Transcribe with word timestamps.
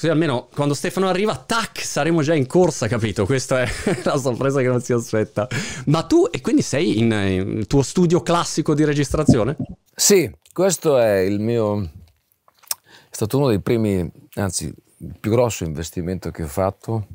Così 0.00 0.12
almeno 0.12 0.48
quando 0.54 0.72
Stefano 0.72 1.08
arriva, 1.08 1.36
tac, 1.36 1.84
saremo 1.84 2.22
già 2.22 2.34
in 2.34 2.46
corsa, 2.46 2.88
capito? 2.88 3.26
Questa 3.26 3.60
è 3.60 3.68
la 4.04 4.16
sorpresa 4.16 4.62
che 4.62 4.68
non 4.68 4.80
si 4.80 4.94
aspetta. 4.94 5.46
Ma 5.88 6.04
tu, 6.04 6.26
e 6.30 6.40
quindi 6.40 6.62
sei 6.62 7.00
in, 7.00 7.12
in 7.12 7.66
tuo 7.66 7.82
studio 7.82 8.22
classico 8.22 8.72
di 8.72 8.82
registrazione? 8.84 9.58
Sì, 9.94 10.34
questo 10.54 10.96
è 10.96 11.18
il 11.18 11.38
mio... 11.38 11.82
è 11.82 13.10
stato 13.10 13.36
uno 13.36 13.48
dei 13.48 13.60
primi, 13.60 14.10
anzi, 14.36 14.72
il 14.96 15.16
più 15.20 15.32
grosso 15.32 15.64
investimento 15.64 16.30
che 16.30 16.44
ho 16.44 16.48
fatto. 16.48 17.08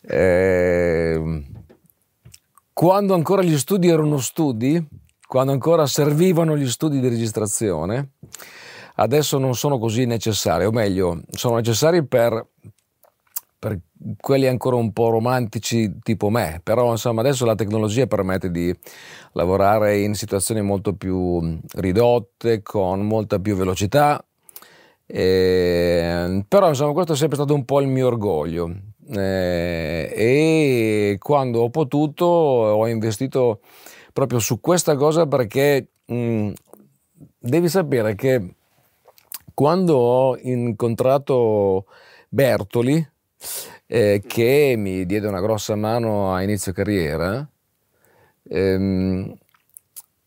Eh, 0.00 1.44
quando 2.72 3.14
ancora 3.14 3.42
gli 3.42 3.56
studi 3.56 3.86
erano 3.86 4.18
studi, 4.18 4.84
quando 5.24 5.52
ancora 5.52 5.86
servivano 5.86 6.56
gli 6.56 6.68
studi 6.68 6.98
di 6.98 7.08
registrazione, 7.08 8.14
adesso 9.00 9.38
non 9.38 9.54
sono 9.54 9.78
così 9.78 10.04
necessari, 10.06 10.64
o 10.64 10.70
meglio, 10.70 11.20
sono 11.30 11.56
necessari 11.56 12.04
per, 12.04 12.46
per 13.58 13.80
quelli 14.20 14.46
ancora 14.46 14.76
un 14.76 14.92
po' 14.92 15.10
romantici 15.10 15.98
tipo 16.02 16.30
me, 16.30 16.60
però 16.62 16.90
insomma 16.90 17.20
adesso 17.20 17.44
la 17.44 17.54
tecnologia 17.54 18.06
permette 18.06 18.50
di 18.50 18.74
lavorare 19.32 19.98
in 20.00 20.14
situazioni 20.14 20.62
molto 20.62 20.94
più 20.94 21.58
ridotte, 21.74 22.62
con 22.62 23.06
molta 23.06 23.38
più 23.38 23.54
velocità, 23.56 24.24
eh, 25.06 26.44
però 26.46 26.68
insomma 26.68 26.92
questo 26.92 27.12
è 27.12 27.16
sempre 27.16 27.36
stato 27.36 27.54
un 27.54 27.64
po' 27.64 27.80
il 27.80 27.88
mio 27.88 28.08
orgoglio. 28.08 28.70
Eh, 29.10 30.12
e 30.14 31.16
quando 31.18 31.62
ho 31.62 31.70
potuto 31.70 32.26
ho 32.26 32.86
investito 32.88 33.60
proprio 34.12 34.38
su 34.38 34.60
questa 34.60 34.96
cosa 34.96 35.26
perché 35.26 35.92
mh, 36.04 36.50
devi 37.38 37.68
sapere 37.70 38.14
che 38.14 38.56
quando 39.58 39.96
ho 39.96 40.38
incontrato 40.40 41.86
Bertoli, 42.28 43.04
eh, 43.86 44.22
che 44.24 44.74
mi 44.78 45.04
diede 45.04 45.26
una 45.26 45.40
grossa 45.40 45.74
mano 45.74 46.32
a 46.32 46.44
inizio 46.44 46.70
carriera, 46.70 47.44
ehm, 48.48 49.36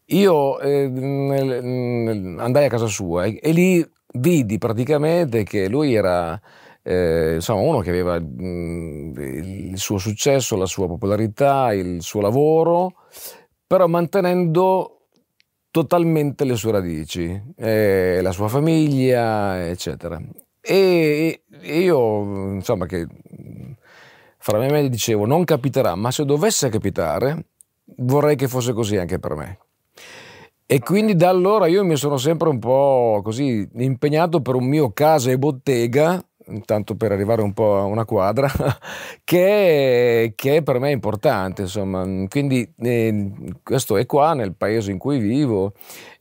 io 0.07 0.59
eh, 0.59 0.83
andai 0.83 2.65
a 2.65 2.67
casa 2.67 2.87
sua 2.87 3.23
e, 3.23 3.39
e, 3.41 3.53
lì 3.53 3.89
vidi 4.15 4.57
praticamente 4.57 5.43
che 5.43 5.69
lui 5.69 5.93
era 5.93 6.37
eh, 6.81 7.35
insomma, 7.35 7.61
uno 7.61 7.79
che 7.79 7.89
aveva 7.89 8.19
mh, 8.19 9.13
il 9.15 9.77
suo 9.77 9.97
successo, 9.97 10.57
la 10.57 10.65
sua 10.65 10.87
popolarità, 10.87 11.71
il 11.71 12.01
suo 12.01 12.19
lavoro, 12.19 12.95
però 13.65 13.87
mantenendo 13.87 15.00
totalmente 15.71 16.43
le 16.43 16.55
sue 16.55 16.71
radici, 16.71 17.41
eh, 17.55 18.19
la 18.21 18.31
sua 18.31 18.47
famiglia, 18.49 19.67
eccetera. 19.67 20.21
E, 20.59 21.43
e 21.49 21.79
io, 21.79 22.53
insomma, 22.53 22.85
che 22.85 23.07
fra 24.37 24.59
me 24.59 24.67
e 24.67 24.71
me 24.71 24.89
dicevo, 24.89 25.25
non 25.25 25.43
capiterà, 25.43 25.95
ma 25.95 26.11
se 26.11 26.25
dovesse 26.25 26.69
capitare, 26.69 27.45
vorrei 27.97 28.35
che 28.35 28.47
fosse 28.47 28.73
così 28.73 28.97
anche 28.97 29.17
per 29.17 29.35
me. 29.35 29.59
E 30.65 30.79
quindi 30.79 31.15
da 31.15 31.29
allora 31.29 31.67
io 31.67 31.83
mi 31.83 31.97
sono 31.97 32.17
sempre 32.17 32.47
un 32.47 32.57
po' 32.59 33.21
così 33.23 33.67
impegnato 33.73 34.41
per 34.41 34.55
un 34.55 34.65
mio 34.65 34.91
casa 34.91 35.29
e 35.29 35.37
bottega 35.37 36.23
tanto 36.65 36.95
per 36.95 37.11
arrivare 37.11 37.41
un 37.41 37.53
po' 37.53 37.77
a 37.77 37.83
una 37.83 38.05
quadra, 38.05 38.49
che, 39.23 40.33
che 40.35 40.63
per 40.63 40.79
me 40.79 40.89
è 40.89 40.93
importante. 40.93 41.63
Insomma. 41.63 42.05
Quindi 42.27 42.71
eh, 42.79 43.31
questo 43.63 43.97
è 43.97 44.05
qua 44.05 44.33
nel 44.33 44.55
paese 44.55 44.91
in 44.91 44.97
cui 44.97 45.19
vivo 45.19 45.73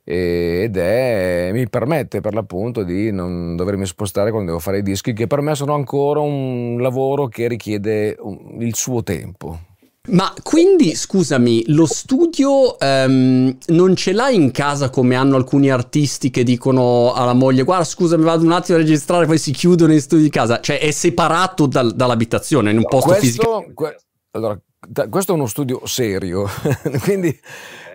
eh, 0.03 0.63
ed 0.63 0.77
è, 0.77 1.49
mi 1.53 1.67
permette 1.69 2.21
per 2.21 2.33
l'appunto 2.33 2.83
di 2.83 3.11
non 3.11 3.55
dovermi 3.55 3.85
spostare 3.85 4.31
quando 4.31 4.49
devo 4.49 4.61
fare 4.61 4.79
i 4.79 4.83
dischi, 4.83 5.13
che 5.13 5.27
per 5.27 5.41
me 5.41 5.55
sono 5.55 5.73
ancora 5.73 6.19
un 6.19 6.77
lavoro 6.79 7.27
che 7.27 7.47
richiede 7.47 8.17
il 8.59 8.75
suo 8.75 9.03
tempo. 9.03 9.69
Ma 10.09 10.33
quindi, 10.41 10.95
scusami, 10.95 11.63
lo 11.67 11.85
studio 11.85 12.75
um, 12.79 13.55
non 13.67 13.95
ce 13.95 14.13
l'hai 14.13 14.33
in 14.33 14.49
casa 14.49 14.89
come 14.89 15.13
hanno 15.13 15.35
alcuni 15.35 15.69
artisti 15.69 16.31
che 16.31 16.41
dicono 16.41 17.13
alla 17.13 17.33
moglie 17.33 17.61
guarda 17.61 17.83
scusami 17.83 18.23
vado 18.23 18.43
un 18.43 18.51
attimo 18.51 18.79
a 18.79 18.81
registrare 18.81 19.27
poi 19.27 19.37
si 19.37 19.51
chiudono 19.51 19.93
in 19.93 20.01
studio 20.01 20.23
di 20.23 20.31
casa, 20.31 20.59
cioè 20.59 20.79
è 20.79 20.89
separato 20.89 21.67
dal, 21.67 21.93
dall'abitazione 21.93 22.71
in 22.71 22.77
un 22.77 22.85
posto 22.85 23.09
questo, 23.09 23.25
fisico? 23.25 23.71
Que- 23.75 23.97
allora, 24.31 24.59
t- 24.91 25.07
questo 25.07 25.33
è 25.33 25.35
uno 25.35 25.45
studio 25.45 25.85
serio, 25.85 26.47
quindi 27.03 27.39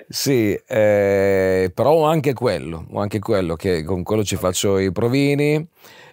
sì, 0.08 0.52
eh, 0.54 1.72
però 1.74 1.90
ho 1.90 2.04
anche 2.04 2.34
quello, 2.34 2.86
ho 2.88 3.00
anche 3.00 3.18
quello 3.18 3.56
che 3.56 3.82
con 3.82 4.04
quello 4.04 4.22
ci 4.22 4.36
faccio 4.36 4.78
i 4.78 4.92
provini 4.92 5.54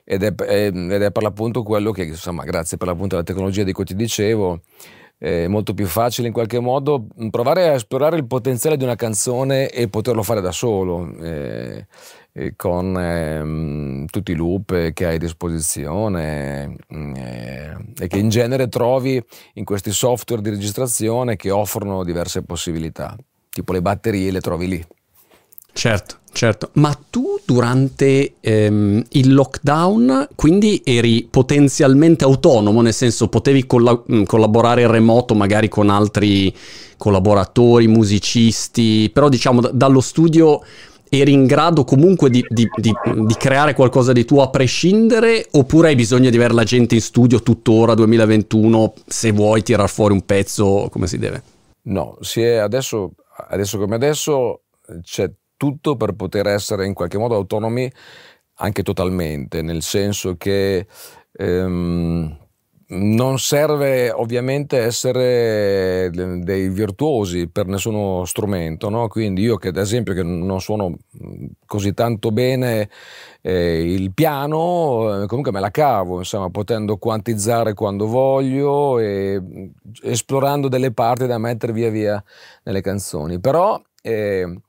ed 0.04 0.24
è, 0.24 0.34
ed 0.42 0.92
è 0.92 1.12
per 1.12 1.22
l'appunto 1.22 1.62
quello 1.62 1.92
che 1.92 2.04
insomma 2.04 2.44
grazie 2.44 2.78
per 2.78 2.88
l'appunto 2.88 3.14
alla 3.14 3.24
tecnologia 3.24 3.64
di 3.64 3.72
cui 3.72 3.86
ti 3.86 3.96
dicevo 3.96 4.62
è 5.24 5.48
molto 5.48 5.74
più 5.74 5.88
facile 5.88 6.28
in 6.28 6.34
qualche 6.34 6.60
modo 6.60 7.08
provare 7.30 7.70
a 7.70 7.74
esplorare 7.76 8.18
il 8.18 8.26
potenziale 8.26 8.76
di 8.76 8.84
una 8.84 8.98
canzone 8.98 9.70
e 9.70 9.88
poterlo 9.88 10.22
fare 10.22 10.42
da 10.42 10.52
solo. 10.52 11.16
Eh, 11.22 11.88
con 12.56 12.98
eh, 12.98 14.06
tutti 14.10 14.32
i 14.32 14.36
loop 14.36 14.92
che 14.92 15.06
hai 15.06 15.16
a 15.16 15.20
disposizione 15.20 16.78
eh, 16.88 17.78
e 17.96 18.08
che 18.08 18.18
in 18.18 18.30
genere 18.30 18.68
trovi 18.70 19.24
in 19.54 19.64
questi 19.64 19.92
software 19.92 20.42
di 20.42 20.50
registrazione 20.50 21.36
che 21.36 21.52
offrono 21.52 22.04
diverse 22.04 22.42
possibilità, 22.42 23.16
tipo 23.50 23.72
le 23.72 23.84
batterie 23.84 24.32
le 24.32 24.42
trovi 24.42 24.68
lì. 24.68 24.86
Certo, 25.74 26.18
certo. 26.32 26.70
Ma 26.74 26.98
tu 27.10 27.40
durante 27.44 28.36
ehm, 28.40 29.04
il 29.10 29.34
lockdown 29.34 30.30
quindi 30.36 30.82
eri 30.86 31.28
potenzialmente 31.30 32.24
autonomo, 32.24 32.82
nel 32.82 32.94
senso 32.94 33.28
potevi 33.28 33.66
colla- 33.66 34.02
mm, 34.12 34.24
collaborare 34.24 34.84
in 34.84 34.92
remoto 34.92 35.34
magari 35.34 35.68
con 35.68 35.90
altri 35.90 36.56
collaboratori, 36.96 37.88
musicisti, 37.88 39.10
però 39.12 39.30
diciamo 39.30 39.62
d- 39.62 39.72
dallo 39.72 40.00
studio 40.00 40.62
eri 41.10 41.34
in 41.34 41.46
grado 41.46 41.84
comunque 41.84 42.30
di, 42.30 42.44
di, 42.48 42.68
di, 42.76 42.94
di, 43.04 43.36
creare 43.36 43.74
qualcosa 43.74 44.14
di 44.14 44.26
tuo 44.26 44.42
a 44.42 44.50
prescindere 44.50 45.48
oppure 45.52 45.90
hai 45.90 45.96
bisogno 45.96 46.30
di 46.30 46.38
avere 46.38 46.54
la 46.54 46.64
gente 46.64 46.96
in 46.96 47.02
studio 47.02 47.42
tuttora 47.42 47.94
2021 47.94 48.94
se 49.06 49.32
vuoi 49.32 49.62
tirar 49.62 49.90
fuori 49.90 50.14
un 50.14 50.26
pezzo 50.26 50.88
come 50.92 51.08
si 51.08 51.20
deve? 51.20 51.44
No, 51.84 52.18
si 52.22 52.42
è 52.42 52.56
adesso, 52.56 53.12
adesso 53.50 53.78
come 53.78 53.96
adesso 53.96 54.62
c'è 55.02 55.30
tutto 55.64 55.96
per 55.96 56.12
poter 56.12 56.48
essere 56.48 56.86
in 56.86 56.94
qualche 56.94 57.18
modo 57.18 57.36
autonomi 57.36 57.90
anche 58.56 58.84
totalmente, 58.84 59.62
nel 59.62 59.82
senso 59.82 60.36
che 60.36 60.86
ehm, 61.32 62.38
non 62.88 63.40
serve 63.40 64.12
ovviamente 64.12 64.78
essere 64.78 66.10
dei 66.12 66.68
virtuosi 66.68 67.48
per 67.48 67.66
nessuno 67.68 68.26
strumento, 68.26 68.90
no? 68.90 69.08
quindi 69.08 69.44
io 69.44 69.56
che 69.56 69.70
ad 69.70 69.78
esempio 69.78 70.14
che 70.14 70.22
non 70.22 70.60
suono 70.60 70.98
così 71.66 71.94
tanto 71.94 72.32
bene 72.32 72.90
eh, 73.40 73.90
il 73.90 74.14
piano, 74.14 75.24
eh, 75.24 75.28
comunque 75.28 75.54
me 75.54 75.62
la 75.62 75.72
cavo, 75.72 76.18
insomma, 76.18 76.50
potendo 76.50 76.98
quantizzare 76.98 77.74
quando 77.74 78.08
voglio 78.08 79.00
e 79.00 79.42
esplorando 80.02 80.68
delle 80.68 80.92
parti 80.92 81.26
da 81.26 81.38
mettere 81.38 81.72
via 81.72 81.90
via 81.90 82.22
nelle 82.64 82.82
canzoni. 82.82 83.40
Però 83.40 83.82
eh, 84.02 84.60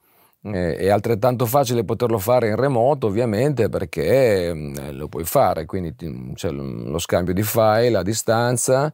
eh, 0.44 0.77
è 0.77 0.88
altrettanto 0.88 1.47
facile 1.47 1.84
poterlo 1.84 2.19
fare 2.19 2.49
in 2.49 2.56
remoto 2.56 3.06
ovviamente 3.06 3.69
perché 3.69 4.49
eh, 4.49 4.93
lo 4.93 5.09
puoi 5.09 5.25
fare, 5.25 5.65
quindi 5.65 5.94
c'è 6.34 6.50
lo 6.50 6.99
scambio 6.99 7.32
di 7.32 7.43
file 7.43 7.97
a 7.97 8.03
distanza, 8.03 8.93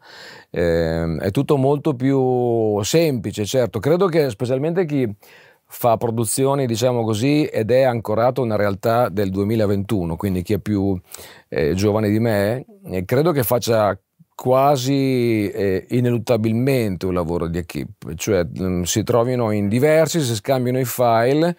eh, 0.50 1.16
è 1.16 1.30
tutto 1.30 1.56
molto 1.56 1.94
più 1.94 2.80
semplice, 2.82 3.44
certo, 3.44 3.80
credo 3.80 4.06
che 4.06 4.30
specialmente 4.30 4.84
chi 4.84 5.12
fa 5.72 5.96
produzioni, 5.96 6.66
diciamo 6.66 7.04
così, 7.04 7.44
ed 7.44 7.70
è 7.70 7.82
ancorato 7.82 8.40
a 8.40 8.44
una 8.44 8.56
realtà 8.56 9.08
del 9.08 9.30
2021, 9.30 10.16
quindi 10.16 10.42
chi 10.42 10.54
è 10.54 10.58
più 10.58 11.00
eh, 11.48 11.74
giovane 11.74 12.10
di 12.10 12.18
me, 12.18 12.64
eh, 12.86 13.04
credo 13.04 13.32
che 13.32 13.44
faccia 13.44 13.96
quasi 14.41 15.51
eh, 15.51 15.84
ineluttabilmente 15.91 17.04
un 17.04 17.13
lavoro 17.13 17.47
di 17.47 17.59
equip, 17.59 18.15
cioè 18.15 18.42
mh, 18.42 18.65
mm, 18.65 18.83
si 18.84 19.03
trovino 19.03 19.51
in 19.51 19.69
diversi, 19.69 20.22
si 20.22 20.34
scambiano 20.34 20.81
i 20.81 20.87
file 20.87 21.54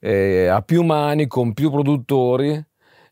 eh, 0.00 0.46
a 0.46 0.62
più 0.62 0.84
mani, 0.84 1.26
con 1.26 1.52
più 1.52 1.70
produttori, 1.70 2.58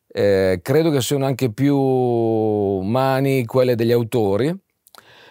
eh, 0.08 0.60
credo 0.62 0.90
che 0.90 1.02
siano 1.02 1.26
anche 1.26 1.52
più 1.52 1.76
mani 1.76 3.44
quelle 3.44 3.74
degli 3.74 3.92
autori. 3.92 4.48
Eh, 4.48 4.58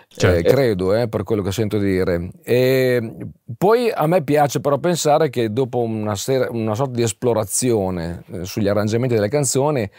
certo. 0.10 0.50
credo, 0.52 0.94
eh, 0.94 1.08
per 1.08 1.24
quello 1.24 1.42
che 1.42 1.52
sento 1.52 1.80
dire. 1.80 2.30
E 2.44 3.16
poi 3.58 3.90
a 3.92 4.06
me 4.06 4.24
piace 4.24 4.60
però 4.60 4.78
pensare 4.78 5.32
che 5.32 5.52
dopo 5.52 5.80
una, 5.80 6.16
ser- 6.16 6.50
una 6.52 6.76
sorta 6.76 6.94
di 6.98 7.02
esplorazione 7.02 8.26
eh, 8.32 8.46
sugli 8.46 8.68
arrangiamenti 8.68 9.16
delle 9.16 9.30
canzoni 9.30 9.90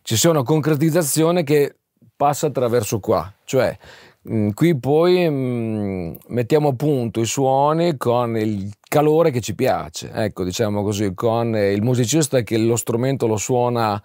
ci 0.00 0.16
sia 0.16 0.30
una 0.30 0.42
concretizzazione 0.44 1.42
che 1.42 1.74
passa 2.16 2.46
attraverso 2.46 2.98
qua, 2.98 3.32
cioè 3.44 3.76
Mm, 4.28 4.50
qui 4.50 4.76
poi 4.76 5.30
mm, 5.30 6.14
mettiamo 6.28 6.68
a 6.68 6.74
punto 6.74 7.20
i 7.20 7.26
suoni 7.26 7.96
con 7.96 8.36
il 8.36 8.72
calore 8.88 9.30
che 9.30 9.40
ci 9.40 9.54
piace, 9.54 10.10
ecco, 10.12 10.42
diciamo 10.42 10.82
così, 10.82 11.14
con 11.14 11.54
il 11.54 11.80
musicista 11.82 12.40
che 12.42 12.58
lo 12.58 12.74
strumento 12.74 13.28
lo 13.28 13.36
suona 13.36 14.02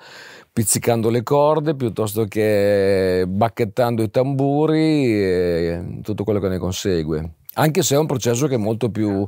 pizzicando 0.54 1.10
le 1.10 1.24
corde 1.24 1.76
piuttosto 1.76 2.26
che 2.26 3.26
bacchettando 3.28 4.04
i 4.04 4.12
tamburi 4.12 5.12
e 5.12 6.00
tutto 6.04 6.24
quello 6.24 6.40
che 6.40 6.50
ne 6.50 6.58
consegue. 6.60 7.38
Anche 7.56 7.82
se 7.82 7.96
è 7.96 7.98
un 7.98 8.06
processo 8.06 8.46
che 8.48 8.56
è 8.56 8.58
molto 8.58 8.92
più, 8.92 9.28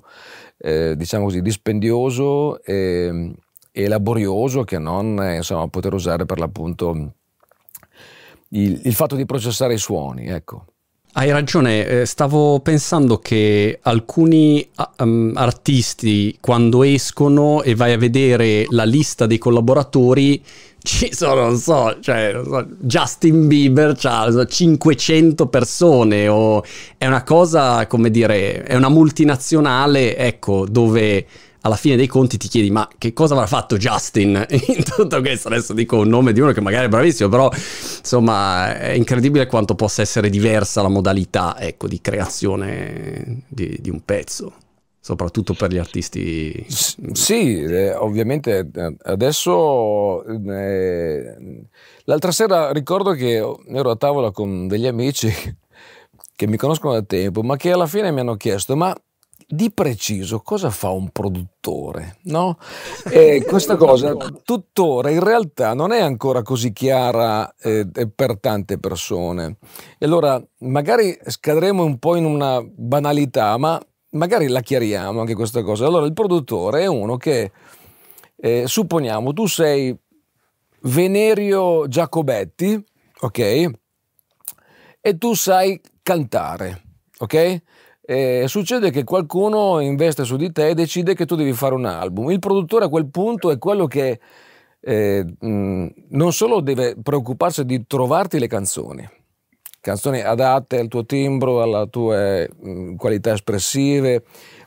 eh, 0.59 0.95
diciamo 0.95 1.25
così, 1.25 1.41
dispendioso 1.41 2.61
e, 2.63 3.33
e 3.71 3.87
laborioso 3.87 4.63
che 4.63 4.77
non 4.77 5.19
insomma, 5.35 5.67
poter 5.69 5.93
usare 5.93 6.25
per 6.25 6.37
l'appunto 6.39 7.13
il, 8.53 8.81
il 8.83 8.93
fatto 8.93 9.15
di 9.15 9.25
processare 9.25 9.73
i 9.75 9.79
suoni, 9.79 10.27
ecco. 10.27 10.65
Hai 11.15 11.29
ragione, 11.29 11.85
eh, 11.85 12.05
stavo 12.07 12.59
pensando 12.61 13.19
che 13.19 13.77
alcuni 13.83 14.67
um, 14.97 15.31
artisti 15.35 16.35
quando 16.41 16.81
escono 16.81 17.61
e 17.61 17.75
vai 17.75 17.93
a 17.93 17.99
vedere 17.99 18.65
la 18.69 18.83
lista 18.83 19.27
dei 19.27 19.37
collaboratori 19.37 20.43
ci 20.81 21.13
sono, 21.13 21.41
non 21.41 21.57
so, 21.57 21.97
cioè, 22.01 22.33
Justin 22.79 23.45
Bieber 23.45 23.95
ha 24.01 24.43
500 24.43 25.47
persone 25.47 26.27
o 26.27 26.63
è 26.97 27.05
una 27.05 27.23
cosa, 27.23 27.85
come 27.85 28.09
dire, 28.09 28.63
è 28.63 28.75
una 28.75 28.89
multinazionale, 28.89 30.17
ecco, 30.17 30.65
dove 30.67 31.27
alla 31.65 31.75
fine 31.75 31.95
dei 31.95 32.07
conti 32.07 32.37
ti 32.37 32.47
chiedi 32.47 32.69
ma 32.71 32.87
che 32.97 33.13
cosa 33.13 33.33
avrà 33.33 33.47
fatto 33.47 33.77
Justin 33.77 34.45
in 34.49 34.83
tutto 34.83 35.21
questo? 35.21 35.47
Adesso 35.47 35.73
dico 35.73 35.97
un 35.97 36.09
nome 36.09 36.33
di 36.33 36.39
uno 36.39 36.51
che 36.51 36.61
magari 36.61 36.85
è 36.85 36.89
bravissimo, 36.89 37.29
però 37.29 37.49
insomma 37.51 38.77
è 38.77 38.91
incredibile 38.91 39.45
quanto 39.47 39.75
possa 39.75 40.01
essere 40.01 40.29
diversa 40.29 40.81
la 40.81 40.89
modalità 40.89 41.57
ecco, 41.59 41.87
di 41.87 42.01
creazione 42.01 43.43
di, 43.47 43.77
di 43.79 43.89
un 43.89 44.01
pezzo 44.03 44.53
soprattutto 44.99 45.53
per 45.53 45.69
gli 45.69 45.77
artisti. 45.77 46.65
Sì, 46.67 47.61
eh, 47.61 47.93
ovviamente 47.93 48.69
eh, 48.73 48.95
adesso 49.03 50.23
eh, 50.23 51.35
l'altra 52.05 52.31
sera 52.31 52.71
ricordo 52.71 53.11
che 53.11 53.33
ero 53.35 53.89
a 53.91 53.97
tavola 53.97 54.31
con 54.31 54.67
degli 54.69 54.87
amici 54.87 55.29
che 56.35 56.47
mi 56.47 56.55
conoscono 56.55 56.93
da 56.93 57.01
tempo, 57.01 57.41
ma 57.43 57.57
che 57.57 57.71
alla 57.71 57.85
fine 57.85 58.11
mi 58.11 58.21
hanno 58.21 58.35
chiesto 58.35 58.77
"Ma 58.77 58.95
di 59.53 59.71
preciso 59.71 60.39
cosa 60.39 60.71
fa 60.71 60.89
un 60.89 61.09
produttore? 61.09 62.17
No? 62.23 62.57
E 63.09 63.43
questa 63.45 63.75
cosa 63.75 64.15
tuttora 64.43 65.11
in 65.11 65.23
realtà 65.23 65.75
non 65.75 65.91
è 65.91 66.01
ancora 66.01 66.41
così 66.41 66.73
chiara 66.73 67.53
eh, 67.57 67.87
per 68.13 68.39
tante 68.39 68.79
persone. 68.79 69.57
E 69.99 70.05
allora 70.05 70.43
magari 70.59 71.15
scadremo 71.23 71.83
un 71.83 71.99
po' 71.99 72.15
in 72.15 72.25
una 72.25 72.63
banalità, 72.63 73.55
ma 73.57 73.79
magari 74.11 74.47
la 74.47 74.61
chiariamo 74.61 75.19
anche 75.19 75.35
questa 75.35 75.61
cosa. 75.61 75.85
Allora 75.85 76.07
il 76.07 76.13
produttore 76.13 76.81
è 76.81 76.87
uno 76.87 77.17
che, 77.17 77.51
eh, 78.35 78.63
supponiamo, 78.65 79.33
tu 79.33 79.45
sei 79.45 79.95
Venerio 80.81 81.87
Giacobetti, 81.87 82.83
ok? 83.19 83.71
E 84.99 85.17
tu 85.19 85.35
sai 85.35 85.79
cantare, 86.01 86.81
ok? 87.19 87.61
Eh, 88.05 88.45
succede 88.47 88.91
che 88.91 89.03
qualcuno 89.03 89.79
investe 89.79 90.25
su 90.25 90.35
di 90.35 90.51
te 90.51 90.69
e 90.69 90.73
decide 90.73 91.15
che 91.15 91.25
tu 91.25 91.35
devi 91.35 91.53
fare 91.53 91.73
un 91.73 91.85
album. 91.85 92.29
Il 92.31 92.39
produttore 92.39 92.85
a 92.85 92.89
quel 92.89 93.07
punto 93.09 93.49
è 93.49 93.57
quello 93.57 93.87
che 93.87 94.19
eh, 94.81 95.25
mh, 95.39 95.87
non 96.09 96.33
solo 96.33 96.59
deve 96.59 96.95
preoccuparsi 97.01 97.63
di 97.63 97.85
trovarti 97.87 98.39
le 98.39 98.47
canzoni, 98.47 99.07
canzoni 99.79 100.21
adatte 100.21 100.79
al 100.79 100.89
tuo 100.89 101.05
timbro, 101.05 101.61
alle 101.61 101.87
tue 101.89 102.49
mh, 102.49 102.95
qualità 102.95 103.33
espressive, 103.33 104.23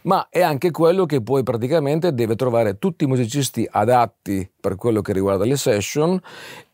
ma 0.06 0.28
è 0.30 0.40
anche 0.40 0.70
quello 0.70 1.04
che 1.04 1.20
poi 1.20 1.42
praticamente 1.42 2.14
deve 2.14 2.36
trovare 2.36 2.78
tutti 2.78 3.04
i 3.04 3.06
musicisti 3.06 3.68
adatti 3.70 4.48
per 4.58 4.76
quello 4.76 5.02
che 5.02 5.12
riguarda 5.12 5.44
le 5.44 5.56
session 5.56 6.18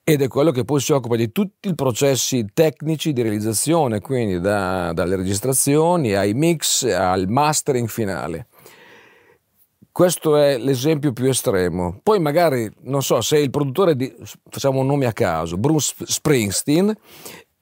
ed 0.05 0.21
è 0.21 0.29
quello 0.29 0.51
che 0.51 0.65
poi 0.65 0.81
si 0.81 0.93
occupa 0.93 1.17
di 1.17 1.33
tutti 1.33 1.69
i 1.69 1.75
processi 1.75 2.47
tecnici 2.53 3.13
di 3.13 3.23
realizzazione, 3.23 4.01
quindi 4.01 4.41
da, 4.41 4.93
dalle 4.93 5.17
registrazioni 5.17 6.15
ai 6.15 6.35
mix 6.35 6.85
al 6.85 7.29
mastering 7.29 7.89
finale. 7.89 8.49
Questo 9.91 10.37
è 10.37 10.59
l'esempio 10.59 11.13
più 11.13 11.29
estremo. 11.29 12.01
Poi 12.03 12.19
magari, 12.19 12.71
non 12.83 13.03
so, 13.03 13.21
se 13.21 13.39
il 13.39 13.51
produttore 13.51 13.95
di, 13.95 14.13
facciamo 14.49 14.81
un 14.81 14.87
nome 14.87 15.07
a 15.07 15.13
caso, 15.13 15.57
Bruce 15.57 15.95
Springsteen, 15.99 16.93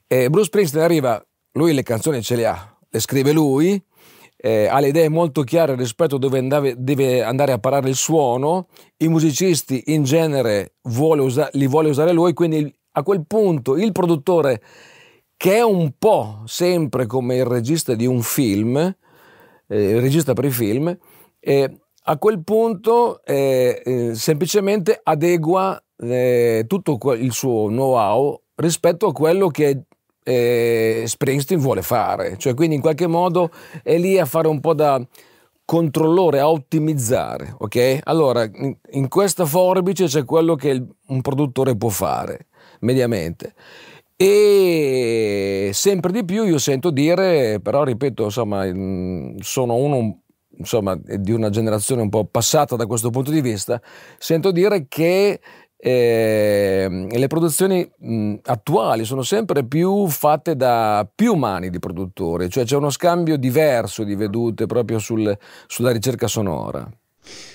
e 0.07 0.31
Bruce 0.31 0.47
Springsteen 0.47 0.85
arriva, 0.85 1.25
lui 1.53 1.75
le 1.75 1.83
canzoni 1.83 2.23
ce 2.23 2.37
le 2.37 2.47
ha, 2.47 2.77
le 2.89 3.01
scrive 3.01 3.33
lui, 3.33 3.81
eh, 4.43 4.67
ha 4.67 4.81
le 4.81 4.89
idee 4.89 5.09
molto 5.11 5.43
chiare 5.43 5.75
rispetto 5.77 6.17
a 6.17 6.19
dove 6.19 6.39
andave, 6.39 6.75
deve 6.79 7.23
andare 7.23 7.53
a 7.53 7.59
parare 7.59 7.91
il 7.91 7.95
suono, 7.95 8.69
i 8.99 9.09
musicisti 9.09 9.83
in 9.87 10.03
genere 10.03 10.77
vuole 10.85 11.21
usa- 11.21 11.51
li 11.53 11.67
vuole 11.67 11.91
usare 11.91 12.13
lui, 12.13 12.33
quindi 12.33 12.75
a 12.93 13.03
quel 13.03 13.27
punto 13.27 13.77
il 13.77 13.93
produttore, 13.93 14.63
che 15.37 15.57
è 15.57 15.63
un 15.63 15.93
po' 15.99 16.43
sempre 16.47 17.07
come 17.07 17.37
il 17.37 17.45
regista 17.45 17.95
di 17.95 18.07
un 18.07 18.23
film, 18.23 18.77
eh, 18.77 19.91
il 19.91 20.01
regista 20.01 20.33
per 20.33 20.47
i 20.47 20.51
film, 20.51 20.97
eh, 21.39 21.81
a 22.05 22.17
quel 22.17 22.43
punto 22.43 23.23
eh, 23.25 23.83
eh, 23.85 24.15
semplicemente 24.15 24.99
adegua 25.03 25.83
eh, 25.99 26.65
tutto 26.67 26.99
il 27.13 27.33
suo 27.33 27.67
know-how 27.67 28.41
rispetto 28.55 29.07
a 29.07 29.13
quello 29.13 29.49
che 29.49 29.85
eh, 30.31 31.03
Springsteen 31.07 31.61
vuole 31.61 31.83
fare, 31.83 32.37
cioè 32.39 32.55
quindi 32.55 32.77
in 32.77 32.81
qualche 32.81 33.07
modo 33.07 33.51
è 33.83 33.99
lì 33.99 34.19
a 34.19 34.25
fare 34.25 34.49
un 34.49 34.61
po' 34.61 34.75
da 34.75 35.05
controllore, 35.65 36.41
a 36.41 36.49
ottimizzare, 36.49 37.55
ok? 37.59 38.01
Allora, 38.05 38.45
in, 38.45 38.77
in 38.91 39.09
questa 39.09 39.45
forbice 39.45 40.07
c'è 40.07 40.25
quello 40.25 40.55
che 40.55 40.69
il, 40.69 40.87
un 41.09 41.21
produttore 41.21 41.77
può 41.77 41.89
fare, 41.89 42.47
mediamente. 42.81 43.55
E 44.17 45.71
sempre 45.73 46.13
di 46.13 46.25
più 46.25 46.45
io 46.45 46.59
sento 46.59 46.91
dire, 46.91 47.61
però 47.61 47.85
ripeto, 47.85 48.25
insomma, 48.25 48.65
sono 49.41 49.75
uno 49.75 50.21
insomma, 50.59 50.99
di 51.03 51.33
una 51.33 51.49
generazione 51.51 52.03
un 52.03 52.11
po' 52.11 52.27
passata 52.27 52.77
da 52.77 52.87
questo 52.87 53.11
punto 53.11 53.31
di 53.31 53.41
vista, 53.41 53.81
sento 54.19 54.51
dire 54.51 54.87
che 54.89 55.41
eh, 55.83 57.07
le 57.11 57.27
produzioni 57.27 57.91
mh, 57.99 58.35
attuali 58.45 59.05
sono 59.05 59.23
sempre 59.23 59.65
più 59.65 60.07
fatte 60.09 60.55
da 60.55 61.09
più 61.13 61.35
mani 61.35 61.71
di 61.71 61.79
produttori, 61.79 62.51
cioè 62.51 62.65
c'è 62.65 62.77
uno 62.77 62.91
scambio 62.91 63.37
diverso 63.39 64.05
di 64.05 64.15
vedute 64.15 64.67
proprio 64.67 64.99
sul, 64.99 65.37
sulla 65.67 65.91
ricerca 65.91 66.27
sonora. 66.27 66.89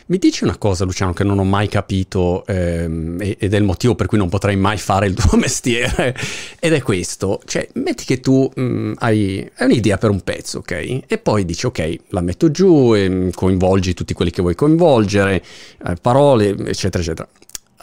Mi 0.07 0.19
dici 0.19 0.43
una 0.43 0.57
cosa, 0.57 0.85
Luciano, 0.85 1.13
che 1.13 1.23
non 1.23 1.39
ho 1.39 1.43
mai 1.43 1.67
capito 1.67 2.45
ehm, 2.45 3.19
ed 3.19 3.53
è 3.53 3.57
il 3.57 3.63
motivo 3.63 3.95
per 3.95 4.05
cui 4.05 4.19
non 4.19 4.29
potrei 4.29 4.55
mai 4.55 4.77
fare 4.77 5.07
il 5.07 5.15
tuo 5.15 5.37
mestiere, 5.39 6.15
ed 6.59 6.73
è 6.73 6.81
questo. 6.81 7.41
Cioè, 7.43 7.67
metti 7.73 8.05
che 8.05 8.19
tu 8.19 8.49
mh, 8.53 8.93
hai, 8.99 9.49
un'idea 9.59 9.97
per 9.97 10.11
un 10.11 10.21
pezzo, 10.21 10.59
ok? 10.59 11.01
E 11.07 11.17
poi 11.17 11.43
dici, 11.43 11.65
ok, 11.65 11.95
la 12.09 12.21
metto 12.21 12.51
giù 12.51 12.95
e 12.95 13.31
coinvolgi 13.33 13.95
tutti 13.95 14.13
quelli 14.13 14.31
che 14.31 14.41
vuoi 14.41 14.55
coinvolgere, 14.55 15.43
eh, 15.85 15.95
parole, 15.99 16.49
eccetera, 16.49 17.03
eccetera 17.03 17.27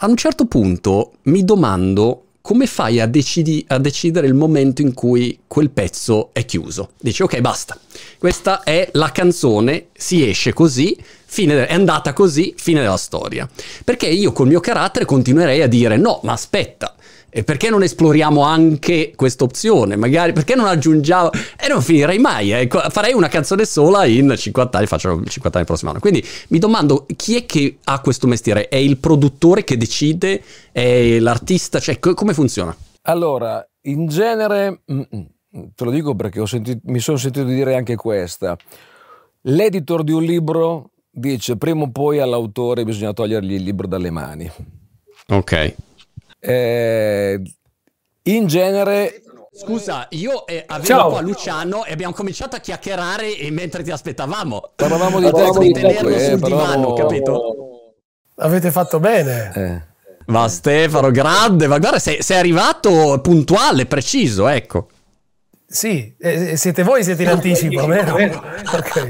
a 0.03 0.07
un 0.07 0.17
certo 0.17 0.45
punto 0.47 1.13
mi 1.23 1.45
domando 1.45 2.25
come 2.41 2.67
fai 2.67 2.99
a, 2.99 3.07
decidi- 3.07 3.63
a, 3.69 3.77
decidere 3.77 4.27
il 4.27 4.33
momento 4.33 4.81
in 4.81 4.93
cui 4.93 5.39
quel 5.47 5.69
pezzo 5.69 6.31
è 6.33 6.43
chiuso. 6.43 6.91
Dici 6.99 7.23
ok 7.23 7.39
basta, 7.39 7.79
questa 8.17 8.63
è 8.63 8.89
la 8.93 9.13
canzone, 9.13 9.87
si 9.93 10.27
esce 10.27 10.51
così, 10.51 10.93
de- 11.33 11.67
è 11.67 11.73
andata 11.73 12.11
così, 12.11 12.53
fine 12.57 12.81
della 12.81 12.97
storia. 12.97 13.49
Perché 13.85 14.07
io 14.07 14.33
col 14.33 14.47
mio 14.47 14.59
carattere 14.59 15.05
continuerei 15.05 15.61
a 15.61 15.67
dire 15.67 15.95
no, 15.95 16.19
ma 16.23 16.33
aspetta, 16.33 16.93
e 17.35 17.43
perché 17.43 17.71
non 17.71 17.81
esploriamo 17.81 18.43
anche 18.43 19.13
questa 19.15 19.43
opzione? 19.43 19.95
Magari 19.95 20.33
perché 20.33 20.53
non 20.53 20.67
aggiungiamo... 20.67 21.31
E 21.59 21.67
non 21.67 21.81
finirei 21.81 22.19
mai, 22.19 22.53
eh. 22.53 22.67
farei 22.67 23.13
una 23.13 23.27
canzone 23.27 23.65
sola 23.65 24.05
in 24.05 24.35
50 24.37 24.77
anni, 24.77 24.85
faccio 24.85 25.09
50 25.09 25.49
anni 25.49 25.59
il 25.59 25.65
prossimo 25.65 25.89
anno. 25.89 25.99
Quindi 25.99 26.23
mi 26.49 26.59
domando 26.59 27.07
chi 27.15 27.37
è 27.37 27.45
che 27.47 27.79
ha 27.85 27.99
questo 28.01 28.27
mestiere? 28.27 28.67
È 28.67 28.75
il 28.75 28.97
produttore 28.97 29.63
che 29.63 29.77
decide? 29.77 30.43
È 30.71 31.17
l'artista? 31.19 31.79
Cioè, 31.79 31.97
co- 31.97 32.13
come 32.13 32.35
funziona? 32.35 32.75
Allora, 33.03 33.67
in 33.85 34.05
genere, 34.05 34.81
mm, 34.91 35.01
mm, 35.15 35.63
te 35.73 35.83
lo 35.83 35.89
dico 35.89 36.13
perché 36.13 36.45
sentito, 36.45 36.81
mi 36.85 36.99
sono 36.99 37.17
sentito 37.17 37.45
dire 37.45 37.75
anche 37.75 37.95
questa. 37.95 38.55
L'editor 39.41 40.03
di 40.03 40.11
un 40.11 40.21
libro 40.21 40.91
dice 41.09 41.57
prima 41.57 41.81
o 41.81 41.89
poi 41.89 42.19
all'autore 42.19 42.83
bisogna 42.83 43.11
togliergli 43.11 43.53
il 43.53 43.63
libro 43.63 43.87
dalle 43.87 44.11
mani. 44.11 44.51
Ok. 45.29 45.75
Eh, 46.45 47.41
in 48.23 48.47
genere 48.47 49.23
Scusa, 49.55 50.07
io 50.09 50.47
eh, 50.47 50.63
avevo 50.65 50.87
Ciao. 50.87 51.09
qua 51.11 51.21
Luciano 51.21 51.85
e 51.85 51.91
abbiamo 51.91 52.11
cominciato 52.13 52.55
a 52.55 52.59
chiacchierare 52.59 53.35
mentre 53.51 53.83
ti 53.83 53.91
aspettavamo. 53.91 54.71
Parlavamo 54.75 55.19
di 55.19 55.31
te, 55.31 55.59
di 55.59 55.71
tenerlo 55.71 56.09
eh, 56.09 56.29
sul 56.29 56.39
parlavamo... 56.39 56.71
divano, 56.71 56.93
capito? 56.93 57.93
Avete 58.37 58.71
fatto 58.71 58.99
bene. 58.99 59.51
Eh. 59.55 59.81
Ma 60.25 60.47
Stefano, 60.47 61.11
grande, 61.11 61.67
ma 61.67 61.77
guarda, 61.77 61.99
sei, 61.99 62.23
sei 62.23 62.39
arrivato 62.39 63.19
puntuale, 63.21 63.85
preciso, 63.85 64.47
ecco. 64.47 64.87
Sì, 65.73 66.13
eh, 66.19 66.55
siete 66.55 66.83
voi, 66.83 67.03
siete 67.03 67.23
in 67.23 67.29
anticipo, 67.29 67.87
vero? 67.87 68.13
ok. 68.15 69.07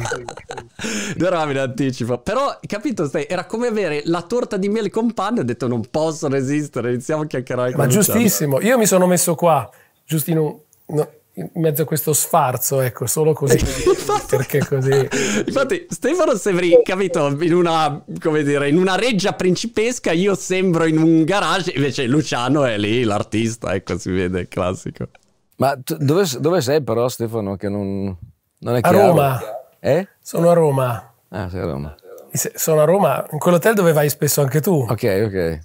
Eravamo 1.18 1.52
in 1.52 1.58
anticipo, 1.58 2.20
però 2.20 2.58
capito, 2.66 3.06
stai, 3.06 3.26
era 3.28 3.44
come 3.44 3.68
avere 3.68 4.04
la 4.06 4.22
torta 4.22 4.56
di 4.56 4.70
miele 4.70 4.90
con 4.90 5.14
panne, 5.14 5.42
ho 5.42 5.44
detto 5.44 5.68
non 5.68 5.84
posso 5.92 6.30
resistere, 6.30 6.92
iniziamo 6.92 7.24
a 7.24 7.26
chiacchierare. 7.26 7.76
Ma 7.76 7.88
giustissimo, 7.88 8.62
io 8.62 8.78
mi 8.78 8.86
sono 8.86 9.08
messo 9.08 9.36
qua, 9.36 9.70
giusto 10.06 10.32
in 10.32 10.38
un... 10.38 10.58
No, 10.86 11.10
in 11.36 11.50
mezzo 11.56 11.82
a 11.82 11.86
questo 11.86 12.14
sfarzo, 12.14 12.80
ecco, 12.80 13.08
solo 13.08 13.34
così. 13.34 13.58
perché 14.30 14.60
così. 14.60 15.10
Infatti, 15.46 15.86
Stefano 15.90 16.36
sembri, 16.38 16.80
capito, 16.82 17.28
in 17.42 17.56
una, 17.56 18.02
come 18.22 18.44
dire, 18.44 18.70
in 18.70 18.78
una 18.78 18.96
reggia 18.96 19.34
principesca, 19.34 20.14
io 20.14 20.34
sembro 20.36 20.86
in 20.86 20.98
un 20.98 21.26
garage, 21.26 21.74
invece 21.76 22.06
Luciano 22.06 22.64
è 22.64 22.78
lì, 22.78 23.04
l'artista, 23.04 23.74
ecco, 23.74 23.98
si 23.98 24.12
vede, 24.12 24.48
classico. 24.48 25.10
Ma 25.58 25.78
tu, 25.82 25.96
dove, 25.98 26.26
dove, 26.40 26.62
sei 26.62 26.82
però, 26.82 27.08
Stefano, 27.08 27.56
che 27.56 27.70
non, 27.70 28.16
non 28.60 28.76
è 28.76 28.82
chiaro? 28.82 28.98
A 28.98 29.06
Roma. 29.06 29.42
Eh? 29.80 30.08
Sono 30.22 30.50
a 30.50 30.54
Roma. 30.54 31.14
Ah, 31.30 31.50
sei 31.50 31.62
a 31.62 31.66
Roma. 31.66 31.96
Sono 32.32 32.82
a 32.82 32.86
Roma, 32.86 33.26
in 33.32 33.38
quell'hotel 33.38 33.76
dove 33.76 33.94
vai 33.94 34.10
spesso 34.10 34.42
anche 34.42 34.60
tu. 34.60 34.86
Ok, 34.90 35.24
ok. 35.26 35.60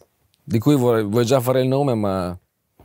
Di 0.44 0.58
cui 0.58 0.76
vuoi, 0.76 1.02
vuoi 1.04 1.24
già 1.24 1.40
fare 1.40 1.62
il 1.62 1.68
nome, 1.68 1.94
ma 1.94 2.36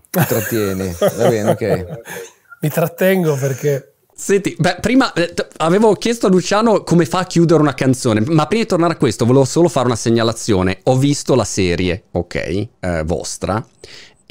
ti 0.09 0.25
trattieni. 0.25 0.95
Va 0.99 1.27
bene, 1.29 1.49
ok 1.51 1.85
mi 2.63 2.69
trattengo 2.69 3.35
perché... 3.35 3.89
Senti, 4.15 4.55
beh, 4.57 4.77
prima 4.79 5.11
eh, 5.13 5.33
avevo 5.57 5.93
chiesto 5.95 6.27
a 6.27 6.29
Luciano 6.29 6.83
come 6.83 7.05
fa 7.05 7.19
a 7.19 7.25
chiudere 7.25 7.61
una 7.61 7.73
canzone, 7.73 8.21
ma 8.21 8.45
prima 8.45 8.63
di 8.63 8.69
tornare 8.69 8.93
a 8.93 8.95
questo 8.95 9.25
volevo 9.25 9.43
solo 9.43 9.67
fare 9.67 9.87
una 9.87 9.95
segnalazione. 9.95 10.79
Ho 10.83 10.97
visto 10.97 11.35
la 11.35 11.43
serie, 11.43 12.03
ok, 12.11 12.35
eh, 12.35 13.03
vostra, 13.05 13.63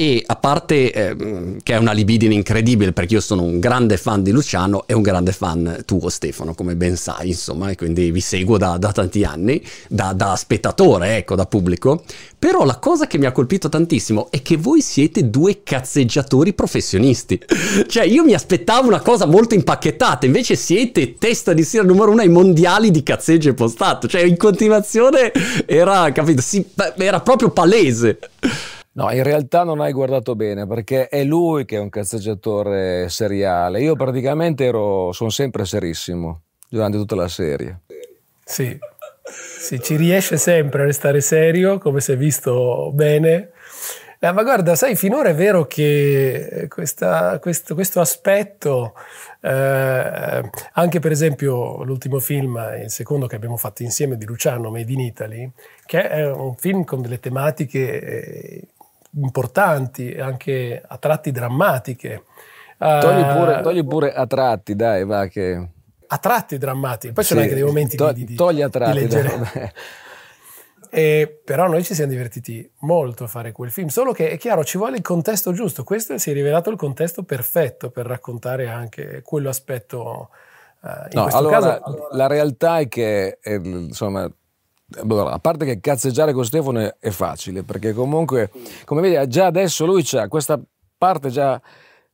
e 0.03 0.21
a 0.27 0.35
parte 0.35 0.93
eh, 0.93 1.57
che 1.63 1.75
è 1.75 1.77
una 1.77 1.93
libidine 1.93 2.35
incredibile 2.35 2.93
perché 2.93 3.15
io 3.15 3.21
sono 3.21 3.45
un 3.45 3.61
grande 3.61 3.97
fan 3.97 4.25
di 4.25 4.33
Luciano 4.33 4.83
e 4.89 4.95
un 4.95 5.03
grande 5.03 5.31
fan 5.31 5.85
tuo 5.87 6.09
Stefano 6.09 6.55
come 6.55 6.75
ben 6.75 6.97
sai 6.97 7.29
insomma 7.29 7.71
e 7.71 7.77
quindi 7.77 8.11
vi 8.11 8.19
seguo 8.19 8.59
da, 8.59 8.79
da 8.79 8.91
tanti 8.91 9.23
anni 9.23 9.65
da, 9.87 10.13
da, 10.13 10.35
spettatore 10.35 11.19
ecco 11.19 11.37
da 11.37 11.47
pubblico. 11.47 12.03
Però 12.37 12.65
la 12.65 12.79
cosa 12.79 13.07
che 13.07 13.17
mi 13.17 13.27
ha 13.27 13.31
colpito 13.31 13.69
tantissimo 13.69 14.33
è 14.33 14.43
che 14.43 14.57
voi 14.57 14.81
siete 14.81 15.31
due 15.31 15.63
cazzeggiatori 15.63 16.53
professionisti. 16.53 17.41
Cioè 17.87 18.03
io 18.03 18.25
mi 18.25 18.35
aspettavo 18.35 18.89
una 18.89 19.01
cosa 19.01 19.27
molto 19.27 19.55
impacchettata 19.55 20.27
invece 20.27 20.57
siete 20.57 21.15
testa 21.17 21.53
di 21.53 21.63
serie 21.63 21.87
numero 21.87 22.11
uno 22.11 22.23
ai 22.23 22.29
mondiali 22.29 22.91
di 22.91 23.05
cazzeggio 23.05 23.51
e 23.51 23.55
postato. 23.55 24.09
Cioè 24.09 24.23
in 24.23 24.37
continuazione 24.37 25.31
era 25.65 26.11
capito 26.11 26.43
sì, 26.43 26.67
era 26.97 27.21
proprio 27.21 27.51
palese 27.51 28.19
No, 28.95 29.11
in 29.11 29.23
realtà 29.23 29.65
non 29.65 29.81
hai 29.81 29.93
guardato 29.93 30.37
bene 30.37 30.67
perché 30.67 31.09
è 31.09 31.25
lui 31.25 31.65
che 31.65 31.77
è 31.77 31.81
un 31.81 31.89
cazzeggiatore 31.89 33.09
seriale. 33.09 33.81
Io 33.81 33.97
praticamente 33.97 34.65
ero, 34.65 35.13
sono 35.13 35.31
sempre 35.31 35.65
serissimo 35.65 36.43
durante 36.69 36.99
tutta 36.99 37.15
la 37.15 37.29
serie. 37.29 37.81
Sì, 38.45 38.79
sì 39.25 39.81
ci 39.81 39.97
riesce 39.97 40.37
sempre 40.37 40.83
a 40.83 40.85
restare 40.85 41.23
serio, 41.23 41.79
come 41.79 42.01
si 42.01 42.13
è 42.13 42.17
visto 42.17 42.91
bene. 42.93 43.53
Eh, 44.25 44.31
ma 44.31 44.45
guarda, 44.45 44.77
sai, 44.77 44.95
finora 44.95 45.31
è 45.31 45.35
vero 45.35 45.67
che 45.67 46.67
questa, 46.69 47.41
questo, 47.41 47.75
questo, 47.75 47.99
aspetto, 47.99 48.95
eh, 49.41 50.51
anche 50.75 51.01
per 51.01 51.11
esempio 51.11 51.83
l'ultimo 51.83 52.21
film, 52.21 52.57
il 52.85 52.91
secondo 52.91 53.27
che 53.27 53.35
abbiamo 53.35 53.57
fatto 53.57 53.83
insieme 53.83 54.17
di 54.17 54.25
Luciano, 54.25 54.71
Made 54.71 54.93
in 54.93 55.01
Italy, 55.01 55.51
che 55.85 56.09
è 56.09 56.31
un 56.31 56.55
film 56.55 56.85
con 56.85 57.03
delle 57.03 57.19
tematiche 57.19 58.01
eh, 58.01 58.69
importanti, 59.17 60.15
anche 60.15 60.83
a 60.85 60.97
tratti 60.99 61.31
drammatiche. 61.31 62.25
Togli 62.79 63.25
pure, 63.25 63.55
uh, 63.55 63.63
togli 63.63 63.87
pure 63.87 64.13
a 64.13 64.27
tratti, 64.27 64.75
dai, 64.75 65.05
va 65.05 65.27
che... 65.27 65.69
A 66.07 66.19
tratti 66.19 66.59
drammatici, 66.59 67.13
poi 67.13 67.25
sì, 67.25 67.31
c'erano 67.31 67.47
anche 67.47 67.61
dei 67.61 67.69
momenti 67.69 67.97
to- 67.97 68.13
di, 68.13 68.25
di, 68.25 68.35
togli 68.35 68.61
a 68.61 68.69
tratti. 68.69 69.09
E, 70.95 71.41
però 71.43 71.69
noi 71.69 71.83
ci 71.85 71.95
siamo 71.95 72.11
divertiti 72.11 72.71
molto 72.81 73.25
a 73.25 73.27
fare 73.27 73.51
quel 73.51 73.71
film, 73.71 73.89
solo 73.89 74.13
che 74.13 74.29
è 74.29 74.37
chiaro, 74.37 74.63
ci 74.63 74.77
vuole 74.77 74.97
il 74.97 75.03
contesto 75.03 75.53
giusto. 75.53 75.85
Questo 75.85 76.19
si 76.19 76.31
è 76.31 76.35
rivelato 76.35 76.69
il 76.69 76.77
contesto 76.77 77.23
perfetto 77.23 77.89
per 77.89 78.05
raccontare 78.05 78.69
anche 78.69 79.23
quell'aspetto. 79.23 80.29
Uh, 80.83 80.89
in 80.89 80.95
no, 81.15 81.25
allora, 81.29 81.81
caso... 81.81 82.09
la 82.11 82.27
realtà 82.27 82.81
è 82.81 82.89
che, 82.89 83.39
eh, 83.41 83.55
insomma, 83.55 84.31
allora, 85.01 85.33
a 85.33 85.39
parte 85.39 85.65
che 85.65 85.81
cazzeggiare 85.81 86.33
con 86.33 86.45
Stefano 86.45 86.81
è, 86.81 86.95
è 86.99 87.11
facile, 87.11 87.63
perché 87.63 87.93
comunque, 87.93 88.51
come 88.85 89.01
vedi, 89.01 89.29
già 89.29 89.47
adesso 89.47 89.85
lui 89.85 90.07
ha 90.13 90.29
questa 90.29 90.61
parte 90.99 91.31
già 91.31 91.61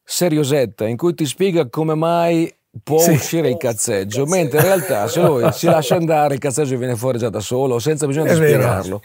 seriosetta 0.02 0.86
in 0.86 0.96
cui 0.96 1.14
ti 1.14 1.26
spiega 1.26 1.68
come 1.68 1.94
mai 1.94 2.52
può 2.82 2.98
sì. 2.98 3.10
uscire 3.10 3.50
il 3.50 3.56
cazzeggio, 3.56 4.26
mentre 4.26 4.58
in 4.58 4.64
realtà 4.64 5.06
se 5.08 5.20
lui 5.20 5.50
si 5.52 5.66
lascia 5.66 5.96
andare 5.96 6.34
il 6.34 6.40
cazzeggio 6.40 6.76
viene 6.76 6.96
fuori 6.96 7.18
già 7.18 7.28
da 7.28 7.40
solo, 7.40 7.78
senza 7.78 8.06
bisogno 8.06 8.28
di 8.28 8.34
spiegarlo. 8.34 9.02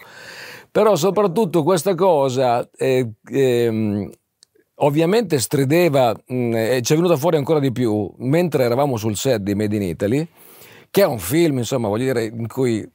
Però 0.71 0.95
soprattutto 0.95 1.61
questa 1.61 1.93
cosa 1.93 2.67
eh, 2.75 3.11
eh, 3.29 4.09
ovviamente 4.75 5.39
strideva 5.39 6.15
mh, 6.25 6.55
e 6.55 6.81
ci 6.83 6.93
è 6.93 6.95
venuta 6.95 7.15
fuori 7.15 7.37
ancora 7.37 7.59
di 7.59 7.71
più 7.71 8.11
mentre 8.17 8.63
eravamo 8.63 8.97
sul 8.97 9.15
set 9.15 9.41
di 9.41 9.53
Made 9.53 9.75
in 9.75 9.83
Italy 9.83 10.27
che 10.93 11.01
è 11.01 11.07
un 11.07 11.17
film, 11.17 11.57
insomma, 11.57 11.87
voglio 11.87 12.13
dire, 12.13 12.25
in 12.25 12.45
cui 12.45 12.87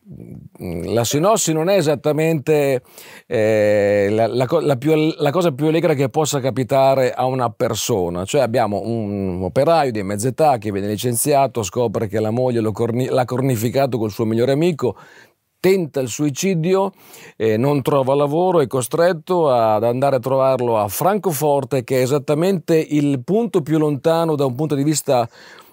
mm, 0.62 0.94
la 0.94 1.02
sinossi 1.02 1.52
non 1.52 1.68
è 1.68 1.74
esattamente 1.74 2.80
eh, 3.26 4.06
la, 4.12 4.28
la, 4.28 4.46
la, 4.60 4.76
più, 4.76 4.92
la, 5.16 5.32
cosa 5.32 5.50
più 5.50 5.66
allegra 5.66 5.94
che 5.94 6.08
possa 6.08 6.38
capitare 6.38 7.12
a 7.12 7.24
una 7.24 7.50
persona. 7.50 8.24
Cioè 8.24 8.40
abbiamo 8.40 8.82
un 8.84 9.40
operaio 9.42 9.90
di 9.90 10.04
mezza 10.04 10.28
età 10.28 10.58
che 10.58 10.70
viene 10.70 10.86
licenziato, 10.86 11.64
scopre 11.64 12.06
che 12.06 12.20
la 12.20 12.30
moglie 12.30 12.62
corni, 12.70 13.06
l'ha 13.06 13.24
cornificato 13.24 13.98
col 13.98 14.12
suo 14.12 14.26
migliore 14.26 14.52
amico, 14.52 14.96
tenta 15.58 15.98
il 15.98 16.08
suicidio, 16.08 16.92
eh, 17.36 17.56
non 17.56 17.82
trova 17.82 18.14
lavoro, 18.14 18.60
è 18.60 18.68
costretto 18.68 19.50
ad 19.50 19.82
andare 19.82 20.14
a 20.14 20.20
trovarlo 20.20 20.78
a 20.78 20.86
Francoforte, 20.86 21.82
che 21.82 21.98
è 21.98 22.02
esattamente 22.02 22.76
il 22.76 23.24
punto 23.24 23.60
più 23.60 23.76
lontano 23.76 24.36
da 24.36 24.44
un 24.44 24.54
punto 24.54 24.76
di 24.76 24.84
vista 24.84 25.28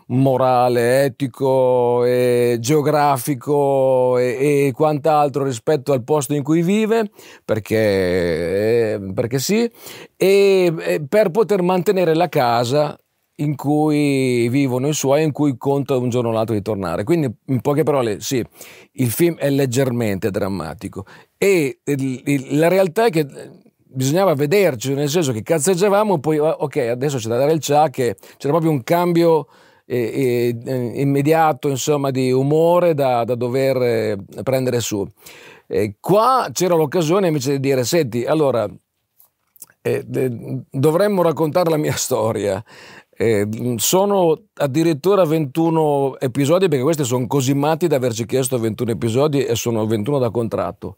morale, 0.08 1.06
etico, 1.06 2.04
e 2.06 2.58
geografico 2.60 4.18
e, 4.18 4.68
e, 4.68 4.72
quant'altro 4.72 5.44
rispetto 5.44 5.94
al 5.94 6.04
posto 6.04 6.34
in 6.34 6.44
cui 6.44 6.62
vive, 6.62 7.10
perché, 7.44 8.94
eh, 8.94 9.12
perché 9.14 9.40
sì, 9.40 9.70
e, 10.16 10.74
e 10.78 11.06
per 11.08 11.32
poter 11.32 11.62
mantenere 11.62 12.14
la 12.14 12.30
casa 12.30 12.98
in 13.38 13.56
cui 13.56 14.48
vivono 14.50 14.88
i 14.88 14.94
suoi, 14.94 15.24
in 15.24 15.32
cui 15.32 15.58
conta 15.58 15.98
un 15.98 16.10
giorno 16.10 16.30
o 16.30 16.32
l'altro 16.32 16.56
di 16.56 16.62
tornare. 16.62 17.04
Quindi, 17.04 17.30
in 17.48 17.62
poche 17.62 17.84
parole, 17.84 18.22
sì, 18.22 18.44
il 18.94 19.10
film 19.10 19.36
è 19.36 19.50
leggermente 19.50 20.32
drammatico. 20.32 21.06
E 21.38 21.80
il, 21.84 22.22
il, 22.26 22.58
la 22.58 22.70
realtà 22.70 23.06
è 23.06 23.10
che 23.10 23.28
bisognava 23.96 24.34
vederci, 24.36 24.94
nel 24.94 25.10
senso 25.10 25.32
che 25.32 25.42
cazzeggiavamo, 25.42 26.20
poi 26.20 26.38
ok, 26.38 26.78
adesso 26.78 27.18
c'è 27.18 27.28
da 27.28 27.38
dare 27.38 27.54
il 27.54 27.62
che 27.62 28.16
c'era 28.38 28.54
proprio 28.54 28.72
un 28.72 28.84
cambio 28.84 29.48
e, 29.86 30.58
e, 30.66 31.02
immediato 31.02 31.70
insomma, 31.70 32.12
di 32.12 32.32
umore 32.32 32.94
da, 32.94 33.24
da 33.24 33.36
dover 33.36 33.78
eh, 33.82 34.18
prendere 34.44 34.80
su. 34.80 35.08
Qua 36.00 36.50
c'era 36.52 36.76
l'occasione 36.76 37.28
invece 37.28 37.52
di 37.54 37.60
dire, 37.60 37.84
senti, 37.84 38.24
allora 38.24 38.70
eh, 39.86 40.04
dovremmo 40.70 41.22
raccontare 41.22 41.70
la 41.70 41.78
mia 41.78 41.96
storia. 41.98 42.64
Eh, 43.18 43.48
sono 43.78 44.42
addirittura 44.56 45.24
21 45.24 46.20
episodi 46.20 46.68
perché 46.68 46.84
questi 46.84 47.06
sono 47.06 47.28
così 47.28 47.54
matti 47.54 47.88
da 47.88 47.96
averci 47.96 48.26
chiesto 48.26 48.60
21 48.60 48.92
episodi 48.92 49.46
e 49.46 49.56
sono 49.56 49.86
21 49.86 50.18
da 50.18 50.30
contratto. 50.30 50.98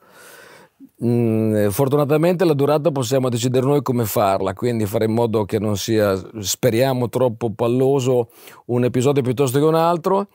Mm, 1.03 1.67
fortunatamente 1.67 2.43
la 2.43 2.53
durata 2.53 2.91
possiamo 2.91 3.29
decidere 3.29 3.65
noi 3.65 3.83
come 3.83 4.05
farla, 4.05 4.53
quindi 4.53 4.87
fare 4.87 5.05
in 5.05 5.13
modo 5.13 5.45
che 5.45 5.59
non 5.59 5.77
sia, 5.77 6.19
speriamo, 6.39 7.07
troppo 7.07 7.51
palloso 7.53 8.29
un 8.67 8.83
episodio 8.83 9.21
piuttosto 9.21 9.59
che 9.59 9.65
un 9.65 9.75
altro. 9.75 10.27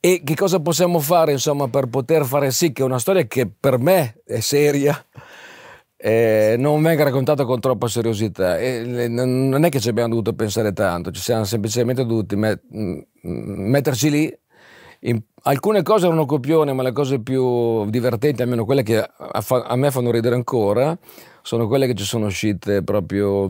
E 0.00 0.20
che 0.22 0.34
cosa 0.34 0.60
possiamo 0.60 0.98
fare, 0.98 1.32
insomma, 1.32 1.68
per 1.68 1.86
poter 1.86 2.26
fare 2.26 2.50
sì 2.50 2.72
che 2.72 2.82
una 2.82 2.98
storia 2.98 3.24
che 3.26 3.48
per 3.48 3.78
me 3.78 4.20
è 4.26 4.40
seria 4.40 5.02
eh, 5.96 6.56
non 6.58 6.82
venga 6.82 7.04
raccontata 7.04 7.46
con 7.46 7.58
troppa 7.60 7.88
seriosità. 7.88 8.58
E, 8.58 9.08
non 9.08 9.64
è 9.64 9.70
che 9.70 9.80
ci 9.80 9.88
abbiamo 9.88 10.10
dovuto 10.10 10.34
pensare 10.34 10.74
tanto, 10.74 11.10
ci 11.10 11.22
siamo 11.22 11.44
semplicemente 11.44 12.04
dovuti 12.04 12.36
met- 12.36 12.62
metterci 13.22 14.10
lì 14.10 14.38
in, 15.00 15.22
alcune 15.44 15.82
cose 15.82 16.06
erano 16.06 16.26
copione, 16.26 16.72
ma 16.72 16.82
le 16.82 16.92
cose 16.92 17.20
più 17.20 17.88
divertenti, 17.90 18.42
almeno 18.42 18.64
quelle 18.64 18.82
che 18.82 18.98
a, 18.98 19.76
me 19.76 19.90
fanno 19.90 20.10
ridere 20.10 20.34
ancora, 20.34 20.96
sono 21.42 21.66
quelle 21.66 21.86
che 21.86 21.94
ci 21.94 22.04
sono 22.04 22.26
uscite 22.26 22.82
proprio 22.82 23.48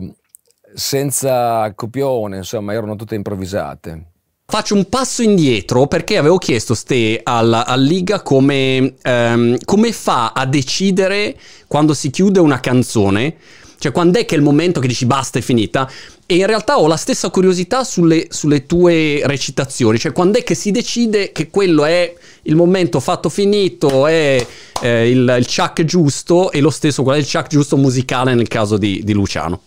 senza 0.73 1.71
copione, 1.73 2.37
insomma, 2.37 2.73
erano 2.73 2.95
tutte 2.95 3.15
improvvisate. 3.15 4.11
Faccio 4.47 4.75
un 4.75 4.87
passo 4.89 5.23
indietro 5.23 5.87
perché 5.87 6.17
avevo 6.17 6.37
chiesto 6.37 6.75
Ste 6.75 7.21
alla, 7.23 7.65
alla 7.65 7.81
Liga 7.81 8.21
come, 8.21 8.93
um, 9.03 9.57
come 9.65 9.91
fa 9.91 10.33
a 10.33 10.45
decidere 10.45 11.35
quando 11.67 11.95
si 11.95 12.11
chiude 12.11 12.39
una 12.39 12.59
canzone 12.59 13.37
Cioè, 13.77 13.91
quando 13.91 14.19
è 14.19 14.25
che 14.25 14.35
è 14.35 14.37
il 14.37 14.43
momento 14.43 14.79
che 14.79 14.87
dici 14.87 15.05
basta, 15.05 15.39
è 15.39 15.41
finita? 15.41 15.89
E 16.25 16.35
in 16.35 16.45
realtà 16.45 16.79
ho 16.79 16.87
la 16.87 16.97
stessa 16.97 17.29
curiosità 17.29 17.83
sulle, 17.83 18.27
sulle 18.29 18.65
tue 18.65 19.21
recitazioni, 19.25 19.99
cioè 19.99 20.11
quando 20.11 20.39
è 20.39 20.43
che 20.43 20.55
si 20.55 20.71
decide 20.71 21.31
che 21.31 21.49
quello 21.49 21.85
è 21.85 22.13
il 22.43 22.55
momento 22.55 22.99
fatto 22.99 23.29
finito, 23.29 24.07
è 24.07 24.45
eh, 24.81 25.09
il, 25.09 25.35
il 25.37 25.45
chuck 25.45 25.83
giusto 25.83 26.51
e 26.51 26.61
lo 26.61 26.69
stesso 26.69 27.03
qual 27.03 27.17
è 27.17 27.19
il 27.19 27.29
chuck 27.29 27.47
giusto 27.47 27.77
musicale 27.77 28.33
nel 28.33 28.47
caso 28.47 28.77
di, 28.77 29.03
di 29.03 29.13
Luciano. 29.13 29.61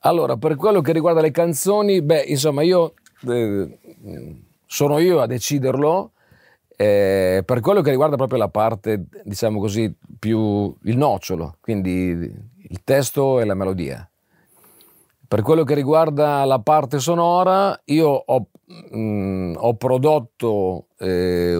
Allora, 0.00 0.36
per 0.36 0.54
quello 0.56 0.80
che 0.80 0.92
riguarda 0.92 1.20
le 1.20 1.32
canzoni, 1.32 2.00
beh, 2.00 2.24
insomma, 2.28 2.62
io 2.62 2.94
eh, 3.28 3.78
sono 4.66 4.98
io 4.98 5.20
a 5.20 5.26
deciderlo. 5.26 6.12
Eh, 6.76 7.42
per 7.44 7.60
quello 7.60 7.80
che 7.80 7.90
riguarda 7.90 8.16
proprio 8.16 8.38
la 8.38 8.48
parte, 8.48 9.06
diciamo 9.24 9.58
così, 9.58 9.94
più 10.18 10.76
il 10.82 10.96
nocciolo, 10.96 11.56
quindi 11.60 11.90
il 12.68 12.84
testo 12.84 13.40
e 13.40 13.44
la 13.44 13.54
melodia. 13.54 14.08
Per 15.28 15.42
quello 15.42 15.64
che 15.64 15.74
riguarda 15.74 16.44
la 16.44 16.60
parte 16.60 16.98
sonora, 16.98 17.80
io 17.86 18.08
ho, 18.08 18.48
mh, 18.90 18.98
mm, 18.98 19.54
ho 19.56 19.74
prodotto 19.74 20.88
eh, 20.98 21.56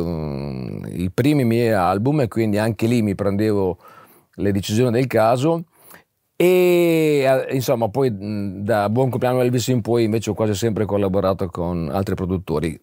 i 0.88 1.11
primi 1.12 1.44
miei 1.44 1.73
album 1.73 2.20
e 2.20 2.28
quindi 2.28 2.58
anche 2.58 2.87
lì 2.87 3.02
mi 3.02 3.14
prendevo 3.14 3.78
le 4.35 4.52
decisioni 4.52 4.90
del 4.90 5.06
caso 5.06 5.64
e 6.37 7.25
eh, 7.49 7.55
insomma, 7.55 7.88
poi 7.88 8.11
da 8.62 8.90
Buon 8.90 9.09
compleanno 9.09 9.40
Elvis 9.40 9.69
in 9.69 9.81
poi 9.81 10.05
invece 10.05 10.31
ho 10.31 10.35
quasi 10.35 10.55
sempre 10.55 10.85
collaborato 10.85 11.49
con 11.49 11.88
altri 11.90 12.14
produttori. 12.14 12.78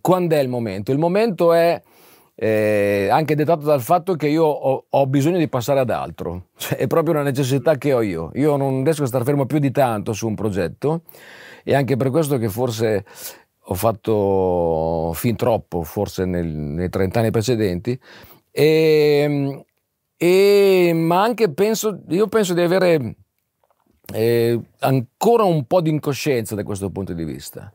Quando 0.00 0.34
è 0.34 0.38
il 0.40 0.48
momento? 0.48 0.90
Il 0.90 0.98
momento 0.98 1.52
è 1.52 1.80
eh, 2.34 3.08
anche 3.10 3.36
dettato 3.36 3.64
dal 3.64 3.80
fatto 3.80 4.14
che 4.14 4.26
io 4.26 4.44
ho, 4.44 4.86
ho 4.88 5.06
bisogno 5.06 5.38
di 5.38 5.48
passare 5.48 5.78
ad 5.78 5.90
altro, 5.90 6.46
cioè, 6.58 6.76
è 6.76 6.86
proprio 6.88 7.14
una 7.14 7.22
necessità 7.22 7.76
che 7.76 7.92
ho 7.92 8.02
io. 8.02 8.32
Io 8.34 8.56
non 8.56 8.82
riesco 8.82 9.04
a 9.04 9.06
stare 9.06 9.24
fermo 9.24 9.46
più 9.46 9.60
di 9.60 9.70
tanto 9.70 10.12
su 10.12 10.26
un 10.26 10.34
progetto 10.34 11.02
e 11.62 11.74
anche 11.74 11.96
per 11.96 12.10
questo 12.10 12.36
che 12.36 12.48
forse 12.48 13.04
ho 13.70 13.74
fatto 13.74 15.12
fin 15.14 15.36
troppo, 15.36 15.82
forse 15.82 16.24
nel, 16.24 16.46
nei 16.46 16.88
30 16.88 17.20
anni 17.20 17.30
precedenti. 17.30 17.98
E, 18.50 19.66
e, 20.18 20.90
ma 20.94 21.22
anche 21.22 21.48
penso, 21.52 22.00
io 22.08 22.26
penso 22.26 22.52
di 22.52 22.60
avere 22.60 23.14
eh, 24.12 24.60
ancora 24.80 25.44
un 25.44 25.64
po' 25.64 25.80
di 25.80 25.90
incoscienza 25.90 26.56
da 26.56 26.64
questo 26.64 26.90
punto 26.90 27.12
di 27.12 27.24
vista. 27.24 27.72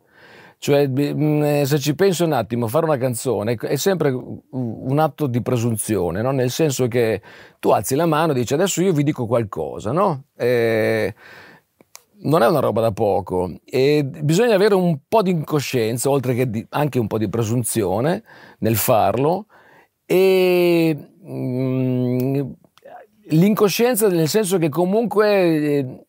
Cioè, 0.58 0.88
mm, 0.88 1.44
eh, 1.44 1.66
se 1.66 1.80
ci 1.80 1.96
penso 1.96 2.26
un 2.26 2.34
attimo, 2.34 2.68
fare 2.68 2.86
una 2.86 2.98
canzone 2.98 3.56
è 3.56 3.76
sempre 3.78 4.12
un 4.12 5.00
atto 5.00 5.28
di 5.28 5.42
presunzione, 5.42 6.22
no? 6.22 6.32
nel 6.32 6.52
senso 6.52 6.88
che 6.88 7.22
tu 7.60 7.70
alzi 7.70 7.96
la 7.96 8.06
mano 8.06 8.34
e 8.34 8.36
dici 8.36 8.54
adesso 8.54 8.82
io 8.82 8.92
vi 8.92 9.04
dico 9.04 9.26
qualcosa, 9.26 9.92
no? 9.92 10.26
E 10.36 11.14
non 12.24 12.44
è 12.44 12.48
una 12.48 12.60
roba 12.60 12.82
da 12.82 12.92
poco 12.92 13.52
e 13.66 14.04
bisogna 14.04 14.56
avere 14.56 14.76
un 14.76 15.00
po' 15.08 15.22
di 15.22 15.32
incoscienza, 15.32 16.10
oltre 16.10 16.34
che 16.34 16.50
di, 16.50 16.66
anche 16.70 17.00
un 17.00 17.08
po' 17.08 17.18
di 17.18 17.30
presunzione 17.30 18.24
nel 18.60 18.76
farlo 18.76 19.48
e 20.06 20.98
mm, 21.26 22.42
l'incoscienza 23.30 24.08
nel 24.08 24.28
senso 24.28 24.58
che 24.58 24.70
comunque 24.70 25.28
eh, 25.30 26.06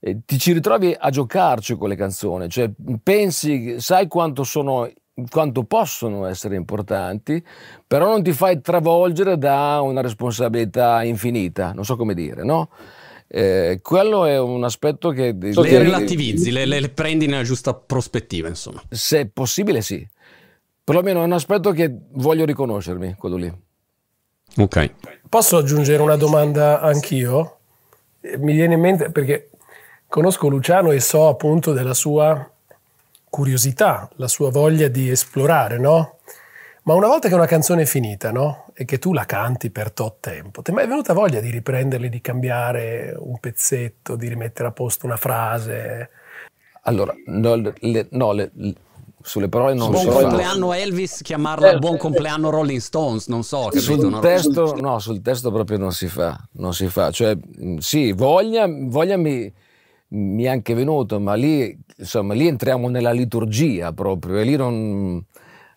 eh, 0.00 0.18
ti 0.24 0.38
ci 0.38 0.52
ritrovi 0.52 0.94
a 0.98 1.10
giocarci 1.10 1.76
con 1.76 1.88
le 1.88 1.96
canzoni, 1.96 2.48
cioè 2.48 2.70
pensi, 3.02 3.80
sai 3.80 4.06
quanto 4.08 4.44
sono 4.44 4.90
quanto 5.30 5.64
possono 5.64 6.26
essere 6.26 6.56
importanti, 6.56 7.42
però 7.86 8.08
non 8.08 8.22
ti 8.22 8.32
fai 8.32 8.60
travolgere 8.60 9.38
da 9.38 9.80
una 9.80 10.00
responsabilità 10.00 11.04
infinita, 11.04 11.72
non 11.72 11.84
so 11.84 11.96
come 11.96 12.14
dire, 12.14 12.42
no? 12.42 12.70
Eh, 13.26 13.78
quello 13.82 14.26
è 14.26 14.38
un 14.38 14.64
aspetto 14.64 15.10
che... 15.10 15.34
Le 15.38 15.78
relativizzi, 15.78 16.50
le, 16.50 16.66
le, 16.66 16.80
le 16.80 16.88
prendi 16.88 17.26
nella 17.26 17.42
giusta 17.42 17.74
prospettiva, 17.74 18.48
insomma. 18.48 18.82
Se 18.90 19.26
possibile 19.26 19.82
sì. 19.82 20.06
Perlomeno 20.84 21.22
è 21.22 21.24
un 21.24 21.32
aspetto 21.32 21.72
che 21.72 21.90
voglio 22.10 22.44
riconoscermi, 22.44 23.14
quello 23.14 23.36
lì. 23.36 23.52
Ok. 24.58 24.92
Posso 25.28 25.56
aggiungere 25.56 26.02
una 26.02 26.16
domanda 26.16 26.80
anch'io? 26.80 27.58
Mi 28.36 28.52
viene 28.52 28.74
in 28.74 28.80
mente 28.80 29.10
perché 29.10 29.48
conosco 30.06 30.48
Luciano 30.48 30.90
e 30.92 31.00
so 31.00 31.28
appunto 31.28 31.72
della 31.72 31.94
sua 31.94 32.50
curiosità, 33.30 34.08
la 34.16 34.28
sua 34.28 34.50
voglia 34.50 34.88
di 34.88 35.08
esplorare, 35.08 35.78
no? 35.78 36.18
Ma 36.82 36.92
una 36.92 37.08
volta 37.08 37.28
che 37.28 37.34
una 37.34 37.46
canzone 37.46 37.82
è 37.82 37.86
finita, 37.86 38.30
no? 38.30 38.66
E 38.74 38.84
che 38.84 38.98
tu 38.98 39.14
la 39.14 39.24
canti 39.24 39.70
per 39.70 39.90
tot 39.90 40.18
tempo, 40.20 40.60
ti 40.60 40.70
è 40.70 40.74
mai 40.74 40.86
venuta 40.86 41.14
voglia 41.14 41.40
di 41.40 41.50
riprenderli, 41.50 42.10
di 42.10 42.20
cambiare 42.20 43.14
un 43.18 43.40
pezzetto, 43.40 44.16
di 44.16 44.28
rimettere 44.28 44.68
a 44.68 44.72
posto 44.72 45.06
una 45.06 45.16
frase? 45.16 46.10
Allora, 46.82 47.14
no, 47.26 47.54
le, 47.54 48.06
no 48.10 48.32
le, 48.32 48.50
sulle 49.26 49.48
parole 49.48 49.72
non 49.72 49.90
buon 49.90 50.04
so. 50.04 50.10
Buon 50.10 50.22
compleanno 50.24 50.72
Elvis, 50.74 51.22
chiamarla 51.22 51.72
eh, 51.72 51.78
buon 51.78 51.96
compleanno 51.96 52.50
Rolling 52.50 52.78
Stones, 52.78 53.26
non 53.28 53.42
so. 53.42 53.68
Capito? 53.70 53.80
Sul, 53.80 54.18
testo, 54.20 54.76
no, 54.78 54.98
sul 54.98 55.22
testo 55.22 55.50
proprio 55.50 55.78
non 55.78 55.92
si 55.92 56.08
fa, 56.08 56.38
non 56.52 56.74
si 56.74 56.88
fa. 56.88 57.10
Cioè, 57.10 57.36
sì, 57.78 58.12
voglia, 58.12 58.66
voglia 58.68 59.16
mi, 59.16 59.50
mi 60.08 60.42
è 60.42 60.48
anche 60.48 60.74
venuto, 60.74 61.18
ma 61.20 61.32
lì, 61.34 61.76
insomma, 61.96 62.34
lì 62.34 62.46
entriamo 62.46 62.88
nella 62.90 63.12
liturgia 63.12 63.92
proprio 63.92 64.38
e 64.38 64.44
lì 64.44 64.56
non... 64.56 65.24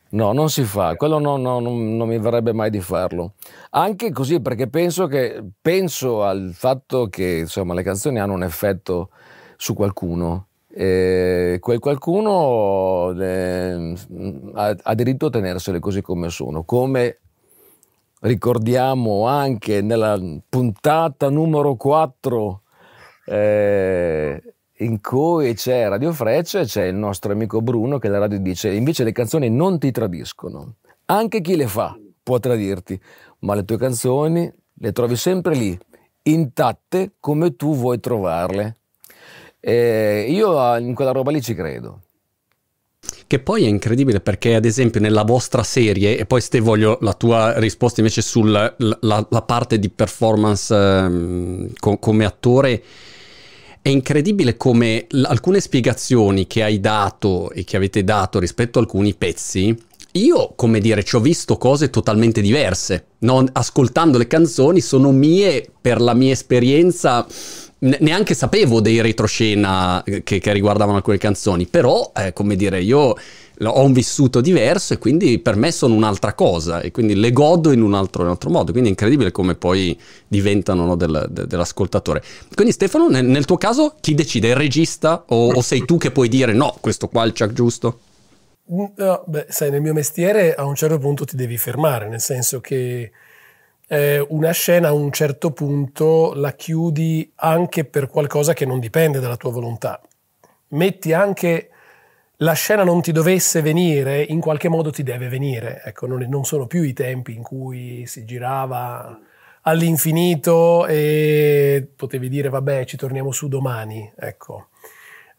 No, 0.10 0.32
non 0.32 0.50
si 0.50 0.64
fa, 0.64 0.96
quello 0.96 1.20
no, 1.20 1.36
no, 1.36 1.60
non, 1.60 1.98
non, 1.98 2.08
mi 2.08 2.18
verrebbe 2.18 2.54
mai 2.54 2.70
di 2.70 2.80
farlo. 2.80 3.34
Anche 3.72 4.14
così 4.14 4.40
perché 4.40 4.70
penso, 4.70 5.06
che, 5.08 5.44
penso 5.62 6.24
al 6.24 6.52
fatto 6.54 7.08
che 7.10 7.40
insomma, 7.40 7.74
le 7.74 7.84
canzoni 7.84 8.18
hanno 8.18 8.32
un 8.32 8.44
effetto 8.44 9.10
su 9.58 9.74
qualcuno 9.74 10.48
e 10.80 11.58
quel 11.60 11.80
qualcuno 11.80 13.12
eh, 13.20 13.96
ha, 14.54 14.76
ha, 14.80 14.94
diritto 14.94 15.26
a 15.26 15.30
tenersele 15.32 15.80
così 15.80 16.04
come 16.04 16.30
sono, 16.30 16.66
come 16.66 17.18
ricordiamo 18.20 19.26
anche 19.26 19.82
nella 19.82 20.22
puntata 20.48 21.32
numero 21.32 21.74
4 21.74 22.62
eh, 23.26 24.54
in 24.76 25.02
cui 25.02 25.56
c'è 25.56 25.90
Radio 25.90 26.14
Freccia 26.14 26.60
e 26.60 26.66
c'è 26.66 26.84
il 26.84 26.96
nostro 26.96 27.32
amico 27.32 27.60
Bruno 27.60 27.98
che 27.98 28.10
la 28.10 28.20
radio 28.20 28.40
dice 28.40 28.72
invece 28.72 29.04
le 29.04 29.14
canzoni 29.14 29.50
non 29.50 29.80
ti 29.80 29.90
tradiscono, 29.90 30.76
anche 31.06 31.42
chi 31.42 31.56
le 31.56 31.66
fa 31.66 31.98
può 32.22 32.38
tradirti, 32.38 33.02
ma 33.40 33.56
le 33.56 33.66
tue 33.66 33.80
canzoni 33.80 34.54
le 34.80 34.92
trovi 34.92 35.16
sempre 35.16 35.56
lì, 35.56 35.76
intatte 36.22 37.14
come 37.20 37.56
tu 37.56 37.74
vuoi 37.74 38.00
trovarle. 38.00 38.76
E 39.60 40.26
io 40.30 40.78
in 40.78 40.94
quella 40.94 41.12
roba 41.12 41.32
lì 41.32 41.42
ci 41.42 41.54
credo. 41.54 42.02
Che 43.28 43.40
poi 43.40 43.66
è 43.66 43.68
incredibile 43.68 44.22
perché, 44.22 44.56
ad 44.56 44.66
esempio, 44.66 45.02
nella 45.02 45.24
vostra 45.24 45.62
serie, 45.64 46.18
e 46.18 46.26
poi 46.26 46.40
Ste 46.40 46.60
voglio 46.60 46.98
la 47.02 47.14
tua 47.14 47.60
risposta 47.60 48.00
invece 48.00 48.22
sulla 48.22 48.74
la, 48.78 49.28
la 49.30 49.42
parte 49.42 49.80
di 49.80 49.90
performance 49.90 50.74
um, 50.74 51.70
co- 51.78 51.98
come 51.98 52.26
attore, 52.26 52.84
è 53.82 53.90
incredibile 53.90 54.56
come 54.56 55.08
l- 55.10 55.24
alcune 55.24 55.60
spiegazioni 55.60 56.48
che 56.48 56.64
hai 56.64 56.80
dato 56.80 57.52
e 57.52 57.64
che 57.66 57.76
avete 57.76 58.04
dato 58.04 58.40
rispetto 58.40 58.80
a 58.80 58.82
alcuni 58.82 59.14
pezzi, 59.14 59.76
io, 60.14 60.54
come 60.56 60.80
dire, 60.80 61.04
ci 61.04 61.16
ho 61.16 61.20
visto 61.20 61.58
cose 61.58 61.90
totalmente 61.90 62.42
diverse. 62.42 63.08
No? 63.20 63.44
Ascoltando 63.52 64.18
le 64.18 64.28
canzoni 64.28 64.82
sono 64.82 65.12
mie 65.12 65.70
per 65.80 66.02
la 66.02 66.14
mia 66.14 66.32
esperienza 66.32 67.26
neanche 67.80 68.34
sapevo 68.34 68.82
dei 68.82 69.02
retroscena 69.02 70.04
che, 70.24 70.40
che 70.40 70.54
riguardavano 70.54 70.98
alcune 70.98 71.18
canzoni, 71.18 71.68
però, 71.68 72.12
eh, 72.16 72.34
come 72.34 72.56
dire, 72.56 72.82
io 72.82 73.16
ho 73.64 73.84
un 73.84 73.92
vissuto 73.92 74.40
diverso 74.40 74.94
e 74.94 74.98
quindi 75.00 75.40
per 75.40 75.56
me 75.56 75.72
sono 75.72 75.96
un'altra 75.96 76.34
cosa 76.34 76.82
e 76.82 76.92
quindi 76.92 77.16
le 77.16 77.32
godo 77.32 77.72
in 77.72 77.82
un 77.82 77.96
altro, 77.96 78.22
in 78.22 78.28
un 78.28 78.34
altro 78.34 78.50
modo. 78.50 78.72
Quindi 78.72 78.90
è 78.90 78.92
incredibile 78.92 79.32
come 79.32 79.56
poi 79.56 80.00
diventano 80.28 80.86
no, 80.86 80.96
del, 80.96 81.28
de, 81.30 81.48
dell'ascoltatore. 81.48 82.22
Quindi 82.54 82.74
Stefano, 82.74 83.10
nel, 83.10 83.26
nel, 83.26 83.46
tuo 83.46 83.58
caso 83.58 83.96
chi 84.00 84.14
decide? 84.14 84.50
Il 84.50 84.56
regista 84.56 85.24
o, 85.28 85.52
o, 85.52 85.62
sei 85.62 85.86
tu 85.86 85.98
che 85.98 86.12
puoi 86.12 86.30
dire 86.30 86.54
no, 86.54 86.76
questo 86.80 87.08
qua 87.08 87.24
è 87.24 87.28
il 87.28 87.34
chuck 87.34 87.54
giusto? 87.54 88.00
No, 88.70 89.24
beh, 89.26 89.46
sai, 89.50 89.72
nel 89.72 89.82
mio 89.82 89.94
mestiere 89.94 90.54
a 90.54 90.66
un 90.66 90.76
certo 90.76 91.00
punto 91.00 91.24
ti 91.24 91.38
devi 91.38 91.58
fermare, 91.58 92.10
nel 92.10 92.20
senso 92.20 92.60
che 92.60 93.12
eh, 93.88 94.26
una 94.30 94.52
scena 94.52 94.90
a 94.90 94.94
un 94.94 95.12
certo 95.12 95.52
punto 95.52 96.34
la 96.36 96.52
chiudi 96.52 97.32
anche 97.36 97.86
per 97.86 98.10
qualcosa 98.10 98.54
che 98.54 98.66
non 98.66 98.80
dipende 98.80 99.20
dalla 99.20 99.38
tua 99.38 99.52
volontà. 99.52 100.02
Metti 100.70 101.14
anche 101.14 101.70
la 102.42 102.54
scena 102.54 102.84
non 102.84 103.02
ti 103.02 103.12
dovesse 103.12 103.62
venire, 103.62 104.22
in 104.22 104.42
qualche 104.42 104.70
modo 104.70 104.92
ti 104.92 105.04
deve 105.04 105.30
venire. 105.30 105.82
Ecco, 105.84 106.06
non, 106.06 106.26
non 106.28 106.46
sono 106.46 106.68
più 106.68 106.84
i 106.84 106.94
tempi 106.94 107.34
in 107.34 107.42
cui 107.42 108.06
si 108.06 108.26
girava 108.26 109.20
all'infinito 109.62 110.86
e 110.86 111.86
potevi 111.96 112.30
dire 112.30 112.50
vabbè 112.50 112.86
ci 112.86 112.98
torniamo 112.98 113.32
su 113.32 113.48
domani. 113.48 114.12
Ecco. 114.18 114.68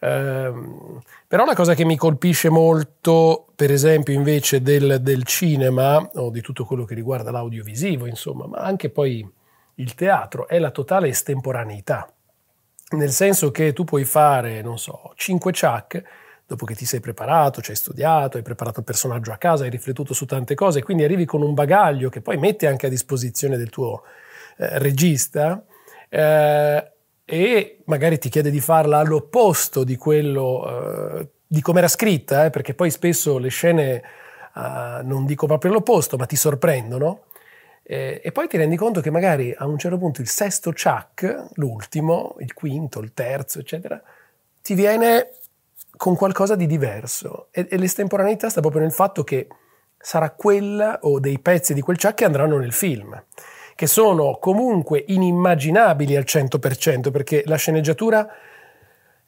Ehm, 0.00 1.00
però 1.26 1.44
la 1.44 1.54
cosa 1.54 1.74
che 1.74 1.84
mi 1.84 1.96
colpisce 1.96 2.48
molto, 2.48 3.46
per 3.54 3.70
esempio, 3.70 4.14
invece 4.14 4.62
del, 4.62 4.98
del, 5.00 5.24
cinema 5.24 5.98
o 6.14 6.30
di 6.30 6.40
tutto 6.40 6.64
quello 6.64 6.84
che 6.84 6.94
riguarda 6.94 7.30
l'audiovisivo, 7.30 8.06
insomma, 8.06 8.46
ma 8.46 8.58
anche 8.58 8.90
poi 8.90 9.28
il 9.74 9.94
teatro 9.94 10.48
è 10.48 10.58
la 10.58 10.70
totale 10.70 11.08
estemporaneità. 11.08 12.12
Nel 12.90 13.10
senso 13.10 13.50
che 13.50 13.72
tu 13.72 13.84
puoi 13.84 14.04
fare, 14.04 14.62
non 14.62 14.78
so, 14.78 15.12
5 15.14 15.52
chuck 15.52 16.02
dopo 16.46 16.64
che 16.64 16.74
ti 16.74 16.86
sei 16.86 17.00
preparato, 17.00 17.60
ci 17.60 17.72
hai 17.72 17.76
studiato, 17.76 18.38
hai 18.38 18.42
preparato 18.42 18.78
il 18.78 18.86
personaggio 18.86 19.32
a 19.32 19.36
casa, 19.36 19.64
hai 19.64 19.70
riflettuto 19.70 20.14
su 20.14 20.24
tante 20.24 20.54
cose, 20.54 20.82
quindi 20.82 21.04
arrivi 21.04 21.26
con 21.26 21.42
un 21.42 21.52
bagaglio 21.52 22.08
che 22.08 22.22
poi 22.22 22.38
metti 22.38 22.64
anche 22.64 22.86
a 22.86 22.88
disposizione 22.88 23.58
del 23.58 23.68
tuo 23.68 24.02
eh, 24.56 24.78
regista 24.78 25.62
eh, 26.08 26.92
e 27.30 27.80
magari 27.84 28.18
ti 28.18 28.30
chiede 28.30 28.50
di 28.50 28.58
farla 28.58 29.00
all'opposto 29.00 29.84
di 29.84 29.96
quello, 29.96 31.18
eh, 31.18 31.28
di 31.46 31.60
come 31.60 31.80
era 31.80 31.88
scritta, 31.88 32.46
eh, 32.46 32.50
perché 32.50 32.72
poi 32.72 32.90
spesso 32.90 33.36
le 33.36 33.50
scene, 33.50 33.96
eh, 34.56 35.00
non 35.02 35.26
dico 35.26 35.46
proprio 35.46 35.72
l'opposto, 35.72 36.16
ma 36.16 36.24
ti 36.24 36.36
sorprendono. 36.36 37.24
Eh, 37.82 38.22
e 38.24 38.32
poi 38.32 38.48
ti 38.48 38.56
rendi 38.56 38.76
conto 38.76 39.02
che 39.02 39.10
magari 39.10 39.54
a 39.54 39.66
un 39.66 39.76
certo 39.76 39.98
punto 39.98 40.22
il 40.22 40.28
sesto 40.28 40.72
chuck, 40.72 41.48
l'ultimo, 41.56 42.34
il 42.38 42.54
quinto, 42.54 43.00
il 43.00 43.12
terzo, 43.12 43.58
eccetera, 43.58 44.02
ti 44.62 44.72
viene 44.72 45.32
con 45.98 46.16
qualcosa 46.16 46.56
di 46.56 46.66
diverso. 46.66 47.48
E, 47.50 47.66
e 47.68 47.76
l'estemporaneità 47.76 48.48
sta 48.48 48.62
proprio 48.62 48.80
nel 48.80 48.92
fatto 48.92 49.22
che 49.22 49.48
sarà 49.98 50.30
quella 50.30 51.00
o 51.02 51.20
dei 51.20 51.38
pezzi 51.40 51.74
di 51.74 51.82
quel 51.82 51.98
ciak 51.98 52.14
che 52.14 52.24
andranno 52.24 52.56
nel 52.56 52.72
film, 52.72 53.22
che 53.78 53.86
sono 53.86 54.38
comunque 54.40 55.04
inimmaginabili 55.06 56.16
al 56.16 56.24
100%, 56.26 57.12
perché 57.12 57.44
la 57.46 57.54
sceneggiatura 57.54 58.28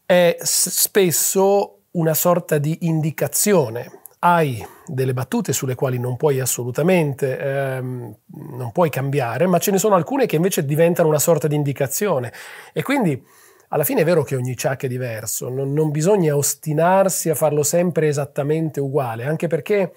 è 0.04 0.36
spesso 0.40 1.82
una 1.92 2.14
sorta 2.14 2.58
di 2.58 2.78
indicazione. 2.80 4.00
Hai 4.18 4.66
delle 4.86 5.12
battute 5.12 5.52
sulle 5.52 5.76
quali 5.76 6.00
non 6.00 6.16
puoi 6.16 6.40
assolutamente, 6.40 7.38
ehm, 7.38 8.16
non 8.56 8.72
puoi 8.72 8.90
cambiare, 8.90 9.46
ma 9.46 9.58
ce 9.58 9.70
ne 9.70 9.78
sono 9.78 9.94
alcune 9.94 10.26
che 10.26 10.34
invece 10.34 10.64
diventano 10.64 11.06
una 11.08 11.20
sorta 11.20 11.46
di 11.46 11.54
indicazione. 11.54 12.32
E 12.72 12.82
quindi 12.82 13.24
alla 13.68 13.84
fine 13.84 14.00
è 14.00 14.04
vero 14.04 14.24
che 14.24 14.34
ogni 14.34 14.56
chuck 14.56 14.82
è 14.82 14.88
diverso, 14.88 15.48
non, 15.48 15.72
non 15.72 15.92
bisogna 15.92 16.34
ostinarsi 16.34 17.30
a 17.30 17.36
farlo 17.36 17.62
sempre 17.62 18.08
esattamente 18.08 18.80
uguale, 18.80 19.26
anche 19.26 19.46
perché 19.46 19.94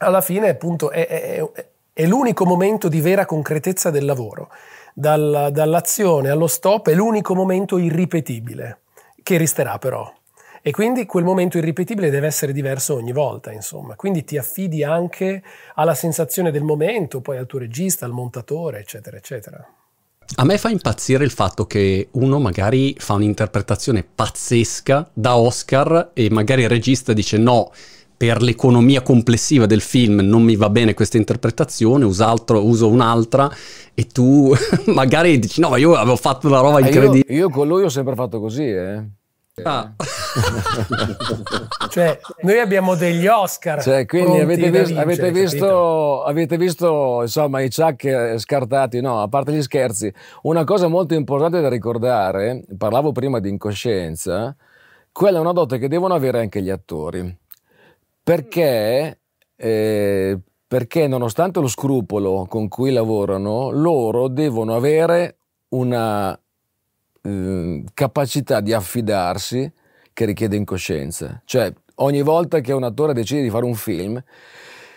alla 0.00 0.20
fine 0.20 0.50
appunto 0.50 0.90
è, 0.90 1.06
è 1.06 1.72
l'unico 2.02 2.44
momento 2.44 2.88
di 2.88 3.00
vera 3.00 3.24
concretezza 3.24 3.90
del 3.90 4.04
lavoro. 4.04 4.50
Dal, 4.92 5.50
dall'azione 5.52 6.28
allo 6.28 6.46
stop 6.46 6.88
è 6.88 6.94
l'unico 6.94 7.34
momento 7.34 7.78
irripetibile, 7.78 8.80
che 9.22 9.38
resterà 9.38 9.78
però. 9.78 10.12
E 10.66 10.70
quindi 10.70 11.04
quel 11.04 11.24
momento 11.24 11.58
irripetibile 11.58 12.10
deve 12.10 12.26
essere 12.26 12.52
diverso 12.52 12.94
ogni 12.94 13.12
volta, 13.12 13.52
insomma. 13.52 13.96
Quindi 13.96 14.24
ti 14.24 14.38
affidi 14.38 14.82
anche 14.82 15.42
alla 15.74 15.94
sensazione 15.94 16.50
del 16.50 16.62
momento, 16.62 17.20
poi 17.20 17.36
al 17.36 17.46
tuo 17.46 17.58
regista, 17.58 18.06
al 18.06 18.12
montatore, 18.12 18.78
eccetera, 18.78 19.16
eccetera. 19.16 19.66
A 20.36 20.44
me 20.44 20.56
fa 20.56 20.70
impazzire 20.70 21.22
il 21.22 21.30
fatto 21.30 21.66
che 21.66 22.08
uno 22.12 22.38
magari 22.40 22.96
fa 22.98 23.12
un'interpretazione 23.12 24.02
pazzesca 24.02 25.10
da 25.12 25.36
Oscar 25.36 26.10
e 26.14 26.30
magari 26.30 26.62
il 26.62 26.70
regista 26.70 27.12
dice 27.12 27.36
no, 27.36 27.70
per 28.16 28.42
l'economia 28.42 29.02
complessiva 29.02 29.66
del 29.66 29.80
film 29.80 30.20
non 30.20 30.42
mi 30.42 30.56
va 30.56 30.70
bene 30.70 30.94
questa 30.94 31.16
interpretazione, 31.16 32.04
uso, 32.04 32.24
altro, 32.24 32.64
uso 32.64 32.88
un'altra 32.88 33.50
e 33.94 34.06
tu 34.06 34.54
magari 34.86 35.38
dici 35.38 35.60
no, 35.60 35.76
io 35.76 35.94
avevo 35.94 36.16
fatto 36.16 36.46
una 36.46 36.60
roba 36.60 36.80
incredibile. 36.80 37.24
Io, 37.28 37.46
io 37.46 37.50
con 37.50 37.66
lui 37.66 37.82
ho 37.82 37.88
sempre 37.88 38.14
fatto 38.14 38.40
così, 38.40 38.68
eh. 38.68 39.02
Ah. 39.62 39.94
cioè, 41.90 42.18
noi 42.42 42.58
abbiamo 42.58 42.96
degli 42.96 43.26
Oscar. 43.28 43.80
Cioè, 43.80 44.04
quindi 44.04 44.40
avete, 44.40 44.68
visto, 44.68 44.98
avete, 44.98 45.30
visto, 45.30 46.22
avete, 46.24 46.56
visto, 46.56 47.18
insomma, 47.22 47.60
i 47.60 47.70
chuck 47.70 48.34
scartati, 48.36 49.00
no, 49.00 49.22
a 49.22 49.28
parte 49.28 49.52
gli 49.52 49.62
scherzi. 49.62 50.12
Una 50.42 50.64
cosa 50.64 50.88
molto 50.88 51.14
importante 51.14 51.60
da 51.60 51.68
ricordare, 51.68 52.64
parlavo 52.76 53.12
prima 53.12 53.38
di 53.38 53.48
incoscienza, 53.48 54.56
quella 55.12 55.38
è 55.38 55.40
una 55.40 55.52
dote 55.52 55.78
che 55.78 55.86
devono 55.86 56.14
avere 56.14 56.40
anche 56.40 56.60
gli 56.60 56.70
attori. 56.70 57.42
Perché, 58.24 59.20
eh, 59.54 60.38
perché 60.66 61.06
nonostante 61.06 61.60
lo 61.60 61.68
scrupolo 61.68 62.46
con 62.48 62.68
cui 62.68 62.90
lavorano, 62.90 63.70
loro 63.70 64.28
devono 64.28 64.74
avere 64.74 65.36
una 65.68 66.36
eh, 67.20 67.84
capacità 67.92 68.60
di 68.60 68.72
affidarsi 68.72 69.70
che 70.14 70.24
richiede 70.24 70.56
incoscienza. 70.56 71.42
Cioè, 71.44 71.70
ogni 71.96 72.22
volta 72.22 72.60
che 72.60 72.72
un 72.72 72.84
attore 72.84 73.12
decide 73.12 73.42
di 73.42 73.50
fare 73.50 73.66
un 73.66 73.74
film, 73.74 74.22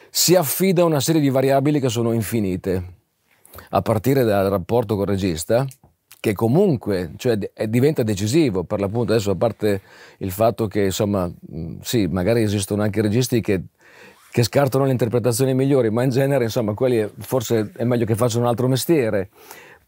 si 0.09 0.33
affida 0.35 0.83
a 0.83 0.85
una 0.85 1.01
serie 1.01 1.19
di 1.19 1.29
variabili 1.29 1.81
che 1.81 1.89
sono 1.89 2.13
infinite, 2.13 2.93
a 3.71 3.81
partire 3.81 4.23
dal 4.23 4.49
rapporto 4.49 4.95
col 4.95 5.07
regista, 5.07 5.65
che 6.19 6.33
comunque 6.33 7.11
cioè, 7.17 7.37
diventa 7.67 8.03
decisivo, 8.03 8.63
per 8.63 8.79
l'appunto 8.79 9.13
adesso 9.13 9.31
a 9.31 9.35
parte 9.35 9.81
il 10.19 10.31
fatto 10.31 10.67
che 10.67 10.85
insomma, 10.85 11.31
sì, 11.81 12.07
magari 12.07 12.41
esistono 12.41 12.81
anche 12.81 13.01
registi 13.01 13.41
che, 13.41 13.63
che 14.31 14.43
scartano 14.43 14.85
le 14.85 14.91
interpretazioni 14.91 15.53
migliori, 15.53 15.89
ma 15.89 16.03
in 16.03 16.09
genere 16.09 16.45
insomma 16.45 16.73
quelli 16.73 17.07
forse 17.19 17.71
è 17.75 17.83
meglio 17.83 18.05
che 18.05 18.15
facciano 18.15 18.43
un 18.43 18.49
altro 18.49 18.67
mestiere, 18.67 19.29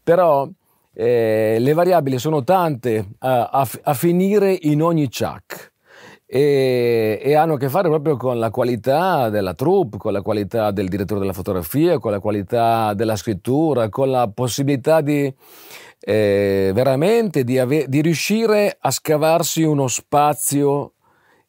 però 0.02 0.48
eh, 0.92 1.56
le 1.58 1.72
variabili 1.72 2.18
sono 2.18 2.42
tante 2.42 3.06
a, 3.18 3.48
a, 3.48 3.68
a 3.82 3.94
finire 3.94 4.56
in 4.60 4.82
ogni 4.82 5.08
chuck. 5.08 5.72
E, 6.32 7.20
e, 7.20 7.34
hanno 7.34 7.54
a 7.54 7.58
che 7.58 7.68
fare 7.68 7.88
proprio 7.88 8.16
con 8.16 8.38
la 8.38 8.50
qualità 8.50 9.30
della 9.30 9.54
troupe, 9.54 9.96
con 9.96 10.12
la 10.12 10.22
qualità 10.22 10.70
del 10.70 10.88
direttore 10.88 11.18
della 11.18 11.32
fotografia, 11.32 11.98
con 11.98 12.12
la 12.12 12.20
qualità 12.20 12.94
della 12.94 13.16
scrittura, 13.16 13.88
con 13.88 14.10
la 14.12 14.28
possibilità 14.28 15.00
di 15.00 15.34
eh, 15.98 16.70
veramente 16.72 17.42
di, 17.42 17.58
ave- 17.58 17.88
di 17.88 18.00
riuscire 18.00 18.76
a 18.78 18.92
scavarsi 18.92 19.64
uno 19.64 19.88
spazio 19.88 20.92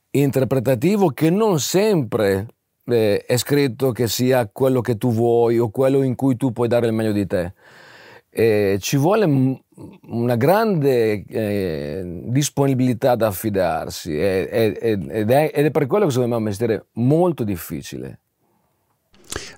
interpretativo 0.09 1.09
che 1.09 1.29
non 1.29 1.59
sempre 1.59 2.47
eh, 2.85 3.23
è 3.23 3.37
scritto 3.37 3.91
che 3.91 4.07
sia 4.07 4.49
quello 4.51 4.81
che 4.81 4.97
tu 4.97 5.11
vuoi 5.11 5.59
o 5.59 5.69
quello 5.69 6.01
in 6.01 6.15
cui 6.15 6.35
tu 6.37 6.51
puoi 6.51 6.67
dare 6.67 6.87
il 6.87 6.93
meglio 6.93 7.11
di 7.11 7.27
te. 7.27 7.53
Eh, 8.29 8.77
ci 8.79 8.97
vuole 8.97 9.61
una 10.07 10.35
grande 10.35 11.23
eh, 11.27 12.21
disponibilità 12.25 13.15
da 13.15 13.27
affidarsi 13.27 14.11
ed 14.17 14.47
è, 14.47 14.77
ed, 14.81 15.29
è, 15.29 15.51
ed 15.53 15.65
è 15.65 15.71
per 15.71 15.87
quello 15.87 16.05
che 16.05 16.11
secondo 16.11 16.29
me 16.29 16.35
è 16.35 16.39
un 16.39 16.43
mestiere 16.45 16.85
molto 16.93 17.43
difficile. 17.43 18.19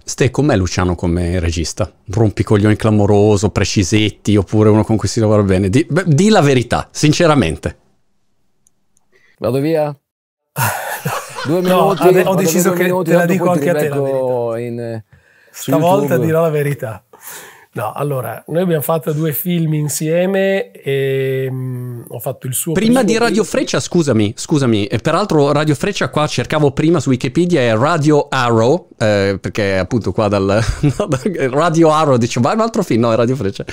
Ste, 0.04 0.30
com'è 0.30 0.56
Luciano 0.56 0.96
come 0.96 1.40
regista? 1.40 1.92
Rompicoglioni 2.06 2.76
clamoroso, 2.76 3.50
precisetti, 3.50 4.36
oppure 4.36 4.70
uno 4.70 4.84
con 4.84 4.98
cui 4.98 5.08
si 5.08 5.20
lavora 5.20 5.42
bene? 5.44 5.70
Di, 5.70 5.86
beh, 5.90 6.04
di 6.06 6.30
la 6.30 6.42
verità, 6.42 6.90
sinceramente. 6.92 7.78
Vado 9.40 9.60
via? 9.60 9.86
Due 11.46 11.62
minuti. 11.62 12.14
No, 12.14 12.30
ho 12.30 12.36
deciso 12.36 12.72
che 12.74 12.84
minuti, 12.84 13.12
te 13.12 13.16
la 13.16 13.26
dico 13.26 13.50
anche 13.50 13.70
a 13.70 13.74
te 13.74 13.90
la 13.90 14.00
verità. 14.00 14.60
In, 14.60 14.80
eh, 14.80 15.06
Stavolta 15.50 16.18
dirò 16.18 16.42
la 16.42 16.50
verità. 16.50 17.04
No, 17.76 17.92
allora, 17.92 18.44
noi 18.50 18.62
abbiamo 18.62 18.84
fatto 18.84 19.14
due 19.14 19.34
film 19.34 19.74
insieme 19.74 20.70
e 20.70 21.48
um, 21.50 22.06
ho 22.08 22.20
fatto 22.20 22.46
il 22.46 22.54
suo... 22.54 22.74
Prima 22.74 23.02
di 23.02 23.18
Radio 23.18 23.44
Freccia, 23.44 23.80
scusami, 23.80 24.34
scusami, 24.36 24.86
e 24.86 25.00
peraltro 25.00 25.52
Radio 25.52 25.74
Freccia 25.74 26.10
qua 26.10 26.28
cercavo 26.28 26.72
prima 26.72 27.00
su 27.00 27.10
Wikipedia 27.10 27.62
è 27.62 27.76
Radio 27.76 28.28
Arrow, 28.30 28.90
eh, 28.96 29.40
perché 29.42 29.80
appunto 29.80 30.12
qua 30.12 30.28
dal... 30.28 30.64
Radio 31.50 31.90
Arrow, 31.90 32.18
dicevo, 32.18 32.46
ma 32.46 32.52
è 32.52 32.56
un 32.56 32.62
altro 32.62 32.84
film, 32.84 33.02
no, 33.02 33.12
è 33.12 33.16
Radio 33.16 33.36
Freccia. 33.36 33.66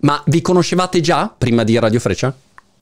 Ma 0.00 0.20
vi 0.26 0.40
conoscevate 0.40 1.00
già 1.00 1.32
prima 1.38 1.62
di 1.62 1.78
Radio 1.78 2.00
Freccia? 2.00 2.34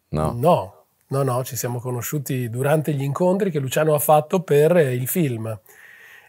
No. 0.08 0.34
No, 0.38 0.84
no, 1.08 1.22
no, 1.22 1.44
ci 1.44 1.54
siamo 1.54 1.80
conosciuti 1.80 2.48
durante 2.48 2.94
gli 2.94 3.02
incontri 3.02 3.50
che 3.50 3.58
Luciano 3.58 3.92
ha 3.94 3.98
fatto 3.98 4.40
per 4.40 4.74
il 4.78 5.06
film. 5.06 5.54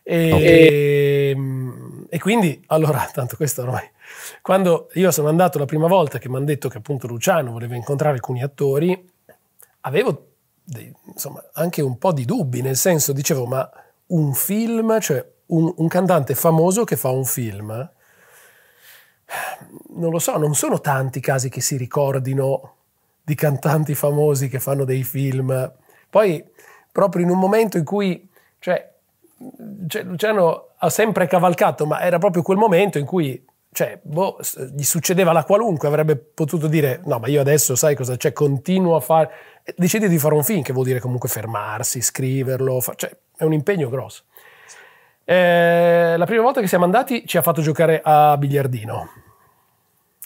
E, 0.03 0.31
okay. 0.33 0.43
e, 0.43 1.37
e 2.09 2.19
quindi, 2.19 2.61
allora, 2.67 3.07
tanto 3.15 3.37
questo 3.37 3.61
ormai 3.61 3.91
quando 4.41 4.89
io 4.93 5.11
sono 5.11 5.29
andato 5.29 5.59
la 5.59 5.65
prima 5.65 5.87
volta 5.87 6.19
che 6.19 6.29
mi 6.29 6.35
hanno 6.35 6.45
detto 6.45 6.69
che 6.69 6.77
appunto 6.77 7.07
Luciano 7.07 7.51
voleva 7.51 7.75
incontrare 7.75 8.15
alcuni 8.15 8.43
attori, 8.43 9.11
avevo 9.81 10.27
dei, 10.63 10.93
insomma, 11.05 11.43
anche 11.53 11.81
un 11.81 11.97
po' 11.97 12.13
di 12.13 12.25
dubbi, 12.25 12.61
nel 12.61 12.77
senso 12.77 13.11
dicevo, 13.11 13.45
ma 13.45 13.69
un 14.07 14.33
film, 14.33 14.99
cioè 14.99 15.25
un, 15.47 15.73
un 15.75 15.87
cantante 15.87 16.35
famoso 16.35 16.83
che 16.83 16.95
fa 16.95 17.09
un 17.09 17.25
film, 17.25 17.91
non 19.95 20.11
lo 20.11 20.19
so, 20.19 20.37
non 20.37 20.55
sono 20.55 20.79
tanti 20.79 21.19
casi 21.19 21.49
che 21.49 21.61
si 21.61 21.77
ricordino 21.77 22.75
di 23.23 23.35
cantanti 23.35 23.95
famosi 23.95 24.47
che 24.49 24.59
fanno 24.59 24.85
dei 24.85 25.03
film. 25.03 25.71
Poi, 26.09 26.43
proprio 26.91 27.23
in 27.23 27.31
un 27.31 27.39
momento 27.39 27.77
in 27.77 27.85
cui, 27.85 28.27
cioè, 28.59 28.91
cioè 29.87 30.03
Luciano 30.03 30.69
ha 30.77 30.89
sempre 30.89 31.27
cavalcato, 31.27 31.85
ma 31.85 32.01
era 32.01 32.19
proprio 32.19 32.41
quel 32.41 32.57
momento 32.57 32.97
in 32.97 33.05
cui 33.05 33.43
cioè, 33.73 33.99
boh, 34.01 34.37
gli 34.73 34.83
succedeva 34.83 35.31
la 35.31 35.43
qualunque, 35.43 35.87
avrebbe 35.87 36.15
potuto 36.15 36.67
dire, 36.67 37.01
no, 37.05 37.19
ma 37.19 37.27
io 37.27 37.41
adesso 37.41 37.75
sai 37.75 37.95
cosa, 37.95 38.15
cioè, 38.15 38.31
continuo 38.31 38.95
a 38.95 38.99
fare, 38.99 39.29
decide 39.75 40.07
di 40.07 40.17
fare 40.17 40.35
un 40.35 40.43
film, 40.43 40.61
che 40.61 40.71
vuol 40.73 40.85
dire 40.85 40.99
comunque 40.99 41.27
fermarsi, 41.27 41.99
scriverlo, 42.01 42.79
fa... 42.79 42.93
cioè, 42.95 43.15
è 43.35 43.43
un 43.43 43.53
impegno 43.53 43.89
grosso. 43.89 44.23
Eh, 45.25 46.15
la 46.17 46.25
prima 46.25 46.43
volta 46.43 46.61
che 46.61 46.67
siamo 46.67 46.85
andati 46.85 47.25
ci 47.25 47.37
ha 47.37 47.41
fatto 47.41 47.61
giocare 47.61 47.99
a 48.03 48.37
biliardino. 48.37 49.09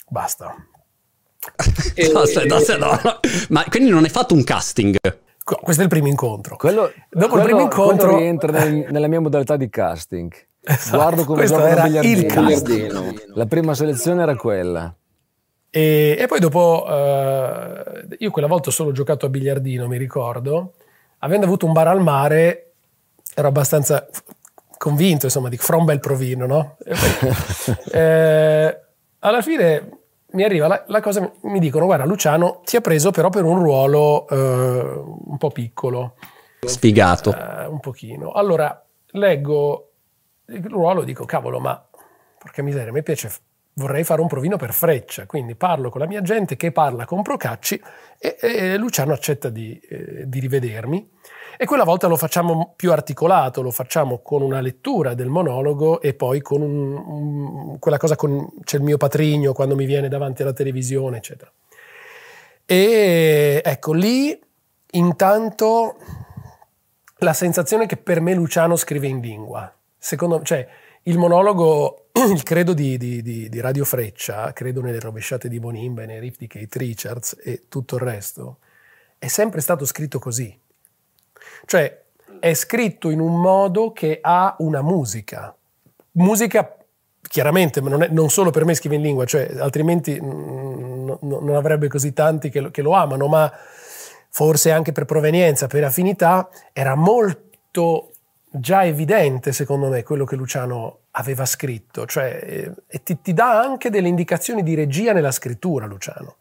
basta. 0.09 0.53
no, 2.13 2.19
aspetta, 2.19 2.55
aspetta, 2.55 2.85
no. 2.85 3.19
Ma 3.49 3.63
quindi 3.69 3.89
non 3.89 4.03
hai 4.03 4.09
fatto 4.09 4.33
un 4.33 4.43
casting? 4.43 4.97
Questo 5.43 5.81
è 5.81 5.85
il 5.85 5.89
primo 5.89 6.07
incontro. 6.07 6.57
Quello, 6.57 6.91
Dopo 7.09 7.35
quello, 7.35 7.43
il 7.43 7.43
primo 7.43 7.61
incontro 7.61 8.17
rientra 8.17 8.51
nel, 8.51 8.87
nella 8.91 9.07
mia 9.07 9.21
modalità 9.21 9.55
di 9.55 9.69
casting. 9.69 10.33
Esatto. 10.67 10.97
Guardo 10.97 11.23
come 11.23 11.37
Questo 11.37 11.57
gioca 11.57 11.69
era 11.69 11.83
biliardino. 11.83 12.17
il 12.17 12.25
casting. 12.25 13.23
La 13.33 13.45
prima 13.45 13.73
selezione 13.73 14.21
era 14.21 14.35
quella. 14.35 14.93
E, 15.69 16.15
e 16.19 16.25
poi 16.27 16.39
dopo, 16.39 16.85
uh, 16.85 18.15
io 18.17 18.31
quella 18.31 18.47
volta 18.47 18.69
ho 18.69 18.71
solo 18.71 18.91
giocato 18.91 19.25
a 19.25 19.29
biliardino, 19.29 19.87
mi 19.87 19.97
ricordo. 19.97 20.73
Avendo 21.19 21.45
avuto 21.45 21.65
un 21.65 21.71
bar 21.71 21.87
al 21.87 22.01
mare, 22.01 22.71
ero 23.33 23.47
abbastanza 23.47 24.07
convinto, 24.77 25.25
insomma, 25.25 25.49
di 25.49 25.57
from 25.57 25.85
bel 25.85 25.99
provino, 25.99 26.45
no? 26.45 26.77
eh, 27.91 28.79
alla 29.19 29.41
fine 29.41 29.89
mi 30.31 30.43
arriva 30.43 30.67
la, 30.67 30.83
la, 30.87 31.01
cosa, 31.01 31.31
mi 31.43 31.59
dicono, 31.59 31.85
guarda 31.85 32.05
Luciano, 32.05 32.61
ti 32.65 32.75
ha 32.75 32.81
preso 32.81 33.11
però 33.11 33.29
per 33.29 33.43
un 33.43 33.59
ruolo 33.59 34.27
eh, 34.27 34.35
un 34.35 35.37
po' 35.37 35.49
piccolo. 35.49 36.15
Sfigato. 36.59 37.33
Eh, 37.33 37.65
un 37.67 37.79
pochino. 37.79 38.31
Allora, 38.31 38.83
leggo 39.11 39.86
il 40.47 40.65
ruolo 40.65 41.03
dico, 41.03 41.25
cavolo, 41.25 41.59
ma 41.59 41.83
porca 42.37 42.61
miseria, 42.61 42.91
mi 42.91 43.03
piace 43.03 43.29
vorrei 43.77 44.03
fare 44.03 44.21
un 44.21 44.27
provino 44.27 44.57
per 44.57 44.73
freccia, 44.73 45.25
quindi 45.25 45.55
parlo 45.55 45.89
con 45.89 46.01
la 46.01 46.07
mia 46.07 46.21
gente 46.21 46.55
che 46.55 46.71
parla 46.71 47.05
con 47.05 47.21
Procacci 47.21 47.81
e, 48.19 48.37
e 48.39 48.77
Luciano 48.77 49.13
accetta 49.13 49.49
di, 49.49 49.79
eh, 49.79 50.27
di, 50.27 50.39
rivedermi. 50.39 51.11
E 51.59 51.65
quella 51.65 51.83
volta 51.83 52.07
lo 52.07 52.17
facciamo 52.17 52.73
più 52.75 52.91
articolato, 52.91 53.61
lo 53.61 53.71
facciamo 53.71 54.19
con 54.19 54.41
una 54.41 54.61
lettura 54.61 55.15
del 55.15 55.29
monologo 55.29 56.01
e 56.01 56.13
poi 56.13 56.41
con 56.41 56.61
un, 56.61 56.93
un, 56.93 57.79
quella 57.79 57.97
cosa 57.97 58.15
con 58.15 58.47
c'è 58.63 58.77
il 58.77 58.83
mio 58.83 58.97
patrigno 58.97 59.53
quando 59.53 59.75
mi 59.75 59.85
viene 59.85 60.07
davanti 60.07 60.43
alla 60.43 60.53
televisione, 60.53 61.17
eccetera. 61.17 61.51
E 62.65 63.61
ecco, 63.63 63.93
lì 63.93 64.39
intanto 64.91 65.95
la 67.19 67.33
sensazione 67.33 67.87
che 67.87 67.97
per 67.97 68.21
me 68.21 68.33
Luciano 68.35 68.75
scrive 68.75 69.07
in 69.07 69.19
lingua. 69.19 69.76
Secondo 70.07 70.37
me, 70.37 70.45
cioè, 70.45 70.65
il 71.03 71.17
monologo, 71.17 72.05
il 72.31 72.41
credo 72.43 72.73
di, 72.73 72.97
di, 72.97 73.21
di, 73.21 73.49
di, 73.49 73.59
Radio 73.59 73.83
Freccia, 73.83 74.53
credo 74.53 74.79
nelle 74.79 75.01
rovesciate 75.01 75.49
di 75.49 75.59
Bonimba, 75.59 76.05
nei 76.05 76.21
riff 76.21 76.37
di 76.37 76.47
Kate 76.47 76.79
Richards 76.79 77.35
e 77.43 77.63
tutto 77.67 77.95
il 77.95 78.03
resto, 78.03 78.59
è 79.17 79.27
sempre 79.27 79.59
stato 79.59 79.85
scritto 79.85 80.17
così. 80.17 80.57
Cioè, 81.65 82.03
è 82.39 82.53
scritto 82.53 83.09
in 83.09 83.19
un 83.19 83.41
modo 83.41 83.91
che 83.91 84.19
ha 84.21 84.55
una 84.59 84.81
musica. 84.81 85.53
Musica, 86.11 86.77
chiaramente, 87.21 87.81
non, 87.81 88.01
è, 88.01 88.07
non 88.07 88.29
solo 88.29 88.49
per 88.49 88.63
me 88.63 88.75
scrive 88.75 88.95
in 88.95 89.01
lingua, 89.01 89.25
cioè, 89.25 89.57
altrimenti 89.59 90.17
mm, 90.17 91.15
non 91.19 91.53
avrebbe 91.53 91.89
così 91.89 92.13
tanti 92.13 92.49
che 92.49 92.61
lo, 92.61 92.71
che 92.71 92.81
lo 92.81 92.93
amano, 92.93 93.27
ma 93.27 93.51
forse 94.29 94.71
anche 94.71 94.93
per 94.93 95.03
provenienza, 95.03 95.67
per 95.67 95.83
affinità, 95.83 96.47
era 96.71 96.95
molto 96.95 98.11
già 98.49 98.85
evidente, 98.85 99.51
secondo 99.51 99.89
me, 99.89 100.03
quello 100.03 100.25
che 100.25 100.35
Luciano 100.35 100.99
aveva 101.11 101.45
scritto, 101.45 102.05
cioè, 102.05 102.39
eh, 102.41 102.71
e 102.87 103.03
ti, 103.03 103.21
ti, 103.21 103.33
dà 103.33 103.59
anche 103.59 103.89
delle 103.89 104.07
indicazioni 104.07 104.63
di 104.63 104.75
regia 104.75 105.13
nella 105.13 105.31
scrittura, 105.31 105.85
Luciano. 105.85 106.37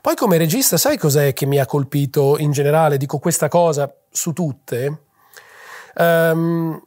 Poi 0.00 0.16
come 0.16 0.36
regista, 0.36 0.76
sai 0.76 0.96
cos'è 0.96 1.32
che 1.32 1.46
mi 1.46 1.58
ha 1.58 1.66
colpito 1.66 2.38
in 2.38 2.50
generale? 2.50 2.96
Dico 2.96 3.18
questa 3.18 3.48
cosa 3.48 3.92
su 4.10 4.32
tutte. 4.32 5.02
Um, 5.94 6.82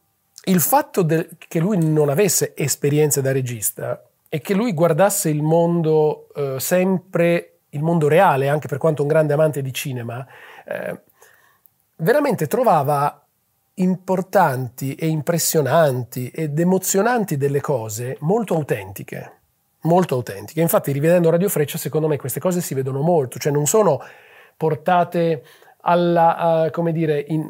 il 0.46 0.60
fatto 0.60 1.02
de- 1.02 1.30
che 1.48 1.60
lui 1.60 1.78
non 1.78 2.10
avesse 2.10 2.54
esperienze 2.56 3.22
da 3.22 3.32
regista 3.32 4.04
e 4.28 4.42
che 4.42 4.54
lui 4.54 4.74
guardasse 4.74 5.30
il 5.30 5.42
mondo 5.42 6.28
uh, 6.36 6.58
sempre, 6.58 7.60
il 7.70 7.82
mondo 7.82 8.08
reale, 8.08 8.50
anche 8.50 8.68
per 8.68 8.78
quanto 8.78 9.02
un 9.02 9.08
grande 9.08 9.34
amante 9.34 9.62
di 9.62 9.74
cinema, 9.74 10.26
uh, 10.66 11.00
veramente 11.98 12.48
trovava 12.48 13.25
importanti 13.76 14.96
e 14.96 15.08
impressionanti 15.08 16.30
ed 16.30 16.58
emozionanti 16.58 17.38
delle 17.38 17.62
cose 17.62 18.18
molto 18.22 18.56
autentiche, 18.56 19.32
molto 19.82 20.16
autentiche. 20.16 20.62
Infatti, 20.62 20.92
rivedendo 20.92 21.30
Radio 21.30 21.50
Freccia, 21.50 21.78
secondo 21.78 22.08
me 22.08 22.18
queste 22.18 22.40
cose 22.40 22.62
si 22.62 22.74
vedono 22.74 23.02
molto, 23.02 23.38
cioè 23.40 23.52
non 23.52 23.66
sono 23.66 24.02
portate 24.56 25.44
alla, 25.82 26.66
uh, 26.66 26.72
come 26.72 26.92
dire, 26.92 27.24
in, 27.28 27.50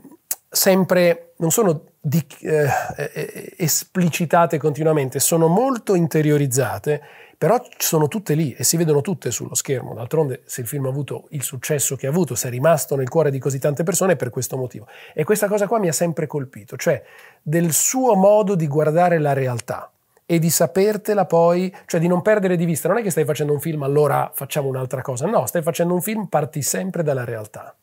sempre, 0.49 1.33
non 1.37 1.51
sono 1.51 1.83
di, 1.99 2.25
eh, 2.41 2.67
eh, 2.97 3.53
esplicitate 3.57 4.57
continuamente, 4.57 5.19
sono 5.19 5.47
molto 5.47 5.95
interiorizzate 5.95 7.01
però 7.45 7.63
sono 7.77 8.07
tutte 8.07 8.33
lì 8.33 8.55
e 8.57 8.63
si 8.63 8.75
vedono 8.75 9.01
tutte 9.01 9.29
sullo 9.29 9.53
schermo. 9.53 9.93
D'altronde, 9.93 10.41
se 10.45 10.61
il 10.61 10.67
film 10.67 10.87
ha 10.87 10.89
avuto 10.89 11.27
il 11.29 11.43
successo 11.43 11.95
che 11.95 12.07
ha 12.07 12.09
avuto, 12.09 12.33
se 12.33 12.47
è 12.47 12.49
rimasto 12.49 12.95
nel 12.95 13.07
cuore 13.07 13.29
di 13.29 13.37
così 13.37 13.59
tante 13.59 13.83
persone, 13.83 14.13
è 14.13 14.15
per 14.15 14.31
questo 14.31 14.57
motivo. 14.57 14.87
E 15.13 15.23
questa 15.23 15.47
cosa 15.47 15.67
qua 15.67 15.77
mi 15.77 15.87
ha 15.87 15.91
sempre 15.91 16.25
colpito, 16.25 16.75
cioè 16.75 17.03
del 17.43 17.71
suo 17.71 18.15
modo 18.15 18.55
di 18.55 18.65
guardare 18.67 19.19
la 19.19 19.33
realtà 19.33 19.91
e 20.25 20.39
di 20.39 20.49
sapertela 20.49 21.25
poi, 21.25 21.71
cioè 21.85 21.99
di 21.99 22.07
non 22.07 22.23
perdere 22.23 22.55
di 22.55 22.65
vista. 22.65 22.87
Non 22.87 22.97
è 22.97 23.03
che 23.03 23.11
stai 23.11 23.25
facendo 23.25 23.53
un 23.53 23.59
film, 23.59 23.83
allora 23.83 24.31
facciamo 24.33 24.67
un'altra 24.67 25.03
cosa. 25.03 25.27
No, 25.27 25.45
stai 25.45 25.61
facendo 25.61 25.93
un 25.93 26.01
film, 26.01 26.25
parti 26.25 26.63
sempre 26.63 27.03
dalla 27.03 27.25
realtà. 27.25 27.75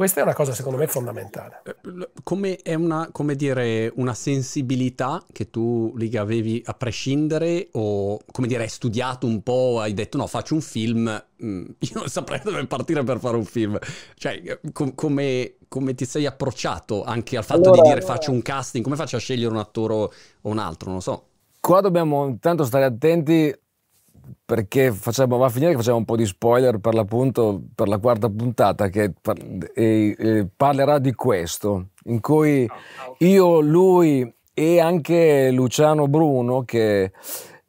Questa 0.00 0.20
è 0.20 0.22
una 0.22 0.32
cosa 0.32 0.54
secondo 0.54 0.78
me 0.78 0.86
fondamentale. 0.86 1.60
Eh, 1.62 2.08
come 2.22 2.56
è 2.56 2.72
una, 2.72 3.10
come 3.12 3.34
dire, 3.34 3.92
una 3.96 4.14
sensibilità 4.14 5.22
che 5.30 5.50
tu 5.50 5.92
lì 5.98 6.16
avevi 6.16 6.62
a 6.64 6.72
prescindere 6.72 7.68
o 7.72 8.18
come 8.32 8.46
dire 8.46 8.62
hai 8.62 8.70
studiato 8.70 9.26
un 9.26 9.42
po', 9.42 9.78
hai 9.78 9.92
detto 9.92 10.16
no 10.16 10.26
faccio 10.26 10.54
un 10.54 10.62
film, 10.62 11.22
mm, 11.44 11.64
io 11.78 11.90
non 11.92 12.08
saprei 12.08 12.40
dove 12.42 12.66
partire 12.66 13.04
per 13.04 13.18
fare 13.18 13.36
un 13.36 13.44
film. 13.44 13.78
Cioè 14.14 14.40
eh, 14.42 14.60
com- 14.72 14.94
come, 14.94 15.56
come, 15.68 15.94
ti 15.94 16.06
sei 16.06 16.24
approcciato 16.24 17.04
anche 17.04 17.36
al 17.36 17.44
fatto 17.44 17.68
allora, 17.68 17.82
di 17.82 17.88
dire 17.88 18.00
faccio 18.00 18.30
un 18.30 18.40
casting, 18.40 18.82
come 18.82 18.96
faccio 18.96 19.16
a 19.16 19.20
scegliere 19.20 19.52
un 19.52 19.58
attore 19.58 19.92
o 19.92 20.10
un 20.44 20.56
altro, 20.56 20.86
non 20.86 20.96
lo 20.96 21.02
so. 21.02 21.26
Qua 21.60 21.82
dobbiamo 21.82 22.26
intanto 22.26 22.64
stare 22.64 22.86
attenti 22.86 23.54
perché 24.44 24.92
facciamo, 24.92 25.36
va 25.36 25.46
a 25.46 25.50
finire 25.50 25.72
che 25.72 25.78
facciamo 25.78 25.98
un 25.98 26.04
po' 26.04 26.16
di 26.16 26.26
spoiler 26.26 26.78
per 26.78 26.94
l'appunto 26.94 27.62
per 27.74 27.88
la 27.88 27.98
quarta 27.98 28.28
puntata 28.28 28.88
che 28.88 29.12
par- 29.20 29.38
e, 29.74 30.14
e 30.18 30.46
parlerà 30.54 30.98
di 30.98 31.14
questo, 31.14 31.88
in 32.04 32.20
cui 32.20 32.68
io, 33.18 33.60
lui 33.60 34.34
e 34.52 34.80
anche 34.80 35.50
Luciano 35.50 36.08
Bruno 36.08 36.62
che 36.64 37.12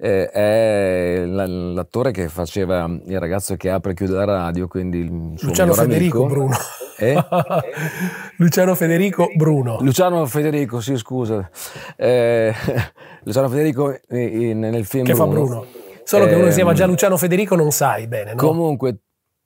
eh, 0.04 0.30
è 0.30 1.24
l'attore 1.26 2.12
che 2.12 2.28
faceva 2.28 2.86
il 3.06 3.20
ragazzo 3.20 3.56
che 3.56 3.70
apre 3.70 3.92
e 3.92 3.96
chiude 3.96 4.14
la 4.14 4.26
radio, 4.26 4.68
quindi 4.68 4.98
il 4.98 5.34
suo 5.36 5.50
Luciano 5.50 5.74
Federico 5.74 6.26
amico. 6.26 6.34
Bruno. 6.34 6.56
Eh? 6.98 7.16
Luciano 8.38 8.74
Federico 8.74 9.30
Bruno. 9.36 9.78
Luciano 9.82 10.26
Federico, 10.26 10.82
sì 10.82 10.98
scusa. 10.98 11.48
Eh, 11.96 12.52
Luciano 13.24 13.48
Federico 13.48 13.96
in, 14.10 14.60
nel 14.60 14.86
film 14.86 15.06
che 15.06 15.14
Bruno. 15.14 15.28
fa 15.28 15.32
Bruno 15.32 15.66
Solo 16.12 16.28
che 16.28 16.36
uno 16.36 16.50
si 16.50 16.56
chiama 16.56 16.74
ehm, 16.74 16.88
Luciano 16.88 17.16
Federico 17.16 17.56
non 17.56 17.72
sai 17.72 18.06
bene, 18.06 18.32
no? 18.34 18.36
Comunque, 18.36 18.98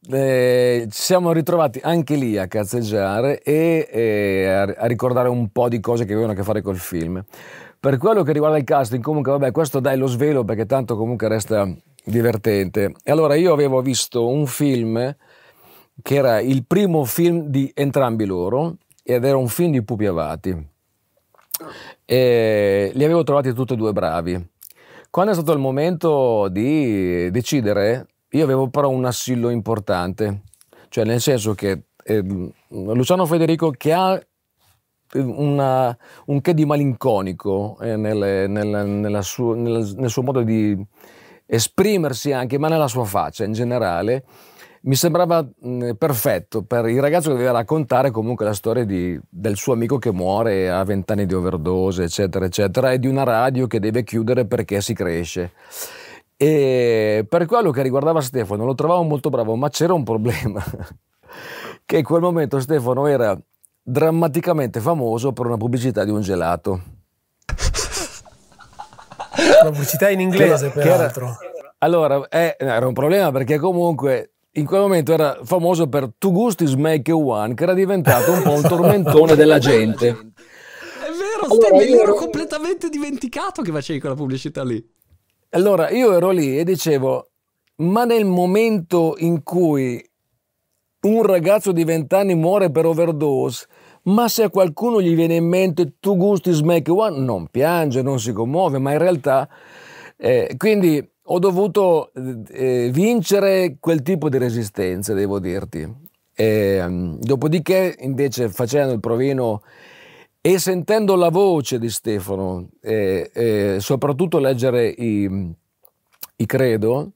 eh, 0.09 0.87
ci 0.89 0.99
siamo 0.99 1.31
ritrovati 1.31 1.79
anche 1.83 2.15
lì 2.15 2.39
a 2.39 2.47
cazzeggiare 2.47 3.39
e 3.43 3.87
eh, 3.91 4.47
a, 4.47 4.61
a, 4.63 4.85
ricordare 4.87 5.29
un 5.29 5.51
po' 5.51 5.69
di 5.69 5.79
cose 5.79 6.05
che 6.05 6.13
avevano 6.13 6.33
a 6.33 6.35
che 6.35 6.41
fare 6.41 6.63
col 6.63 6.77
film. 6.77 7.23
Per 7.79 7.97
quello 7.99 8.23
che 8.23 8.31
riguarda 8.31 8.57
il 8.57 8.63
casting, 8.63 9.03
comunque, 9.03 9.31
vabbè, 9.33 9.51
questo 9.51 9.79
dai 9.79 9.95
lo 9.95 10.07
svelo 10.07 10.43
perché 10.43 10.65
tanto 10.65 10.97
comunque 10.97 11.27
resta 11.27 11.71
divertente. 12.03 12.93
E 13.03 13.11
allora 13.11 13.35
io 13.35 13.53
avevo 13.53 13.83
visto 13.83 14.27
un 14.27 14.47
film 14.47 15.15
che 16.01 16.15
era 16.15 16.39
il 16.39 16.65
primo 16.65 17.05
film 17.05 17.41
di 17.43 17.71
entrambi 17.75 18.25
loro 18.25 18.77
ed 19.03 19.23
era 19.23 19.37
un 19.37 19.49
film 19.49 19.71
di 19.71 19.83
Pupi 19.83 20.07
Avati. 20.07 20.67
E 22.05 22.91
li 22.91 23.03
avevo 23.03 23.23
trovati 23.23 23.53
tutti 23.53 23.73
e 23.73 23.75
due 23.75 23.93
bravi. 23.93 24.53
Quando 25.15 25.31
è 25.31 25.35
stato 25.35 25.53
il 25.53 25.59
momento 25.59 26.49
di 26.49 27.31
decidere, 27.31 28.05
io 28.31 28.43
avevo 28.43 28.67
però 28.67 28.89
un 28.89 29.05
assillo 29.05 29.47
importante, 29.47 30.41
cioè 30.89 31.05
nel 31.05 31.21
senso 31.21 31.53
che 31.53 31.83
eh, 32.03 32.21
Luciano 32.67 33.25
Federico 33.25 33.71
che 33.71 33.93
ha 33.93 34.21
una, 35.13 35.97
un 36.25 36.41
che 36.41 36.53
di 36.53 36.65
malinconico 36.65 37.77
eh, 37.79 37.95
nel, 37.95 38.49
nel, 38.49 39.23
suo, 39.23 39.53
nel, 39.53 39.89
nel 39.95 40.09
suo 40.09 40.21
modo 40.21 40.41
di 40.41 40.77
esprimersi 41.45 42.33
anche, 42.33 42.57
ma 42.57 42.67
nella 42.67 42.89
sua 42.89 43.05
faccia 43.05 43.45
in 43.45 43.53
generale, 43.53 44.25
mi 44.85 44.95
sembrava 44.95 45.41
mh, 45.41 45.93
perfetto 45.93 46.63
per 46.63 46.87
il 46.87 47.01
ragazzo 47.01 47.29
che 47.29 47.35
doveva 47.35 47.51
raccontare 47.51 48.11
comunque 48.11 48.45
la 48.45 48.53
storia 48.53 48.85
di, 48.85 49.19
del 49.29 49.55
suo 49.55 49.73
amico 49.73 49.97
che 49.97 50.11
muore 50.11 50.69
a 50.69 50.83
vent'anni 50.83 51.25
di 51.25 51.33
overdose, 51.33 52.03
eccetera, 52.03 52.45
eccetera, 52.45 52.91
e 52.91 52.99
di 52.99 53.07
una 53.07 53.23
radio 53.23 53.67
che 53.67 53.79
deve 53.79 54.03
chiudere 54.03 54.45
perché 54.45 54.81
si 54.81 54.93
cresce. 54.93 55.53
E 56.37 57.25
per 57.27 57.45
quello 57.45 57.71
che 57.71 57.81
riguardava 57.81 58.21
Stefano 58.21 58.65
lo 58.65 58.75
trovavo 58.75 59.01
molto 59.03 59.29
bravo, 59.29 59.55
ma 59.55 59.69
c'era 59.69 59.93
un 59.93 60.03
problema, 60.03 60.63
che 61.83 61.97
in 61.97 62.03
quel 62.03 62.21
momento 62.21 62.59
Stefano 62.59 63.07
era 63.07 63.35
drammaticamente 63.81 64.79
famoso 64.79 65.33
per 65.33 65.47
una 65.47 65.57
pubblicità 65.57 66.03
di 66.03 66.11
un 66.11 66.21
gelato. 66.21 66.81
Una 69.61 69.71
pubblicità 69.71 70.09
in 70.09 70.19
inglese, 70.19 70.71
che, 70.71 70.79
peraltro. 70.79 71.37
Che 71.39 71.45
era, 71.57 71.75
allora, 71.79 72.27
eh, 72.27 72.55
era 72.59 72.85
un 72.85 72.93
problema 72.93 73.31
perché 73.31 73.57
comunque 73.57 74.34
in 74.57 74.65
quel 74.65 74.81
momento 74.81 75.13
era 75.13 75.39
famoso 75.43 75.87
per 75.87 76.13
Tu 76.17 76.31
gusti 76.31 76.65
Smake 76.65 77.11
One, 77.11 77.53
che 77.53 77.63
era 77.63 77.73
diventato 77.73 78.31
un 78.31 78.41
po' 78.41 78.53
un 78.53 78.61
tormentone 78.61 79.35
della 79.35 79.59
gente. 79.59 80.07
È 80.07 80.13
vero, 81.11 81.51
allora, 81.51 81.67
Steve, 81.67 81.85
io 81.85 82.01
ero 82.01 82.13
completamente 82.13 82.89
dimenticato 82.89 83.61
che 83.61 83.71
facevi 83.71 83.99
quella 83.99 84.15
pubblicità 84.15 84.63
lì. 84.63 84.83
Allora, 85.49 85.89
io 85.89 86.13
ero 86.13 86.29
lì 86.29 86.57
e 86.57 86.63
dicevo, 86.63 87.31
ma 87.77 88.05
nel 88.05 88.25
momento 88.25 89.15
in 89.17 89.43
cui 89.43 90.03
un 91.01 91.21
ragazzo 91.23 91.71
di 91.71 91.83
20 91.83 92.15
anni 92.15 92.35
muore 92.35 92.71
per 92.71 92.85
overdose, 92.85 93.67
ma 94.03 94.27
se 94.29 94.43
a 94.43 94.49
qualcuno 94.49 95.01
gli 95.01 95.15
viene 95.15 95.35
in 95.35 95.47
mente 95.47 95.95
tu 95.99 96.15
gusti 96.15 96.51
Smack 96.51 96.89
One, 96.89 97.19
non 97.19 97.47
piange, 97.49 98.01
non 98.01 98.19
si 98.19 98.31
commuove, 98.31 98.79
ma 98.79 98.93
in 98.93 98.99
realtà... 98.99 99.49
Eh, 100.17 100.55
quindi 100.55 101.05
ho 101.27 101.39
dovuto 101.39 102.11
eh, 102.13 102.89
vincere 102.91 103.77
quel 103.79 104.01
tipo 104.01 104.29
di 104.29 104.37
resistenza, 104.37 105.13
devo 105.13 105.39
dirti. 105.39 105.91
E, 106.33 107.15
dopodiché, 107.19 107.95
invece, 107.99 108.49
facendo 108.49 108.93
il 108.93 108.99
provino 108.99 109.63
e 110.41 110.59
sentendo 110.59 111.15
la 111.15 111.29
voce 111.29 111.79
di 111.79 111.89
Stefano, 111.89 112.69
e, 112.79 113.31
e 113.33 113.77
soprattutto 113.79 114.37
leggere 114.37 114.87
i, 114.87 115.51
i 116.35 116.45
credo, 116.45 117.13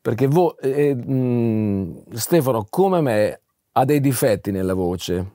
perché 0.00 0.28
vo, 0.28 0.56
eh, 0.58 0.94
mh, 0.94 2.12
Stefano, 2.12 2.66
come 2.70 3.00
me, 3.00 3.40
ha 3.72 3.84
dei 3.84 4.00
difetti 4.00 4.50
nella 4.52 4.74
voce 4.74 5.32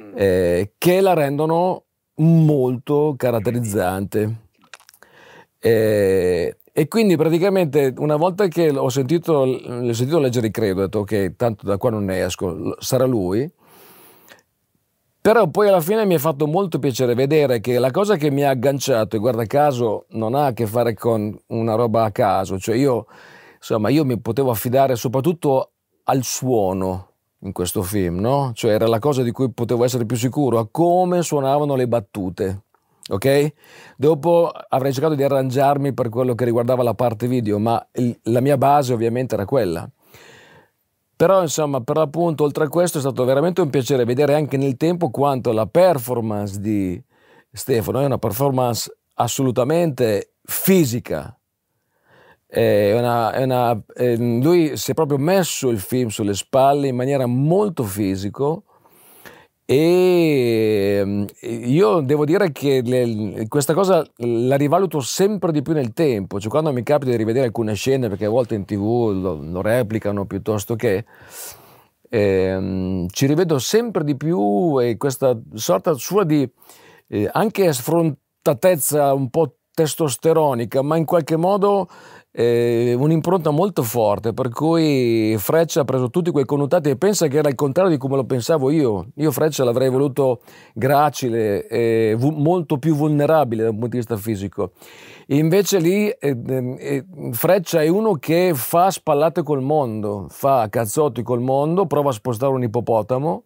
mm. 0.00 0.12
eh, 0.14 0.72
che 0.78 1.00
la 1.00 1.14
rendono 1.14 1.84
molto 2.16 3.14
caratterizzante. 3.16 4.46
Eh, 5.60 6.56
e 6.78 6.86
quindi 6.86 7.16
praticamente 7.16 7.92
una 7.98 8.14
volta 8.14 8.46
che 8.46 8.70
ho 8.70 8.88
sentito, 8.88 9.32
ho 9.32 9.92
sentito 9.92 10.20
leggere 10.20 10.46
il 10.46 10.52
credo, 10.52 10.82
ho 10.82 10.84
detto 10.84 11.00
ok, 11.00 11.34
tanto 11.34 11.66
da 11.66 11.76
qua 11.76 11.90
non 11.90 12.04
ne 12.04 12.22
esco, 12.22 12.76
sarà 12.78 13.04
lui. 13.04 13.50
Però 15.20 15.48
poi 15.48 15.66
alla 15.66 15.80
fine 15.80 16.04
mi 16.04 16.14
è 16.14 16.18
fatto 16.18 16.46
molto 16.46 16.78
piacere 16.78 17.14
vedere 17.14 17.58
che 17.58 17.80
la 17.80 17.90
cosa 17.90 18.14
che 18.14 18.30
mi 18.30 18.44
ha 18.44 18.50
agganciato, 18.50 19.16
e 19.16 19.18
guarda 19.18 19.44
caso, 19.46 20.06
non 20.10 20.36
ha 20.36 20.46
a 20.46 20.52
che 20.52 20.68
fare 20.68 20.94
con 20.94 21.36
una 21.48 21.74
roba 21.74 22.04
a 22.04 22.12
caso, 22.12 22.60
cioè 22.60 22.76
io, 22.76 23.06
insomma, 23.56 23.88
io 23.88 24.04
mi 24.04 24.20
potevo 24.20 24.52
affidare 24.52 24.94
soprattutto 24.94 25.72
al 26.04 26.22
suono 26.22 27.08
in 27.40 27.50
questo 27.50 27.82
film, 27.82 28.20
no? 28.20 28.52
Cioè 28.54 28.70
era 28.70 28.86
la 28.86 29.00
cosa 29.00 29.24
di 29.24 29.32
cui 29.32 29.50
potevo 29.50 29.82
essere 29.82 30.06
più 30.06 30.16
sicuro, 30.16 30.60
a 30.60 30.68
come 30.70 31.22
suonavano 31.22 31.74
le 31.74 31.88
battute 31.88 32.62
ok? 33.08 33.52
Dopo 33.96 34.50
avrei 34.68 34.92
cercato 34.92 35.14
di 35.14 35.22
arrangiarmi 35.22 35.92
per 35.92 36.08
quello 36.08 36.34
che 36.34 36.44
riguardava 36.44 36.82
la 36.82 36.94
parte 36.94 37.26
video, 37.26 37.58
ma 37.58 37.84
il, 37.94 38.16
la 38.24 38.40
mia 38.40 38.56
base 38.56 38.92
ovviamente 38.92 39.34
era 39.34 39.44
quella. 39.44 39.88
Però 41.16 41.42
insomma, 41.42 41.80
per 41.80 41.96
l'appunto, 41.96 42.44
oltre 42.44 42.64
a 42.64 42.68
questo 42.68 42.98
è 42.98 43.00
stato 43.00 43.24
veramente 43.24 43.60
un 43.60 43.70
piacere 43.70 44.04
vedere 44.04 44.34
anche 44.34 44.56
nel 44.56 44.76
tempo 44.76 45.10
quanto 45.10 45.50
la 45.50 45.66
performance 45.66 46.60
di 46.60 47.02
Stefano 47.50 48.00
è 48.00 48.04
una 48.04 48.18
performance 48.18 48.98
assolutamente 49.14 50.34
fisica. 50.44 51.36
È 52.46 52.96
una, 52.96 53.32
è 53.32 53.42
una, 53.42 53.82
è, 53.92 54.16
lui 54.16 54.76
si 54.76 54.92
è 54.92 54.94
proprio 54.94 55.18
messo 55.18 55.70
il 55.70 55.80
film 55.80 56.08
sulle 56.08 56.34
spalle 56.34 56.86
in 56.86 56.94
maniera 56.94 57.26
molto 57.26 57.82
fisico 57.82 58.62
e 59.70 60.96
ehm, 61.02 61.26
io 61.42 62.00
devo 62.00 62.24
dire 62.24 62.52
che 62.52 62.80
le, 62.82 63.46
questa 63.48 63.74
cosa 63.74 64.02
la 64.16 64.56
rivaluto 64.56 65.00
sempre 65.00 65.52
di 65.52 65.60
più 65.60 65.74
nel 65.74 65.92
tempo, 65.92 66.40
cioè 66.40 66.48
quando 66.48 66.72
mi 66.72 66.82
capita 66.82 67.10
di 67.10 67.18
rivedere 67.18 67.44
alcune 67.44 67.74
scene, 67.74 68.08
perché 68.08 68.24
a 68.24 68.30
volte 68.30 68.54
in 68.54 68.64
tv 68.64 69.10
lo, 69.12 69.34
lo 69.42 69.60
replicano 69.60 70.24
piuttosto 70.24 70.74
che, 70.74 71.04
ehm, 72.08 73.08
ci 73.10 73.26
rivedo 73.26 73.58
sempre 73.58 74.04
di 74.04 74.16
più 74.16 74.80
e 74.80 74.96
questa 74.96 75.38
sorta 75.52 75.92
sua 75.92 76.24
di 76.24 76.50
eh, 77.08 77.28
anche 77.30 77.70
sfrontatezza 77.70 79.12
un 79.12 79.28
po' 79.28 79.56
testosteronica, 79.74 80.80
ma 80.80 80.96
in 80.96 81.04
qualche 81.04 81.36
modo 81.36 81.88
eh, 82.30 82.94
un'impronta 82.96 83.50
molto 83.50 83.82
forte, 83.82 84.32
per 84.32 84.50
cui 84.50 85.34
Freccia 85.38 85.80
ha 85.80 85.84
preso 85.84 86.10
tutti 86.10 86.30
quei 86.30 86.44
connotati 86.44 86.90
e 86.90 86.96
pensa 86.96 87.26
che 87.26 87.38
era 87.38 87.48
il 87.48 87.54
contrario 87.54 87.90
di 87.90 87.98
come 87.98 88.16
lo 88.16 88.24
pensavo 88.24 88.70
io. 88.70 89.08
Io 89.16 89.30
Freccia 89.30 89.64
l'avrei 89.64 89.88
voluto 89.88 90.40
gracile, 90.74 91.66
e 91.66 92.16
molto 92.18 92.78
più 92.78 92.94
vulnerabile 92.94 93.62
dal 93.64 93.72
punto 93.72 93.88
di 93.88 93.96
vista 93.96 94.16
fisico. 94.16 94.72
E 95.26 95.36
invece 95.36 95.78
lì 95.78 96.08
eh, 96.08 96.36
eh, 96.78 97.04
Freccia 97.32 97.82
è 97.82 97.88
uno 97.88 98.14
che 98.14 98.52
fa 98.54 98.90
spallate 98.90 99.42
col 99.42 99.62
mondo, 99.62 100.26
fa 100.28 100.68
cazzotti 100.68 101.22
col 101.22 101.40
mondo, 101.40 101.86
prova 101.86 102.10
a 102.10 102.12
spostare 102.12 102.52
un 102.52 102.62
ippopotamo 102.62 103.42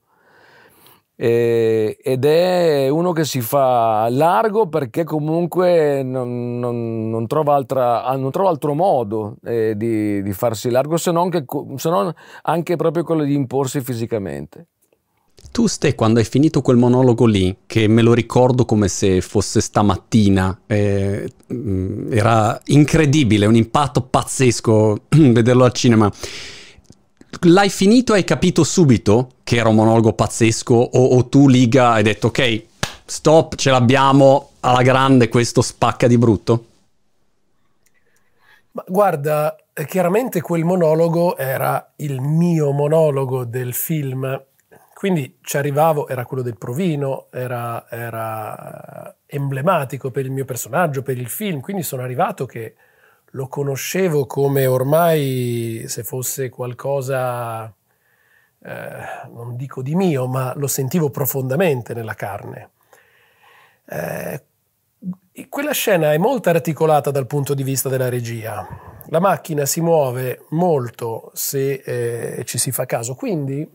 ed 1.15 2.25
è 2.25 2.89
uno 2.89 3.13
che 3.13 3.25
si 3.25 3.41
fa 3.43 4.09
largo 4.09 4.69
perché 4.69 5.05
comunque 5.05 6.03
non, 6.03 6.59
non, 6.59 7.11
non, 7.11 7.27
trova, 7.27 7.55
altra, 7.55 8.05
ah, 8.05 8.17
non 8.17 8.31
trova, 8.31 8.49
altro 8.49 8.75
modo 8.75 9.37
eh, 9.45 9.75
di, 9.77 10.23
di, 10.23 10.33
farsi 10.33 10.71
largo 10.71 10.97
se 10.97 11.13
non, 11.13 11.29
che, 11.29 11.45
se 11.77 11.91
non 11.91 12.13
anche 12.43 12.77
proprio 12.77 13.05
quello 13.05 13.25
di 13.25 13.35
imporsi 13.35 13.81
fisicamente. 13.83 14.67
Tu 15.51 15.67
Ste, 15.67 15.95
quando 15.95 16.19
hai 16.19 16.25
finito 16.25 16.63
quel 16.63 16.77
monologo 16.79 17.27
lì, 17.27 17.55
che 17.67 17.87
me 17.87 18.01
lo 18.01 18.15
ricordo 18.15 18.65
come 18.65 18.89
se 18.89 19.21
fosse 19.21 19.61
stamattina, 19.61 20.63
eh, 20.67 21.31
era 22.11 22.59
incredibile, 22.67 23.45
un 23.47 23.57
impatto 23.57 24.01
pazzesco 24.01 25.03
vederlo 25.11 25.65
al 25.65 25.73
cinema 25.73 26.11
l'hai 27.41 27.71
finito 27.71 28.15
e 28.15 28.19
hai 28.19 28.25
capito 28.25 28.65
subito 28.65 29.33
che 29.43 29.57
era 29.57 29.69
un 29.69 29.75
monologo 29.75 30.13
pazzesco 30.13 30.75
o, 30.75 31.17
o 31.17 31.27
tu 31.27 31.49
Liga 31.49 31.93
hai 31.93 32.03
detto 32.03 32.29
ok, 32.29 32.65
stop, 33.05 33.55
ce 33.57 33.71
l'abbiamo 33.71 34.51
alla 34.61 34.83
grande, 34.83 35.29
questo 35.29 35.63
spacca 35.63 36.07
di 36.07 36.19
brutto? 36.19 36.67
Ma 38.73 38.85
guarda, 38.87 39.57
chiaramente 39.87 40.41
quel 40.41 40.65
monologo 40.65 41.37
era 41.37 41.93
il 41.97 42.21
mio 42.21 42.73
monologo 42.73 43.45
del 43.45 43.75
film, 43.75 44.43
quindi 44.95 45.39
ci 45.43 45.57
arrivavo, 45.57 46.09
era 46.09 46.25
quello 46.25 46.43
del 46.43 46.57
provino, 46.57 47.27
era, 47.31 47.87
era 47.91 49.15
emblematico 49.27 50.11
per 50.11 50.25
il 50.25 50.31
mio 50.31 50.45
personaggio, 50.45 51.03
per 51.03 51.19
il 51.19 51.29
film, 51.29 51.61
quindi 51.61 51.83
sono 51.83 52.03
arrivato 52.03 52.47
che 52.47 52.75
lo 53.35 53.49
conoscevo 53.49 54.27
come 54.27 54.67
ormai 54.67 55.85
se 55.87 56.05
fosse 56.05 56.51
qualcosa, 56.51 57.65
eh, 57.65 59.31
non 59.33 59.57
dico 59.57 59.83
di 59.83 59.95
mio, 59.95 60.27
ma 60.27 60.53
lo 60.57 60.67
sentivo 60.67 61.11
profondamente 61.11 61.95
nella 61.95 62.15
carne. 62.15 62.71
Eh, 63.89 64.45
quella 65.49 65.73
scena 65.73 66.13
è 66.13 66.19
molto 66.19 66.51
articolata 66.51 67.11
dal 67.11 67.27
punto 67.27 67.55
di 67.55 67.63
vista 67.63 67.89
della 67.89 68.11
regia. 68.11 68.67
La 69.07 69.21
macchina 69.21 69.65
si 69.65 69.81
muove 69.81 70.45
molto 70.51 71.31
se 71.35 71.83
eh, 71.85 72.45
ci 72.45 72.59
si 72.59 72.71
fa 72.71 72.85
caso, 72.85 73.15
quindi 73.15 73.67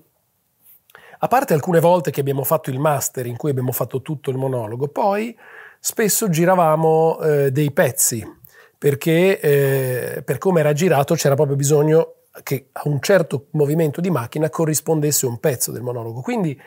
a 1.20 1.28
parte 1.28 1.56
alcune 1.56 1.80
volte 1.80 2.12
che 2.12 2.20
abbiamo 2.20 2.44
fatto 2.44 2.70
il 2.70 2.80
master 2.80 3.26
in 3.26 3.38
cui 3.38 3.50
abbiamo 3.50 3.72
fatto 3.72 4.04
tutto 4.04 4.30
il 4.30 4.38
monologo, 4.38 4.88
poi 4.88 5.36
spesso 5.80 6.30
giravamo 6.30 7.20
eh, 7.22 7.52
dei 7.52 7.72
pezzi 7.72 8.37
perché 8.78 9.40
eh, 9.40 10.22
per 10.24 10.38
come 10.38 10.60
era 10.60 10.74
girato 10.74 11.16
c'era 11.16 11.36
proprio 11.36 11.56
bisogno 11.56 12.14
che 12.44 12.70
a 12.72 12.84
un 12.86 13.00
certo 13.02 13.48
movimento 13.52 14.02
di 14.02 14.12
macchina 14.12 14.50
corrispondesse 14.50 15.26
un 15.26 15.40
pezzo 15.40 15.72
del 15.72 15.82
monologo. 15.82 16.22
Quindi 16.22 16.60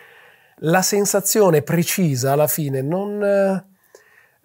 la 0.62 0.82
sensazione 0.82 1.62
precisa 1.62 2.32
alla 2.32 2.48
fine 2.48 2.82
non, 2.82 3.22
eh, 3.22 3.64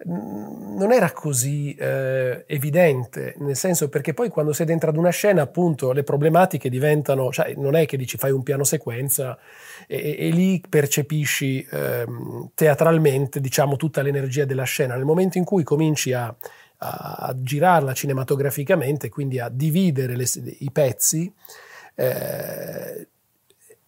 non 0.04 0.92
era 0.92 1.10
così 1.12 1.74
eh, 1.74 2.44
evidente, 2.46 3.34
nel 3.38 3.56
senso 3.56 3.88
perché 3.88 4.14
poi 4.14 4.28
quando 4.28 4.52
sei 4.52 4.66
dentro 4.66 4.90
ad 4.90 4.96
una 4.96 5.10
scena 5.10 5.42
appunto 5.42 5.92
le 5.92 6.04
problematiche 6.04 6.70
diventano, 6.70 7.30
cioè 7.32 7.54
non 7.56 7.74
è 7.74 7.86
che 7.86 7.96
dici 7.96 8.16
fai 8.16 8.30
un 8.30 8.42
piano 8.42 8.64
sequenza 8.64 9.36
e, 9.86 10.16
e 10.18 10.30
lì 10.30 10.62
percepisci 10.66 11.66
eh, 11.70 12.06
teatralmente 12.54 13.40
diciamo 13.40 13.76
tutta 13.76 14.02
l'energia 14.02 14.44
della 14.44 14.64
scena, 14.64 14.94
nel 14.94 15.04
momento 15.04 15.38
in 15.38 15.44
cui 15.44 15.64
cominci 15.64 16.12
a 16.12 16.34
a, 16.78 17.34
girarla 17.36 17.92
cinematograficamente, 17.92 19.08
quindi 19.08 19.38
a 19.38 19.48
dividere 19.48 20.16
le, 20.16 20.26
i 20.58 20.70
pezzi, 20.70 21.32
eh, 21.94 23.08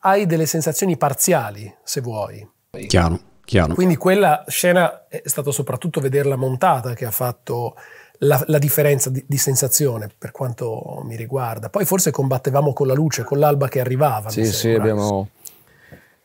hai 0.01 0.27
delle 0.27 0.47
sensazioni 0.47 0.97
parziali, 0.97 1.73
se 1.83 2.01
vuoi. 2.01 2.49
Chiaro, 2.87 3.21
chiaro. 3.45 3.75
Quindi 3.75 3.97
quella 3.97 4.45
scena 4.47 5.09
è 5.09 5.23
stato 5.25 5.51
soprattutto 5.51 6.01
vederla 6.01 6.37
montata 6.37 6.95
che 6.95 7.05
ha 7.05 7.11
fatto 7.11 7.75
la, 8.19 8.43
la 8.47 8.59
differenza 8.59 9.11
di, 9.11 9.25
di, 9.27 9.39
sensazione 9.39 10.09
per 10.17 10.31
quanto 10.31 11.03
mi 11.05 11.17
riguarda. 11.17 11.69
Poi 11.69 11.85
forse 11.85 12.11
combattevamo 12.11 12.73
con 12.73 12.87
la 12.87 12.95
luce, 12.95 13.25
con 13.25 13.39
l'alba 13.39 13.69
che 13.69 13.81
arrivava. 13.81 14.31
Sì, 14.31 14.45
sì, 14.45 14.71
abbiamo... 14.71 15.29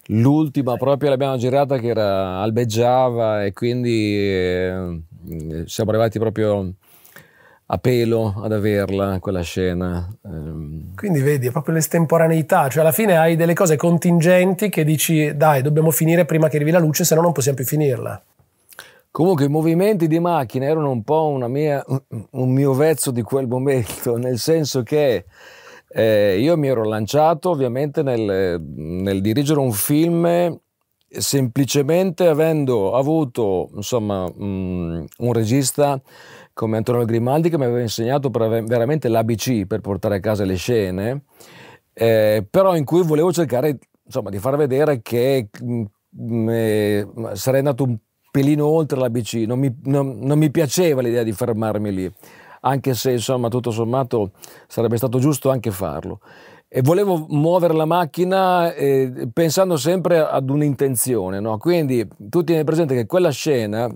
L'ultima 0.08 0.76
proprio 0.76 1.10
l'abbiamo 1.10 1.38
girata 1.38 1.78
che 1.78 1.88
era 1.88 2.42
albeggiava 2.42 3.46
e 3.46 3.54
quindi 3.54 4.18
eh, 4.18 5.02
siamo 5.66 5.92
arrivati 5.92 6.20
proprio 6.20 6.74
a 7.66 7.78
pelo 7.78 8.42
ad 8.44 8.52
averla 8.52 9.20
quella 9.20 9.42
scena. 9.42 10.08
Ehm. 10.26 10.96
Quindi 10.96 11.22
vedi, 11.22 11.48
è 11.48 11.52
proprio 11.52 11.76
l'estemporaneità, 11.76 12.68
cioè 12.70 12.82
alla 12.82 12.92
fine 12.92 13.18
hai 13.18 13.36
delle 13.36 13.54
cose 13.54 13.76
contingenti 13.76 14.70
che 14.70 14.84
dici 14.84 15.36
dai, 15.36 15.62
dobbiamo 15.62 15.92
finire 15.92 16.26
prima 16.26 16.50
che 16.50 16.58
arrivi 16.58 16.72
la 16.72 16.80
luce, 16.80 17.04
se 17.04 17.16
no 17.16 17.22
non 17.22 17.32
possiamo 17.32 17.58
più 17.58 17.66
finirla. 17.66 18.22
Comunque 19.10 19.46
i 19.46 19.50
movimenti 19.50 20.08
di 20.08 20.20
macchina 20.20 20.66
erano 20.66 20.90
un 20.90 21.04
po' 21.04 21.38
mia, 21.48 21.84
un 22.32 22.52
mio 22.52 22.74
vezzo 22.74 23.12
di 23.12 23.22
quel 23.22 23.48
momento, 23.48 24.18
nel 24.18 24.40
senso 24.40 24.82
che 24.84 25.26
eh, 25.88 26.40
io 26.40 26.58
mi 26.58 26.68
ero 26.68 26.84
lanciato 26.84 27.52
ovviamente 27.52 28.02
nel, 28.02 28.60
nel 28.60 29.22
dirigere 29.22 29.60
un 29.60 29.72
film 29.72 30.60
semplicemente 31.18 32.28
avendo 32.28 32.95
avuto 32.95 33.70
insomma, 33.76 34.26
mh, 34.26 35.05
un 35.18 35.34
regista 35.34 36.01
come 36.53 36.78
Antonio 36.78 37.05
Grimaldi 37.05 37.49
che 37.49 37.57
mi 37.57 37.66
aveva 37.66 37.82
insegnato 37.82 38.30
veramente 38.30 39.07
l'ABC 39.07 39.66
per 39.66 39.82
portare 39.82 40.18
a 40.18 40.20
casa 40.20 40.45
le 40.45 40.55
scene, 40.55 41.24
eh, 41.93 42.45
però 42.49 42.76
in 42.76 42.86
cui 42.86 43.03
volevo 43.03 43.32
cercare 43.32 43.80
insomma, 44.05 44.30
di 44.30 44.39
far 44.39 44.55
vedere 44.55 45.01
che 45.01 45.49
mh, 45.59 46.49
eh, 46.49 47.07
sarei 47.34 47.59
andato 47.59 47.84
un 47.84 47.97
pelino 48.32 48.66
oltre 48.66 48.99
l'ABC, 48.99 49.45
non 49.45 49.59
mi, 49.59 49.76
non, 49.84 50.18
non 50.20 50.38
mi 50.38 50.49
piaceva 50.49 51.01
l'idea 51.01 51.24
di 51.24 51.32
fermarmi 51.32 51.93
lì, 51.93 52.11
anche 52.61 52.93
se 52.95 53.11
insomma 53.11 53.47
tutto 53.47 53.72
sommato 53.72 54.32
sarebbe 54.68 54.97
stato 54.97 55.20
giusto 55.20 55.49
anche 55.49 55.72
farlo. 55.72 56.20
E 56.76 56.82
volevo 56.82 57.28
muovere 57.30 57.76
la 57.76 57.86
macchina 57.86 58.74
eh, 58.74 59.30
pensando 59.32 59.78
sempre 59.78 60.18
ad 60.28 60.50
un'intenzione, 60.50 61.40
no? 61.40 61.60
quindi 61.60 62.08
tu 62.18 62.44
tieni 62.44 62.64
presente 62.64 62.96
che 62.96 63.06
quella 63.06 63.30
scena, 63.30 63.88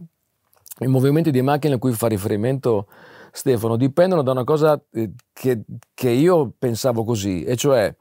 i 0.81 0.85
movimenti 0.85 1.31
di 1.31 1.41
macchina 1.41 1.73
a 1.73 1.77
cui 1.79 1.91
fa 1.93 2.05
riferimento 2.05 2.85
Stefano, 3.31 3.77
dipendono 3.77 4.21
da 4.21 4.29
una 4.29 4.43
cosa 4.43 4.79
eh, 4.91 5.09
che, 5.33 5.61
che 5.91 6.09
io 6.11 6.51
pensavo 6.55 7.03
così, 7.03 7.43
e 7.45 7.55
cioè 7.55 7.91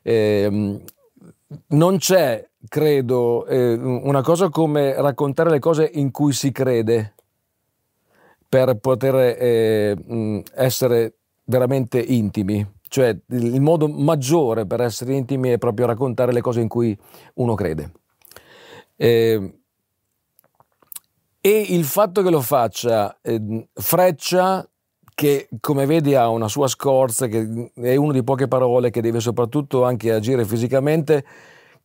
eh, 0.00 0.80
non 1.66 1.98
c'è 1.98 2.48
credo, 2.68 3.44
eh, 3.44 3.74
una 3.74 4.22
cosa 4.22 4.48
come 4.48 4.94
raccontare 4.94 5.50
le 5.50 5.58
cose 5.58 5.90
in 5.92 6.10
cui 6.10 6.32
si 6.32 6.52
crede 6.52 7.12
per 8.48 8.78
poter 8.78 9.36
eh, 9.38 10.42
essere 10.54 11.16
veramente 11.44 12.00
intimi. 12.00 12.75
Cioè 12.88 13.16
il 13.28 13.60
modo 13.60 13.88
maggiore 13.88 14.66
per 14.66 14.80
essere 14.80 15.14
intimi 15.14 15.50
è 15.50 15.58
proprio 15.58 15.86
raccontare 15.86 16.32
le 16.32 16.40
cose 16.40 16.60
in 16.60 16.68
cui 16.68 16.96
uno 17.34 17.54
crede. 17.54 17.92
Eh, 18.96 19.60
e 21.40 21.60
il 21.68 21.84
fatto 21.84 22.22
che 22.22 22.30
lo 22.30 22.40
faccia 22.40 23.18
eh, 23.22 23.68
Freccia, 23.72 24.68
che 25.14 25.48
come 25.60 25.86
vedi 25.86 26.14
ha 26.14 26.28
una 26.28 26.48
sua 26.48 26.66
scorza, 26.66 27.26
che 27.26 27.70
è 27.74 27.94
una 27.94 28.12
di 28.12 28.24
poche 28.24 28.48
parole, 28.48 28.90
che 28.90 29.00
deve 29.00 29.20
soprattutto 29.20 29.84
anche 29.84 30.12
agire 30.12 30.44
fisicamente, 30.44 31.24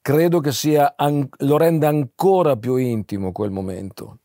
credo 0.01 0.39
che 0.39 0.51
sia, 0.51 0.95
lo 1.37 1.57
renda 1.57 1.89
ancora 1.89 2.57
più 2.57 2.75
intimo 2.77 3.31
quel 3.31 3.51
momento. 3.51 4.17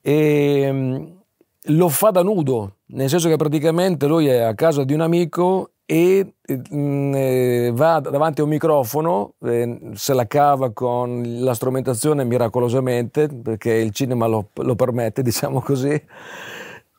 E 0.00 0.60
ehm, 0.62 1.22
lo 1.62 1.88
fa 1.88 2.10
da 2.10 2.22
nudo, 2.22 2.78
nel 2.86 3.08
senso 3.08 3.28
che 3.28 3.36
praticamente 3.36 4.06
lui 4.06 4.26
è 4.26 4.38
a 4.40 4.54
casa 4.54 4.84
di 4.84 4.92
un 4.92 5.02
amico 5.02 5.74
e 5.90 6.34
mm, 6.74 7.14
eh, 7.14 7.70
va 7.72 7.98
davanti 8.00 8.42
a 8.42 8.44
un 8.44 8.50
microfono, 8.50 9.36
eh, 9.42 9.92
se 9.94 10.12
la 10.12 10.26
cava 10.26 10.70
con 10.70 11.22
la 11.40 11.54
strumentazione 11.54 12.24
miracolosamente, 12.24 13.26
perché 13.28 13.72
il 13.72 13.90
cinema 13.92 14.26
lo, 14.26 14.50
lo 14.52 14.74
permette, 14.74 15.22
diciamo 15.24 15.62
così, 15.62 15.98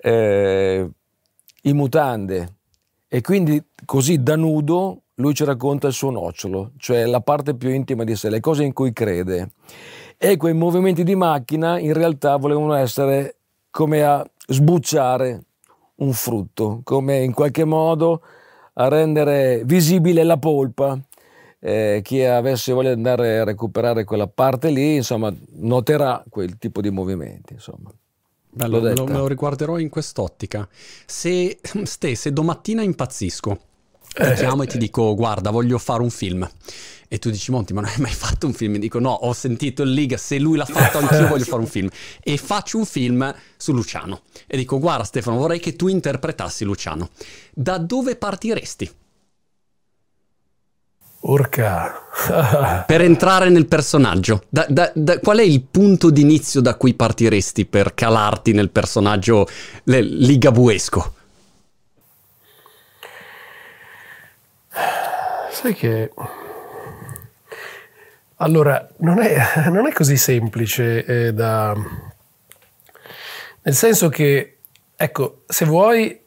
eh, 0.02 0.90
in 1.62 1.76
mutande. 1.76 2.56
E 3.08 3.22
quindi 3.22 3.64
così 3.86 4.24
da 4.24 4.36
nudo 4.36 5.04
lui 5.16 5.36
ci 5.36 5.46
racconta 5.46 5.86
il 5.86 5.94
suo 5.94 6.10
nocciolo, 6.10 6.72
cioè 6.78 7.06
la 7.06 7.22
parte 7.22 7.54
più 7.54 7.70
intima 7.70 8.04
di 8.04 8.16
sé, 8.16 8.32
le 8.32 8.40
cose 8.40 8.64
in 8.64 8.74
cui 8.74 8.92
crede. 8.92 9.52
E 10.18 10.36
quei 10.36 10.56
movimenti 10.56 11.04
di 11.04 11.14
macchina 11.14 11.78
in 11.78 11.94
realtà 11.94 12.38
volevano 12.38 12.74
essere 12.74 13.36
come 13.70 14.04
a 14.04 14.28
sbucciare 14.48 15.44
un 15.98 16.12
frutto, 16.12 16.82
come 16.84 17.20
in 17.20 17.34
qualche 17.34 17.66
modo 17.66 18.24
a 18.80 18.88
rendere 18.88 19.64
visibile 19.66 20.24
la 20.24 20.38
polpa. 20.38 20.98
Eh, 21.62 22.00
chi 22.02 22.24
avesse 22.24 22.72
voglia 22.72 22.90
di 22.90 22.96
andare 22.96 23.40
a 23.40 23.44
recuperare 23.44 24.06
quella 24.06 24.28
parte 24.28 24.70
lì, 24.70 24.96
insomma, 24.96 25.34
noterà 25.58 26.24
quel 26.30 26.58
tipo 26.58 26.80
di 26.82 26.90
movimenti. 26.90 27.54
Insomma. 27.54 27.92
Bello, 28.52 28.80
lo, 28.80 29.06
me 29.06 29.18
lo 29.18 29.28
riguarderò 29.28 29.78
in 29.78 29.90
quest'ottica. 29.90 30.68
Se, 31.06 31.60
ste, 31.84 32.16
se 32.16 32.32
domattina 32.32 32.82
impazzisco, 32.82 33.60
ti 34.14 34.34
chiamo 34.34 34.64
e 34.64 34.68
ti 34.68 34.78
dico 34.78 35.16
guarda 35.16 35.49
voglio 35.51 35.78
fare 35.78 36.01
un 36.01 36.10
film. 36.10 36.49
E 37.12 37.18
tu 37.18 37.32
dici 37.32 37.49
Monti 37.49 37.74
ma 37.74 37.82
non 37.82 37.89
hai 37.89 38.01
mai 38.01 38.14
fatto 38.14 38.45
un 38.45 38.53
film? 38.53 38.76
E 38.76 38.80
dico 38.80 38.99
no 38.99 39.12
ho 39.12 39.34
sentito 39.34 39.84
il 39.84 39.91
Liga 39.91 40.18
se 40.18 40.38
lui 40.38 40.57
l'ha 40.57 40.66
fatto 40.66 40.97
anch'io 40.99 41.28
voglio 41.28 41.45
fare 41.45 41.62
un 41.62 41.68
film. 41.68 41.89
E 42.22 42.38
faccio 42.38 42.78
un 42.78 42.86
film 42.86 43.34
su 43.57 43.74
Luciano. 43.74 44.22
E 44.47 44.57
dico 44.57 44.80
guarda 44.80 45.03
Stefano 45.03 45.38
vorrei 45.38 45.60
che 45.60 45.76
tu 45.76 45.88
interpretassi 45.88 46.64
Luciano. 46.64 47.10
Da 47.53 47.78
dove 47.78 48.16
partiresti? 48.16 48.91
Urca. 51.22 52.05
per 52.88 53.01
entrare 53.01 53.49
nel 53.49 53.66
personaggio, 53.66 54.43
da, 54.49 54.66
da, 54.70 54.91
da, 54.93 55.20
qual 55.20 55.39
è 55.39 55.43
il 55.43 55.62
punto 55.62 56.10
d'inizio 56.10 56.62
da 56.62 56.76
cui 56.76 56.93
partiresti 56.93 57.66
per 57.66 57.93
calarti 57.93 58.53
nel 58.53 58.70
personaggio 58.70 59.47
ligabuesco? 59.84 61.14
Sai 65.50 65.74
che... 65.74 66.12
Allora, 68.38 68.88
non 68.97 69.20
è, 69.20 69.38
non 69.70 69.88
è 69.88 69.91
così 69.91 70.18
semplice 70.18 71.04
eh, 71.06 71.34
da... 71.34 71.76
Nel 73.62 73.76
senso 73.76 74.10
che, 74.10 74.60
ecco, 74.95 75.43
se 75.47 75.66
vuoi, 75.66 76.20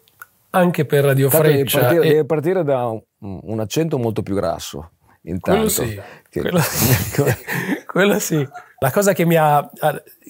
anche 0.51 0.85
per 0.85 1.05
Radio 1.05 1.31
Freccia... 1.31 1.49
Deve 1.51 1.65
partire, 1.71 2.05
e... 2.05 2.09
deve 2.09 2.25
partire 2.25 2.65
da 2.65 2.87
un, 2.87 3.01
un, 3.43 3.61
accento 3.61 3.99
molto 3.99 4.23
più 4.23 4.35
grasso, 4.35 4.93
intanto. 5.23 5.51
Quello 5.51 5.69
sì, 5.69 6.01
che... 6.29 6.41
quello, 6.41 6.61
sì. 6.61 7.85
quello 7.87 8.19
sì. 8.19 8.49
La 8.81 8.91
cosa 8.91 9.13
che 9.15 9.25
mi 9.25 9.37
ha, 9.37 9.69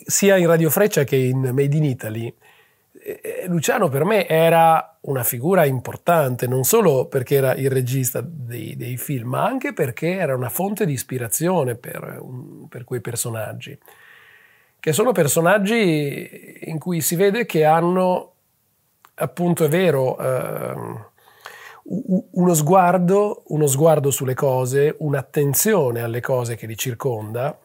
sia 0.06 0.36
in 0.36 0.46
Radio 0.46 0.70
Freccia 0.70 1.04
che 1.04 1.16
in 1.16 1.40
Made 1.40 1.76
in 1.76 1.84
Italy, 1.84 2.34
Luciano 3.46 3.88
per 3.88 4.04
me 4.04 4.28
era 4.28 4.98
una 5.02 5.24
figura 5.24 5.64
importante, 5.64 6.46
non 6.46 6.62
solo 6.62 7.06
perché 7.06 7.36
era 7.36 7.54
il 7.54 7.70
regista 7.70 8.22
dei, 8.24 8.76
dei 8.76 8.96
film, 8.96 9.30
ma 9.30 9.44
anche 9.44 9.72
perché 9.72 10.16
era 10.16 10.36
una 10.36 10.48
fonte 10.48 10.86
di 10.86 10.92
ispirazione 10.92 11.74
per, 11.74 12.22
per, 12.68 12.84
quei 12.84 13.00
personaggi, 13.00 13.76
che 14.78 14.92
sono 14.92 15.10
personaggi 15.10 16.60
in 16.62 16.78
cui 16.78 17.00
si 17.00 17.16
vede 17.16 17.44
che 17.44 17.64
hanno, 17.64 18.34
appunto 19.14 19.64
è 19.64 19.68
vero, 19.68 20.18
eh, 20.18 21.10
uno 21.84 22.54
sguardo, 22.54 23.42
uno 23.48 23.66
sguardo 23.66 24.12
sulle 24.12 24.34
cose, 24.34 24.94
un'attenzione 24.98 26.02
alle 26.02 26.20
cose 26.20 26.54
che 26.54 26.66
li 26.66 26.76
circonda, 26.76 27.58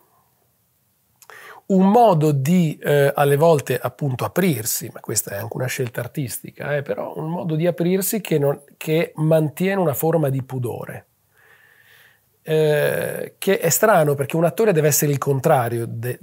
un 1.67 1.89
modo 1.89 2.31
di 2.31 2.77
eh, 2.81 3.11
alle 3.13 3.35
volte 3.35 3.77
appunto 3.77 4.23
aprirsi, 4.23 4.89
ma 4.93 4.99
questa 4.99 5.31
è 5.31 5.37
anche 5.37 5.57
una 5.57 5.65
scelta 5.65 5.99
artistica, 5.99 6.75
eh, 6.75 6.81
però 6.81 7.13
un 7.17 7.29
modo 7.29 7.55
di 7.55 7.67
aprirsi 7.67 8.21
che, 8.21 8.37
non, 8.37 8.61
che 8.77 9.11
mantiene 9.15 9.81
una 9.81 9.93
forma 9.93 10.29
di 10.29 10.43
pudore. 10.43 11.05
Eh, 12.41 13.35
che 13.37 13.59
è 13.59 13.69
strano 13.69 14.15
perché 14.15 14.37
un 14.37 14.45
attore 14.45 14.71
deve 14.71 14.87
essere 14.87 15.11
il 15.11 15.17
contrario, 15.17 15.85
de, 15.85 16.17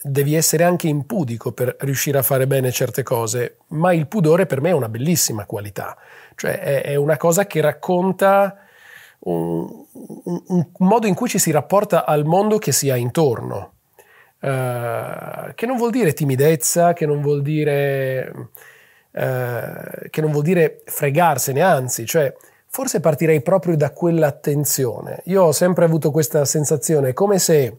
devi 0.00 0.34
essere 0.34 0.64
anche 0.64 0.88
impudico 0.88 1.52
per 1.52 1.76
riuscire 1.80 2.16
a 2.16 2.22
fare 2.22 2.46
bene 2.46 2.72
certe 2.72 3.02
cose, 3.02 3.58
ma 3.68 3.92
il 3.92 4.06
pudore 4.06 4.46
per 4.46 4.62
me 4.62 4.70
è 4.70 4.72
una 4.72 4.88
bellissima 4.88 5.44
qualità, 5.44 5.98
cioè 6.34 6.58
è, 6.60 6.82
è 6.84 6.94
una 6.94 7.18
cosa 7.18 7.46
che 7.46 7.60
racconta 7.60 8.56
un, 9.20 9.68
un, 10.24 10.42
un 10.46 10.70
modo 10.78 11.06
in 11.06 11.14
cui 11.14 11.28
ci 11.28 11.38
si 11.38 11.50
rapporta 11.50 12.06
al 12.06 12.24
mondo 12.24 12.56
che 12.56 12.72
si 12.72 12.88
ha 12.88 12.96
intorno 12.96 13.72
Uh, 14.40 15.52
che 15.54 15.66
non 15.66 15.76
vuol 15.76 15.90
dire 15.90 16.12
timidezza, 16.12 16.92
che 16.92 17.06
non 17.06 17.20
vuol 17.20 17.42
dire, 17.42 18.32
uh, 19.10 20.08
che 20.10 20.20
non 20.20 20.30
vuol 20.30 20.44
dire 20.44 20.82
fregarsene, 20.84 21.60
anzi, 21.60 22.06
cioè 22.06 22.32
forse 22.66 23.00
partirei 23.00 23.42
proprio 23.42 23.76
da 23.76 23.90
quell'attenzione. 23.90 25.22
Io 25.24 25.42
ho 25.42 25.52
sempre 25.52 25.84
avuto 25.84 26.12
questa 26.12 26.44
sensazione, 26.44 27.12
come 27.14 27.40
se, 27.40 27.78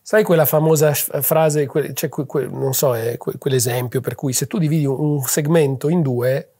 sai 0.00 0.22
quella 0.24 0.46
famosa 0.46 0.94
frase, 0.94 1.66
que, 1.66 1.92
cioè, 1.92 2.08
que, 2.08 2.24
que, 2.24 2.46
non 2.46 2.72
so, 2.72 2.96
è 2.96 3.18
quell'esempio 3.18 4.00
per 4.00 4.14
cui 4.14 4.32
se 4.32 4.46
tu 4.46 4.58
dividi 4.58 4.86
un 4.86 5.20
segmento 5.22 5.90
in 5.90 6.00
due, 6.00 6.50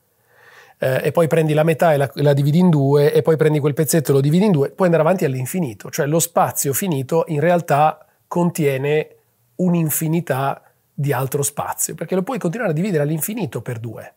eh, 0.79 1.01
e 1.05 1.11
poi 1.11 1.27
prendi 1.27 1.53
la 1.53 1.63
metà 1.63 1.93
e 1.93 1.97
la, 1.97 2.11
la, 2.15 2.33
dividi 2.33 2.59
in 2.59 2.69
due, 2.69 3.11
e 3.11 3.21
poi 3.23 3.35
prendi 3.35 3.59
quel 3.59 3.73
pezzetto 3.73 4.11
e 4.11 4.13
lo 4.13 4.21
dividi 4.21 4.45
in 4.45 4.51
due, 4.51 4.69
puoi 4.69 4.87
andare 4.87 5.03
avanti 5.03 5.25
all'infinito. 5.25 5.89
Cioè 5.89 6.05
lo 6.05 6.19
spazio 6.19 6.73
finito 6.73 7.23
in 7.29 7.39
realtà 7.39 8.06
contiene 8.27 9.15
un'infinità 9.55 10.61
di 10.99 11.13
altro 11.13 11.43
spazio, 11.43 11.93
perché 11.93 12.15
lo 12.15 12.23
puoi 12.23 12.39
continuare 12.39 12.71
a 12.71 12.75
dividere 12.75 13.03
all'infinito 13.03 13.61
per 13.61 13.79
due. 13.79 14.15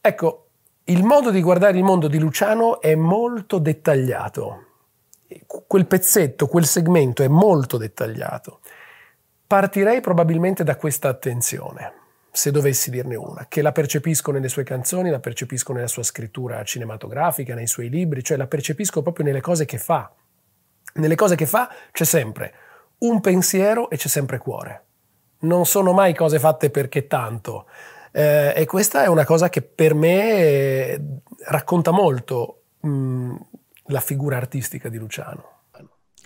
Ecco, 0.00 0.48
il 0.84 1.02
modo 1.02 1.30
di 1.30 1.40
guardare 1.40 1.78
il 1.78 1.84
mondo 1.84 2.08
di 2.08 2.18
Luciano 2.18 2.80
è 2.80 2.94
molto 2.94 3.58
dettagliato. 3.58 4.66
Quel 5.46 5.86
pezzetto, 5.86 6.46
quel 6.46 6.66
segmento 6.66 7.22
è 7.22 7.28
molto 7.28 7.76
dettagliato. 7.76 8.60
Partirei 9.46 10.00
probabilmente 10.00 10.62
da 10.62 10.76
questa 10.76 11.08
attenzione, 11.08 11.92
se 12.30 12.50
dovessi 12.50 12.90
dirne 12.90 13.14
una, 13.14 13.46
che 13.48 13.62
la 13.62 13.72
percepisco 13.72 14.32
nelle 14.32 14.48
sue 14.48 14.62
canzoni, 14.64 15.10
la 15.10 15.20
percepisco 15.20 15.72
nella 15.72 15.86
sua 15.86 16.02
scrittura 16.02 16.62
cinematografica, 16.64 17.54
nei 17.54 17.66
suoi 17.66 17.88
libri, 17.88 18.22
cioè 18.22 18.36
la 18.36 18.46
percepisco 18.46 19.02
proprio 19.02 19.24
nelle 19.24 19.40
cose 19.40 19.64
che 19.64 19.78
fa. 19.78 20.12
Nelle 20.94 21.14
cose 21.14 21.34
che 21.34 21.46
fa 21.46 21.72
c'è 21.92 22.04
sempre 22.04 22.59
un 23.00 23.20
pensiero 23.20 23.90
e 23.90 23.96
c'è 23.96 24.08
sempre 24.08 24.38
cuore. 24.38 24.84
Non 25.40 25.66
sono 25.66 25.92
mai 25.92 26.14
cose 26.14 26.38
fatte 26.38 26.70
perché 26.70 27.06
tanto. 27.06 27.66
Eh, 28.12 28.52
e 28.54 28.66
questa 28.66 29.04
è 29.04 29.06
una 29.06 29.24
cosa 29.24 29.48
che 29.48 29.62
per 29.62 29.94
me 29.94 30.34
eh, 30.34 31.00
racconta 31.46 31.90
molto 31.90 32.62
mh, 32.80 33.34
la 33.84 34.00
figura 34.00 34.36
artistica 34.36 34.88
di 34.88 34.98
Luciano. 34.98 35.59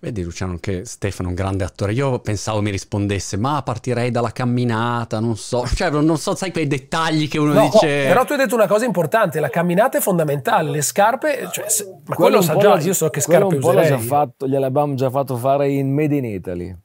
Vedi 0.04 0.22
Luciano 0.22 0.58
che 0.60 0.84
Stefano 0.84 1.28
è 1.28 1.30
un 1.30 1.34
grande 1.34 1.64
attore. 1.64 1.94
Io 1.94 2.18
pensavo 2.18 2.60
mi 2.60 2.70
rispondesse, 2.70 3.38
ma 3.38 3.62
partirei 3.62 4.10
dalla 4.10 4.32
camminata, 4.32 5.18
non 5.18 5.34
so. 5.34 5.66
Cioè, 5.66 5.88
non 5.88 6.18
so, 6.18 6.34
sai 6.34 6.52
quei 6.52 6.66
dettagli 6.66 7.26
che 7.26 7.38
uno 7.38 7.54
no, 7.54 7.62
dice. 7.62 8.04
Oh, 8.04 8.08
però 8.08 8.24
tu 8.26 8.32
hai 8.32 8.38
detto 8.38 8.54
una 8.54 8.66
cosa 8.66 8.84
importante, 8.84 9.40
la 9.40 9.48
camminata 9.48 9.96
è 9.96 10.02
fondamentale, 10.02 10.68
le 10.68 10.82
scarpe, 10.82 11.48
cioè, 11.50 11.70
se, 11.70 11.86
ma 12.04 12.14
quello, 12.16 12.36
quello 12.36 12.42
sa 12.42 12.56
già, 12.58 12.78
io 12.80 12.92
so 12.92 13.08
che 13.08 13.22
scarpe 13.22 13.54
un 13.54 13.60
po' 13.60 13.68
userei. 13.68 13.88
Già 13.88 13.98
fatto, 13.98 14.46
gliel'abbiamo 14.46 14.92
già 14.92 15.08
fatto 15.08 15.38
fare 15.38 15.70
in 15.70 15.90
Made 15.90 16.14
in 16.14 16.24
Italy. 16.26 16.76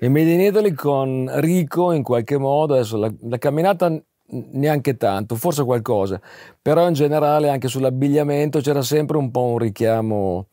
In 0.00 0.10
Made 0.10 0.32
in 0.32 0.40
Italy 0.40 0.72
con 0.72 1.30
Rico 1.34 1.92
in 1.92 2.02
qualche 2.02 2.38
modo, 2.38 2.74
adesso 2.74 2.96
la, 2.96 3.12
la 3.20 3.38
camminata 3.38 3.96
neanche 4.32 4.96
tanto, 4.96 5.36
forse 5.36 5.62
qualcosa, 5.62 6.20
però 6.60 6.88
in 6.88 6.94
generale 6.94 7.50
anche 7.50 7.68
sull'abbigliamento 7.68 8.58
c'era 8.58 8.82
sempre 8.82 9.16
un 9.16 9.30
po' 9.30 9.44
un 9.44 9.58
richiamo 9.58 10.48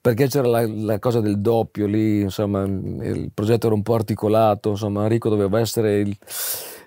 perché 0.00 0.28
c'era 0.28 0.48
la, 0.48 0.66
la, 0.66 0.98
cosa 0.98 1.20
del 1.20 1.40
doppio 1.40 1.86
lì, 1.86 2.20
insomma, 2.20 2.62
il 2.62 3.30
progetto 3.34 3.66
era 3.66 3.74
un 3.74 3.82
po' 3.82 3.94
articolato, 3.94 4.70
insomma, 4.70 5.06
Rico 5.06 5.28
doveva 5.28 5.60
essere 5.60 6.00
il, 6.00 6.16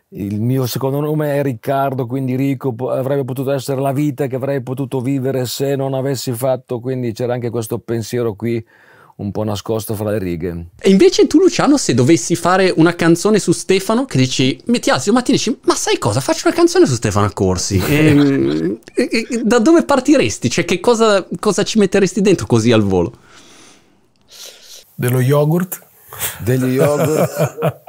il 0.10 0.42
mio 0.42 0.66
secondo 0.66 1.00
nome 1.00 1.36
è 1.36 1.44
Riccardo, 1.44 2.06
quindi 2.06 2.36
Rico 2.36 2.74
avrebbe 2.90 3.24
potuto 3.26 3.52
essere 3.52 3.80
la 3.82 3.92
vita 3.92 4.28
che 4.28 4.36
avrei 4.36 4.62
potuto 4.62 5.00
vivere 5.02 5.46
se 5.46 5.76
non 5.76 5.94
avessi 5.94 6.32
fatto, 6.34 6.80
quindi 6.80 7.12
c'era 7.14 7.34
anche 7.34 7.50
questo 7.50 7.80
pensiero 7.80 8.34
qui 8.34 8.64
un 9.18 9.32
po' 9.32 9.44
nascosto 9.44 9.94
fra 9.94 10.12
le 10.12 10.18
righe. 10.18 10.66
E 10.80 10.90
invece 10.90 11.28
tu, 11.28 11.40
Luciano, 11.40 11.78
se 11.78 11.94
dovessi 11.94 12.36
fare 12.36 12.74
una 12.76 12.96
canzone 12.96 13.40
su 13.40 13.52
Stefano, 13.52 14.06
che 14.06 14.18
dici, 14.18 14.60
metti 14.66 14.90
alzi 14.90 15.10
un 15.10 15.16
mattino 15.16 15.36
e 15.36 15.40
dici, 15.40 15.60
ma 15.66 15.76
sai 15.76 15.98
cosa, 15.98 16.20
faccio 16.20 16.48
una 16.48 16.56
canzone 16.56 16.86
su 16.86 16.96
Stefano 16.96 17.26
Accorsi. 17.26 17.80
Ehm, 17.92 18.80
e, 18.94 19.10
e, 19.12 19.42
da 19.44 19.60
dove 19.60 19.84
partiresti? 19.84 20.50
Cioè, 20.50 20.66
che 20.66 20.80
cosa, 20.80 21.28
cosa 21.40 21.64
ci 21.64 21.78
metteresti 21.78 22.22
dentro 22.22 22.46
così 22.46 22.72
al 22.72 22.82
volo? 22.82 23.14
Dello 24.96 25.20
yogurt? 25.20 25.80
Degli 26.40 26.74
yogurt? 26.76 27.82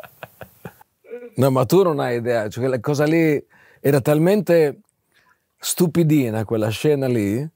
no, 1.36 1.50
ma 1.50 1.64
tu 1.64 1.82
non 1.82 2.00
hai 2.00 2.16
idea, 2.16 2.48
cioè, 2.48 2.62
quella 2.62 2.80
cosa 2.80 3.04
lì 3.04 3.42
era 3.80 4.00
talmente 4.00 4.80
stupidina 5.64 6.44
quella 6.44 6.68
scena 6.70 7.06
lì 7.06 7.48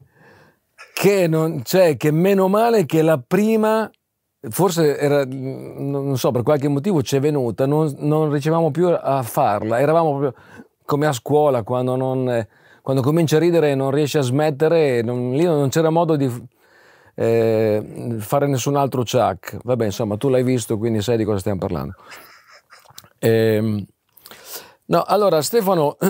che, 0.98 1.26
non, 1.26 1.62
cioè, 1.62 1.98
che 1.98 2.10
meno 2.10 2.48
male 2.48 2.86
che 2.86 3.02
la 3.02 3.18
prima, 3.18 3.90
forse 4.48 4.96
era, 4.96 5.26
non 5.26 6.16
so, 6.16 6.30
per 6.30 6.42
qualche 6.42 6.68
motivo 6.68 7.02
ci 7.02 7.16
è 7.16 7.20
venuta, 7.20 7.66
non, 7.66 7.94
non 7.98 8.32
ricevamo 8.32 8.70
più 8.70 8.88
a 8.88 9.22
farla, 9.22 9.78
eravamo 9.78 10.16
proprio 10.16 10.34
come 10.86 11.06
a 11.06 11.12
scuola 11.12 11.62
quando, 11.64 11.96
non, 11.96 12.46
quando 12.80 13.02
cominci 13.02 13.36
a 13.36 13.38
ridere 13.38 13.72
e 13.72 13.74
non 13.74 13.90
riesci 13.90 14.16
a 14.16 14.22
smettere, 14.22 15.02
non, 15.02 15.32
lì 15.32 15.44
non 15.44 15.68
c'era 15.68 15.90
modo 15.90 16.16
di 16.16 16.32
eh, 17.14 18.16
fare 18.18 18.46
nessun 18.46 18.76
altro 18.76 19.02
chuck. 19.02 19.58
Vabbè, 19.64 19.84
insomma, 19.84 20.16
tu 20.16 20.30
l'hai 20.30 20.44
visto, 20.44 20.78
quindi 20.78 21.02
sai 21.02 21.18
di 21.18 21.24
cosa 21.24 21.40
stiamo 21.40 21.58
parlando. 21.58 21.94
Eh, 23.18 23.86
no, 24.86 25.02
allora 25.02 25.42
Stefano... 25.42 25.98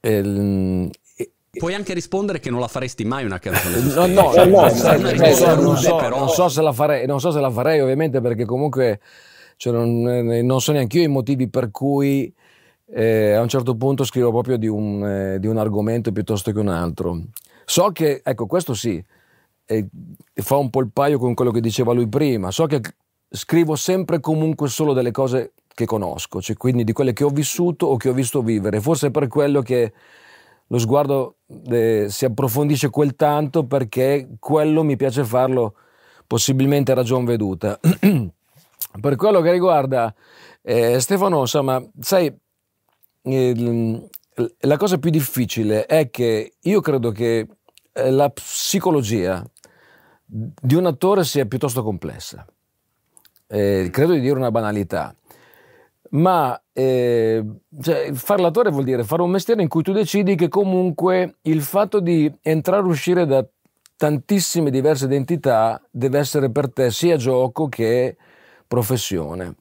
eh, 0.00 0.90
Puoi 1.58 1.74
anche 1.74 1.92
rispondere 1.92 2.40
che 2.40 2.48
non 2.48 2.60
la 2.60 2.66
faresti 2.66 3.04
mai 3.04 3.26
una 3.26 3.38
canzone. 3.38 3.76
no, 3.92 4.06
no, 4.06 4.32
no, 4.32 4.44
no, 4.44 4.60
non, 4.62 5.76
so, 5.76 6.08
non, 6.08 6.28
so, 6.30 6.48
se 6.48 6.62
la 6.62 6.72
farei, 6.72 7.06
non 7.06 7.20
so 7.20 7.30
se 7.30 7.40
la 7.40 7.50
farei 7.50 7.78
ovviamente 7.80 8.22
perché 8.22 8.46
comunque 8.46 9.00
cioè, 9.58 9.70
non, 9.70 10.08
eh, 10.08 10.40
non, 10.40 10.62
so 10.62 10.72
neanche 10.72 10.96
io 10.96 11.04
i 11.04 11.08
motivi 11.08 11.50
per 11.50 11.70
cui 11.70 12.32
eh, 12.86 13.32
a 13.32 13.42
un 13.42 13.48
certo 13.48 13.76
punto 13.76 14.04
scrivo 14.04 14.30
proprio 14.30 14.56
di 14.56 14.66
un, 14.66 15.04
eh, 15.04 15.38
di 15.40 15.46
un, 15.46 15.58
argomento 15.58 16.10
piuttosto 16.10 16.52
che 16.52 16.58
un 16.58 16.68
altro. 16.68 17.20
So 17.66 17.92
che, 17.92 18.22
ecco, 18.24 18.46
questo 18.46 18.72
sì, 18.72 19.04
eh, 19.66 19.86
fa 20.32 20.56
un 20.56 20.70
po' 20.70 20.80
il 20.80 20.88
paio 20.90 21.18
con 21.18 21.34
quello 21.34 21.50
che 21.50 21.60
diceva 21.60 21.92
lui 21.92 22.08
prima. 22.08 22.50
So 22.50 22.64
che 22.64 22.80
scrivo 23.28 23.76
sempre 23.76 24.20
comunque 24.20 24.68
solo 24.68 24.94
delle 24.94 25.10
cose 25.10 25.52
che 25.74 25.84
conosco, 25.84 26.40
cioè 26.40 26.56
quindi 26.56 26.82
di 26.82 26.94
quelle 26.94 27.12
che 27.12 27.24
ho 27.24 27.30
vissuto 27.30 27.88
o 27.88 27.98
che 27.98 28.08
ho 28.08 28.14
visto 28.14 28.40
vivere. 28.40 28.80
Forse 28.80 29.10
per 29.10 29.28
quello 29.28 29.60
che 29.60 29.92
lo 30.72 30.78
sguardo 30.78 31.36
eh, 31.68 32.06
si 32.08 32.24
approfondisce 32.24 32.88
quel 32.88 33.14
tanto 33.14 33.66
perché 33.66 34.36
quello 34.38 34.82
mi 34.82 34.96
piace 34.96 35.22
farlo 35.22 35.74
possibilmente 36.26 36.92
a 36.92 36.94
ragion 36.94 37.26
veduta. 37.26 37.78
per 39.00 39.16
quello 39.16 39.42
che 39.42 39.52
riguarda 39.52 40.14
eh, 40.62 40.98
Stefano, 40.98 41.40
insomma, 41.40 41.82
sai, 42.00 42.34
eh, 43.20 44.08
la 44.60 44.76
cosa 44.78 44.96
più 44.96 45.10
difficile 45.10 45.84
è 45.84 46.08
che 46.08 46.54
io 46.58 46.80
credo 46.80 47.10
che 47.10 47.46
eh, 47.92 48.10
la 48.10 48.30
psicologia 48.30 49.44
di 50.24 50.74
un 50.74 50.86
attore 50.86 51.24
sia 51.24 51.44
piuttosto 51.44 51.82
complessa. 51.82 52.46
Eh, 53.46 53.90
credo 53.92 54.14
di 54.14 54.20
dire 54.20 54.38
una 54.38 54.50
banalità 54.50 55.14
ma 56.12 56.60
eh, 56.72 57.44
cioè, 57.80 58.12
fare 58.12 58.42
l'attore 58.42 58.70
vuol 58.70 58.84
dire 58.84 59.04
fare 59.04 59.22
un 59.22 59.30
mestiere 59.30 59.62
in 59.62 59.68
cui 59.68 59.82
tu 59.82 59.92
decidi 59.92 60.34
che 60.34 60.48
comunque 60.48 61.36
il 61.42 61.62
fatto 61.62 62.00
di 62.00 62.32
entrare 62.42 62.82
e 62.82 62.88
uscire 62.88 63.26
da 63.26 63.46
tantissime 63.96 64.70
diverse 64.70 65.04
identità 65.04 65.80
deve 65.90 66.18
essere 66.18 66.50
per 66.50 66.72
te 66.72 66.90
sia 66.90 67.16
gioco 67.16 67.68
che 67.68 68.16
professione. 68.66 69.54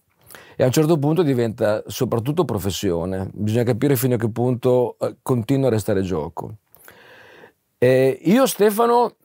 E 0.55 0.63
a 0.63 0.65
un 0.65 0.71
certo 0.71 0.97
punto 0.97 1.21
diventa 1.21 1.83
soprattutto 1.87 2.45
professione, 2.45 3.29
bisogna 3.33 3.63
capire 3.63 3.95
fino 3.95 4.15
a 4.15 4.17
che 4.17 4.29
punto 4.29 4.95
eh, 4.99 5.17
continua 5.21 5.67
a 5.67 5.71
restare 5.71 6.01
gioco. 6.01 6.55
E 7.77 8.19
io 8.23 8.45
Stefano 8.45 9.15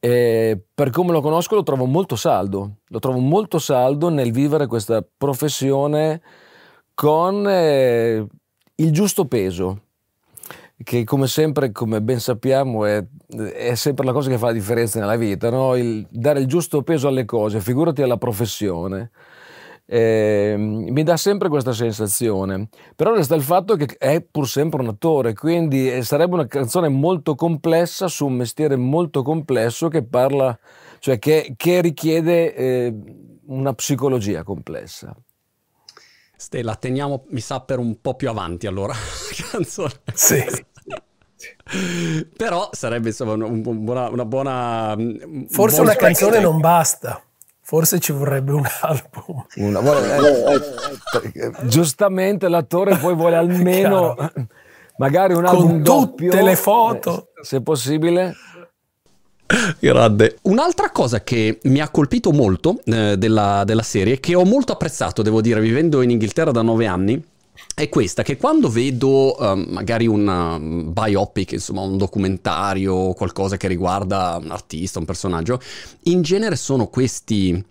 e 0.00 0.58
per 0.74 0.88
come 0.88 1.12
lo 1.12 1.20
conosco 1.20 1.54
lo 1.54 1.62
trovo 1.62 1.84
molto 1.84 2.16
saldo, 2.16 2.76
lo 2.88 2.98
trovo 2.98 3.18
molto 3.18 3.58
saldo 3.58 4.08
nel 4.08 4.32
vivere 4.32 4.66
questa 4.66 5.04
professione 5.16 6.22
con 6.94 7.46
eh, 7.46 8.26
il 8.76 8.92
giusto 8.92 9.26
peso, 9.26 9.82
che 10.82 11.04
come 11.04 11.26
sempre, 11.26 11.70
come 11.70 12.00
ben 12.00 12.18
sappiamo, 12.18 12.86
è, 12.86 13.04
è, 13.54 13.74
sempre 13.74 14.06
la 14.06 14.12
cosa 14.12 14.30
che 14.30 14.38
fa 14.38 14.46
la 14.46 14.52
differenza 14.52 14.98
nella 14.98 15.16
vita, 15.16 15.50
no? 15.50 15.76
il, 15.76 16.06
dare 16.08 16.40
il 16.40 16.46
giusto 16.46 16.82
peso 16.82 17.06
alle 17.06 17.26
cose, 17.26 17.60
figurati 17.60 18.00
alla 18.00 18.16
professione 18.16 19.10
eh, 19.92 20.54
mi 20.56 21.02
dà 21.02 21.16
sempre 21.16 21.48
questa 21.48 21.72
sensazione. 21.72 22.68
Però 22.94 23.12
resta 23.12 23.34
il 23.34 23.42
fatto 23.42 23.74
che 23.74 23.96
è 23.98 24.20
pur 24.20 24.46
sempre 24.46 24.80
un 24.82 24.88
attore, 24.88 25.34
quindi 25.34 25.90
eh, 25.90 26.04
sarebbe 26.04 26.34
una 26.34 26.46
canzone 26.46 26.88
molto 26.88 27.34
complessa 27.34 28.06
su 28.06 28.26
un 28.26 28.34
mestiere 28.34 28.76
molto 28.76 29.24
complesso 29.24 29.88
che 29.88 30.04
parla, 30.04 30.56
cioè 31.00 31.18
che, 31.18 31.54
che 31.56 31.80
richiede 31.80 32.54
eh, 32.54 32.94
una 33.46 33.72
psicologia 33.74 34.44
complessa. 34.44 35.12
Stella, 36.36 36.76
teniamo, 36.76 37.24
mi 37.30 37.40
sa, 37.40 37.60
per 37.60 37.80
un 37.80 38.00
po' 38.00 38.14
più 38.14 38.28
avanti 38.28 38.68
allora 38.68 38.94
canzone. 39.50 39.92
Sì. 40.14 40.42
Però 42.36 42.68
sarebbe 42.72 43.08
insomma 43.08 43.32
una, 43.32 43.46
una, 43.46 44.08
una 44.08 44.24
buona... 44.24 44.96
Forse 45.48 45.80
una 45.80 45.96
canzone 45.96 46.38
non 46.38 46.60
basta. 46.60 47.24
Forse 47.70 48.00
ci 48.00 48.10
vorrebbe 48.10 48.50
un 48.50 48.66
album. 48.82 49.44
Una, 49.54 49.78
vuole, 49.78 50.16
eh, 50.16 51.32
eh, 51.34 51.52
giustamente 51.68 52.48
l'attore 52.48 52.96
poi 52.96 53.14
vuole 53.14 53.36
almeno 53.36 54.16
magari 54.98 55.34
un 55.34 55.46
album 55.46 55.68
con 55.68 55.82
doppio, 55.84 56.32
tutte 56.32 56.42
le 56.42 56.56
foto, 56.56 57.28
eh, 57.40 57.44
se 57.44 57.60
possibile. 57.60 58.34
Grande. 59.78 60.38
Un'altra 60.42 60.90
cosa 60.90 61.22
che 61.22 61.60
mi 61.62 61.78
ha 61.78 61.88
colpito 61.90 62.32
molto 62.32 62.80
eh, 62.86 63.16
della, 63.16 63.62
della 63.64 63.82
serie, 63.82 64.18
che 64.18 64.34
ho 64.34 64.44
molto 64.44 64.72
apprezzato, 64.72 65.22
devo 65.22 65.40
dire, 65.40 65.60
vivendo 65.60 66.02
in 66.02 66.10
Inghilterra 66.10 66.50
da 66.50 66.62
nove 66.62 66.86
anni, 66.86 67.24
è 67.74 67.88
questa 67.88 68.22
che 68.22 68.36
quando 68.36 68.68
vedo 68.68 69.36
um, 69.38 69.66
magari 69.68 70.06
un 70.06 70.26
um, 70.26 70.92
biopic, 70.92 71.52
insomma 71.52 71.80
un 71.82 71.96
documentario, 71.96 73.12
qualcosa 73.14 73.56
che 73.56 73.68
riguarda 73.68 74.38
un 74.42 74.50
artista, 74.50 74.98
un 74.98 75.04
personaggio, 75.04 75.60
in 76.04 76.22
genere 76.22 76.56
sono 76.56 76.88
questi 76.88 77.64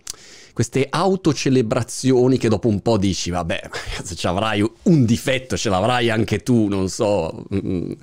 queste 0.52 0.86
autocelebrazioni 0.90 2.36
che 2.36 2.48
dopo 2.48 2.68
un 2.68 2.82
po' 2.82 2.98
dici, 2.98 3.30
vabbè, 3.30 3.70
se 4.02 4.14
ci 4.14 4.26
avrai 4.26 4.60
un 4.82 5.04
difetto, 5.06 5.56
ce 5.56 5.70
l'avrai 5.70 6.10
anche 6.10 6.42
tu, 6.42 6.66
non 6.68 6.90
so, 6.90 7.46
uh, 7.48 7.96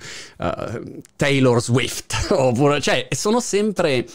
Taylor 1.16 1.62
Swift, 1.62 2.30
oppure, 2.34 2.82
cioè, 2.82 3.08
sono 3.12 3.40
sempre 3.40 4.08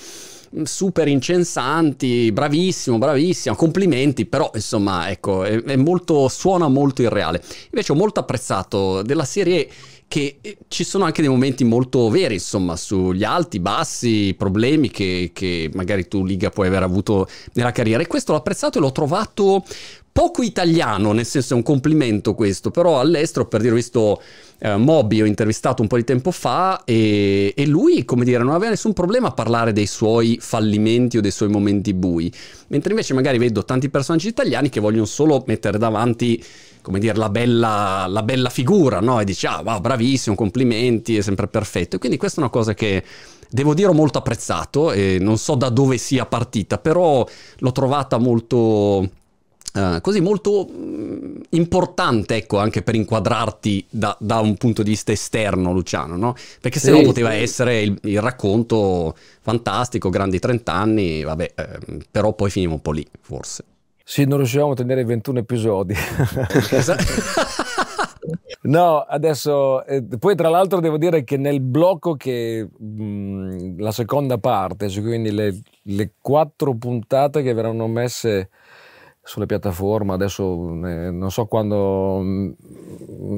super 0.65 1.09
incensanti, 1.09 2.31
bravissimo, 2.33 2.99
bravissimo, 2.99 3.55
complimenti, 3.55 4.27
però 4.27 4.51
insomma, 4.55 5.11
ecco, 5.11 5.45
è, 5.45 5.63
è 5.63 5.77
molto, 5.77 6.29
suona 6.29 6.69
molto 6.69 7.03
irreale. 7.03 7.43
Invece 7.71 7.93
ho 7.93 7.97
molto 7.97 8.21
apprezzato 8.21 9.03
della 9.03 9.25
serie 9.25 9.69
che 10.13 10.41
eh, 10.43 10.59
ci 10.69 10.85
sono 10.85 11.05
anche 11.05 11.23
dei 11.23 11.31
momenti 11.31 11.65
molto 11.65 12.11
veri, 12.11 12.35
insomma, 12.35 12.77
sugli 12.77 13.25
alti, 13.25 13.61
bassi, 13.61 14.35
problemi 14.37 14.91
che, 14.91 15.31
che, 15.33 15.71
magari 15.73 16.07
tu, 16.07 16.27
Liga, 16.27 16.51
puoi 16.51 16.67
aver 16.67 16.83
avuto 16.83 17.27
nella 17.55 17.73
carriera. 17.73 18.03
E 18.03 18.07
questo 18.07 18.33
l'ho 18.33 18.39
apprezzato 18.39 18.77
e 18.77 18.83
l'ho 18.83 18.93
trovato 18.93 19.65
poco 20.13 20.43
italiano, 20.43 21.13
nel 21.13 21.25
senso 21.25 21.55
è 21.55 21.57
un 21.57 21.63
complimento 21.63 22.35
questo, 22.35 22.71
però 22.71 23.01
all'estero, 23.01 23.47
per 23.47 23.63
dire, 23.63 23.73
ho 23.73 23.77
visto 23.77 24.23
eh, 24.59 24.77
Moby, 24.77 25.23
ho 25.23 25.25
intervistato 25.25 25.81
un 25.81 25.89
po' 25.89 25.97
di 25.97 26.05
tempo 26.05 26.31
fa 26.31 26.85
e, 26.85 27.55
e, 27.57 27.67
lui, 27.67 28.05
come 28.05 28.25
dire, 28.25 28.43
non 28.43 28.53
aveva 28.53 28.71
nessun 28.71 28.93
problema 28.93 29.29
a 29.29 29.33
parlare 29.33 29.73
dei 29.73 29.87
suoi 29.87 30.39
fallimenti 30.41 31.17
o 31.17 31.23
dei 31.23 31.31
suoi 31.31 31.49
momenti 31.49 31.95
bui, 31.95 32.31
mentre 32.69 32.91
invece 32.91 33.15
magari 33.15 33.39
vedo 33.39 33.65
tanti 33.65 33.89
personaggi 33.89 34.29
italiani 34.29 34.69
che 34.69 34.81
vogliono 34.81 35.07
solo 35.07 35.43
mettere 35.47 35.79
davanti 35.79 36.45
come 36.83 36.99
dire, 36.99 37.15
la 37.15 37.29
bella, 37.31 38.07
la 38.09 38.23
bella 38.25 38.51
figura, 38.51 39.01
no? 39.01 39.21
E 39.21 39.25
dici, 39.25 39.47
ah, 39.47 39.63
wow, 39.65 39.81
bravissimo, 39.81 40.35
complimenti, 40.35 41.17
è 41.17 41.23
sempre 41.23 41.47
perfetto. 41.47 41.97
E 41.97 41.99
quindi 42.01 42.19
questa 42.19 42.41
è 42.41 42.43
una 42.43 42.51
cosa 42.51 42.75
che 42.75 43.05
devo 43.49 43.73
dire 43.73 43.89
ho 43.89 43.93
molto 43.93 44.19
apprezzato 44.19 44.91
e 44.91 45.19
non 45.21 45.39
so 45.39 45.55
da 45.55 45.69
dove 45.69 45.97
sia 45.97 46.27
partita, 46.27 46.79
però 46.79 47.27
l'ho 47.59 47.73
trovata 47.73 48.19
molto... 48.19 49.09
Uh, 49.75 50.03
così 50.03 50.21
molto 50.21 50.67
uh, 50.67 51.41
importante, 51.51 52.37
ecco, 52.37 52.59
anche 52.59 52.83
per 52.83 52.95
inquadrarti 52.95 53.87
da, 53.89 54.15
da, 54.21 54.39
un 54.41 54.57
punto 54.59 54.83
di 54.83 54.91
vista 54.91 55.13
esterno, 55.13 55.73
Luciano, 55.73 56.17
no? 56.17 56.35
Perché 56.61 56.79
se 56.79 56.91
no 56.91 56.99
sì, 56.99 57.05
poteva 57.05 57.31
sì. 57.31 57.37
essere 57.37 57.81
il, 57.81 57.99
il, 58.03 58.21
racconto 58.21 59.17
fantastico, 59.41 60.11
grandi 60.11 60.39
30 60.39 60.73
anni, 60.73 61.23
vabbè, 61.23 61.53
eh, 61.55 61.79
però 62.11 62.35
poi 62.35 62.51
finiamo 62.51 62.75
un 62.75 62.83
po' 62.83 62.93
lì, 62.93 63.07
forse. 63.23 63.65
Sì, 64.05 64.27
non 64.27 64.37
riuscivamo 64.39 64.73
a 64.73 64.75
tenere 64.75 65.05
21 65.05 65.39
episodi. 65.39 65.95
no, 68.63 68.99
adesso, 68.99 69.87
eh, 69.87 70.03
poi 70.19 70.35
tra 70.37 70.49
l'altro 70.51 70.81
devo 70.81 70.99
dire 70.99 71.25
che 71.25 71.37
nel 71.37 71.61
blocco 71.61 72.15
che 72.15 72.69
mh, 72.77 73.05
mm, 73.05 73.79
la 73.79 73.93
seconda 73.93 74.37
parte, 74.37 74.91
cioè 74.91 75.03
quindi 75.03 75.31
le, 75.31 75.61
le, 75.85 76.13
quattro 76.21 76.75
puntate 76.75 77.43
che 77.43 77.55
verranno 77.55 77.87
messe 77.87 78.51
sulle 79.25 79.47
piattaforme, 79.47 80.13
adesso 80.13 80.43
eh, 80.85 81.11
non 81.11 81.31
so 81.31 81.47
quando 81.47 82.21
mm, 82.23 82.53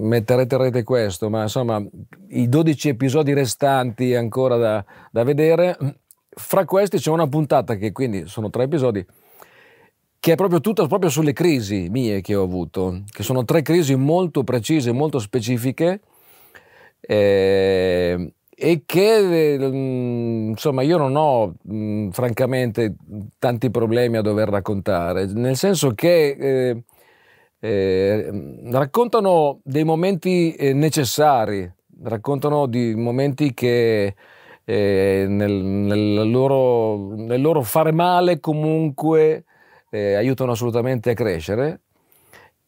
metterete 0.07 0.57
rete 0.57 0.82
questo, 0.82 1.28
ma 1.28 1.43
insomma 1.43 1.85
i 2.28 2.49
12 2.49 2.89
episodi 2.89 3.35
restanti 3.35 4.14
ancora 4.14 4.57
da, 4.57 4.85
da 5.11 5.22
vedere, 5.24 5.76
fra 6.30 6.64
questi 6.64 6.99
c'è 6.99 7.11
una 7.11 7.28
puntata 7.28 7.76
che 7.76 7.93
quindi 7.93 8.26
sono 8.26 8.51
tre 8.51 8.64
episodi 8.64 9.05
che 10.18 10.32
è 10.32 10.37
proprio 10.37 10.61
tutta 10.61 10.87
proprio 10.87 11.11
sulle 11.11 11.35
crisi 11.35 11.89
mie 11.91 12.22
che 12.22 12.35
ho 12.35 12.43
avuto, 12.43 13.03
che 13.11 13.22
sono 13.22 13.45
tre 13.45 13.61
crisi 13.61 13.95
molto 13.95 14.43
precise, 14.43 14.91
molto 14.91 15.18
specifiche 15.18 16.01
eh, 17.07 18.32
e 18.57 18.83
che 18.87 19.59
mm, 19.59 20.51
insomma 20.51 20.83
io 20.83 20.97
non 20.97 21.17
ho 21.17 21.55
mh, 21.63 21.77
mm, 21.77 22.09
francamente 22.11 22.95
tanti 23.39 23.71
problemi 23.71 24.17
a 24.17 24.23
dover 24.23 24.49
raccontare, 24.49 25.27
nel 25.27 25.57
senso 25.57 25.93
che 25.95 26.37
eh, 26.39 26.85
eh, 27.61 28.61
raccontano 28.71 29.61
dei 29.65 29.85
momenti 29.85 30.55
eh, 30.55 30.73
necessari, 30.73 31.71
raccontano 32.03 32.67
di 32.67 32.95
momenti 32.95 33.55
che 33.55 34.15
eh, 34.65 35.27
nel, 35.29 35.53
nel, 35.53 36.31
loro, 36.31 37.15
nel 37.17 37.41
loro 37.41 37.63
fare 37.63 37.93
male 37.93 38.41
comunque 38.41 39.45
eh, 39.91 40.15
aiutano 40.15 40.53
assolutamente 40.53 41.11
a 41.11 41.15
crescere 41.15 41.84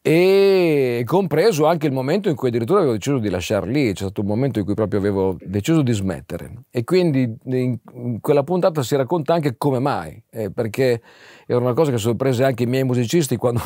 e 0.09 1.03
compreso 1.05 1.67
anche 1.67 1.89
il 1.89 1.93
momento 1.93 2.29
in 2.29 2.37
cui 2.37 2.47
addirittura 2.47 2.79
avevo 2.79 2.95
deciso 2.95 3.19
di 3.19 3.29
lasciar 3.29 3.67
lì, 3.67 3.89
c'è 3.89 4.05
stato 4.05 4.21
un 4.21 4.29
momento 4.29 4.61
in 4.61 4.65
cui 4.65 4.75
proprio 4.75 5.01
avevo 5.01 5.37
deciso 5.41 5.83
di 5.83 5.93
smettere 5.93 6.67
e 6.71 6.85
quindi 6.85 7.37
in 7.43 8.21
quella 8.21 8.45
puntata 8.45 8.85
si 8.85 8.95
racconta 8.95 9.35
anche 9.35 9.57
come 9.59 9.81
mai, 9.81 10.23
eh, 10.31 10.53
perché 10.53 11.03
era 11.45 11.59
una 11.59 11.73
cosa 11.73 11.91
che 11.91 11.99
sorprese 11.99 12.45
anche 12.45 12.63
i 12.63 12.67
miei 12.67 12.85
musicisti 12.85 13.35
quando 13.37 13.61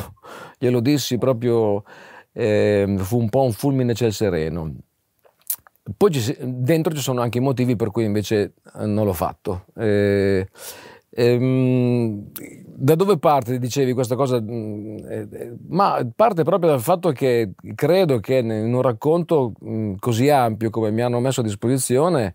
glielo 0.57 0.79
dissi 0.79 1.19
proprio, 1.19 1.83
eh, 2.31 2.95
fu 2.97 3.19
un 3.19 3.29
po' 3.29 3.43
un 3.43 3.51
fulmine 3.51 3.93
ciel 3.93 4.11
sereno. 4.11 4.73
Poi 5.95 6.11
ci, 6.11 6.35
dentro 6.41 6.91
ci 6.91 7.01
sono 7.01 7.21
anche 7.21 7.37
i 7.37 7.41
motivi 7.41 7.75
per 7.75 7.91
cui 7.91 8.05
invece 8.05 8.53
non 8.79 9.05
l'ho 9.05 9.13
fatto. 9.13 9.65
Eh, 9.75 10.47
Ehm, 11.13 12.31
da 12.81 12.95
dove 12.95 13.19
parte, 13.19 13.59
dicevi 13.59 13.93
questa 13.93 14.15
cosa? 14.15 14.41
Mm, 14.41 14.97
eh, 15.07 15.27
eh, 15.31 15.53
ma 15.67 16.03
parte 16.15 16.43
proprio 16.43 16.71
dal 16.71 16.81
fatto 16.81 17.11
che 17.11 17.51
credo 17.75 18.19
che 18.19 18.37
in 18.37 18.73
un 18.73 18.81
racconto 18.81 19.53
mm, 19.63 19.95
così 19.99 20.29
ampio 20.29 20.71
come 20.71 20.89
mi 20.89 21.01
hanno 21.01 21.19
messo 21.19 21.41
a 21.41 21.43
disposizione 21.43 22.33